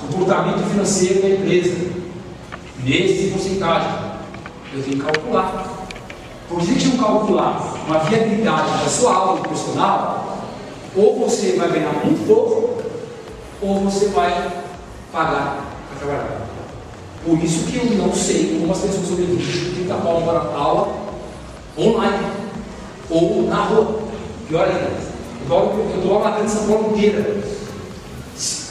comportamento 0.00 0.66
financeiro 0.70 1.20
da 1.20 1.28
empresa, 1.28 1.76
meses 2.82 3.20
de 3.20 3.30
porcentagem. 3.32 3.92
Eu 4.72 4.82
tenho 4.82 4.96
que 4.96 5.02
calcular. 5.02 5.77
Por 6.48 6.60
que 6.60 6.86
eu 6.86 6.98
calcular 6.98 7.74
uma 7.86 7.98
viabilidade 7.98 8.84
da 8.84 8.88
sua 8.88 9.14
aula 9.14 9.40
profissional, 9.40 10.38
ou 10.96 11.18
você 11.20 11.52
vai 11.52 11.70
ganhar 11.70 11.92
muito 12.04 12.26
pouco, 12.26 12.82
ou 13.60 13.80
você 13.80 14.08
vai 14.08 14.64
pagar 15.12 15.64
para 15.88 15.98
trabalhar. 15.98 16.48
Por 17.24 17.38
isso 17.42 17.64
que 17.64 17.76
eu 17.76 17.98
não 17.98 18.12
sei 18.12 18.58
como 18.58 18.72
as 18.72 18.78
pessoas 18.78 19.08
sobrevivem 19.08 19.74
30 19.74 19.94
pau 19.94 20.22
para 20.22 20.58
aula 20.58 20.94
online 21.76 22.26
ou 23.10 23.42
na 23.42 23.64
rua. 23.64 23.98
Pior 24.48 24.66
ainda, 24.66 24.90
eu 25.50 26.00
dou 26.02 26.14
aula 26.14 26.42
na 26.42 26.48
São 26.48 26.66
Paulo 26.66 26.96
inteira. 26.96 27.42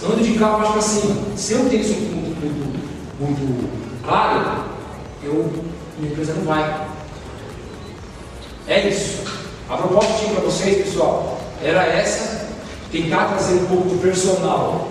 Ando 0.04 0.24
de 0.24 0.40
carro 0.40 0.60
mais 0.60 0.72
para 0.72 0.82
cima. 0.82 1.16
Se 1.36 1.54
eu 1.54 1.70
tenho 1.70 1.82
isso 1.82 1.94
muito, 1.94 2.40
muito, 2.40 3.40
muito 3.42 3.70
claro, 4.06 4.64
eu, 5.24 5.52
minha 6.00 6.12
empresa 6.12 6.34
não 6.34 6.44
vai. 6.44 6.88
É 8.68 8.88
isso. 8.88 9.24
A 9.70 9.78
proposta 9.78 10.14
que 10.14 10.20
tinha 10.20 10.34
para 10.34 10.44
vocês, 10.44 10.86
pessoal, 10.86 11.40
era 11.64 11.86
essa: 11.86 12.48
tentar 12.92 13.30
trazer 13.30 13.56
um 13.56 13.66
pouco 13.66 13.90
do 13.90 14.02
personal 14.02 14.88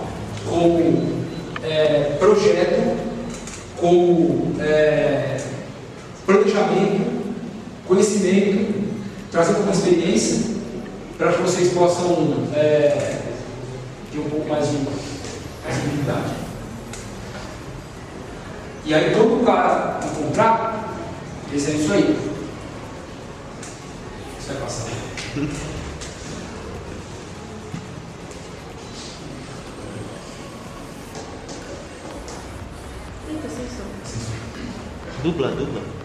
como 0.47 1.25
é, 1.63 2.15
projeto, 2.19 2.97
como 3.77 4.55
é, 4.59 5.37
planejamento, 6.25 7.35
conhecimento, 7.87 8.87
trazer 9.31 9.57
uma 9.57 9.71
experiência 9.71 10.55
para 11.17 11.33
que 11.33 11.41
vocês 11.41 11.73
possam 11.73 12.47
é, 12.55 13.21
ter 14.11 14.19
um 14.19 14.29
pouco 14.29 14.47
mais 14.49 14.69
de 14.69 14.77
habilidade. 15.67 16.33
E 18.85 18.93
aí, 18.93 19.13
quando 19.13 19.41
o 19.41 19.45
cara 19.45 19.99
encontrar, 20.05 20.95
esse 21.53 21.71
é 21.71 21.73
isso 21.73 21.91
aí. 21.91 22.17
Isso 24.39 24.47
vai 24.47 24.61
passar. 25.37 25.77
Eita, 35.23 35.96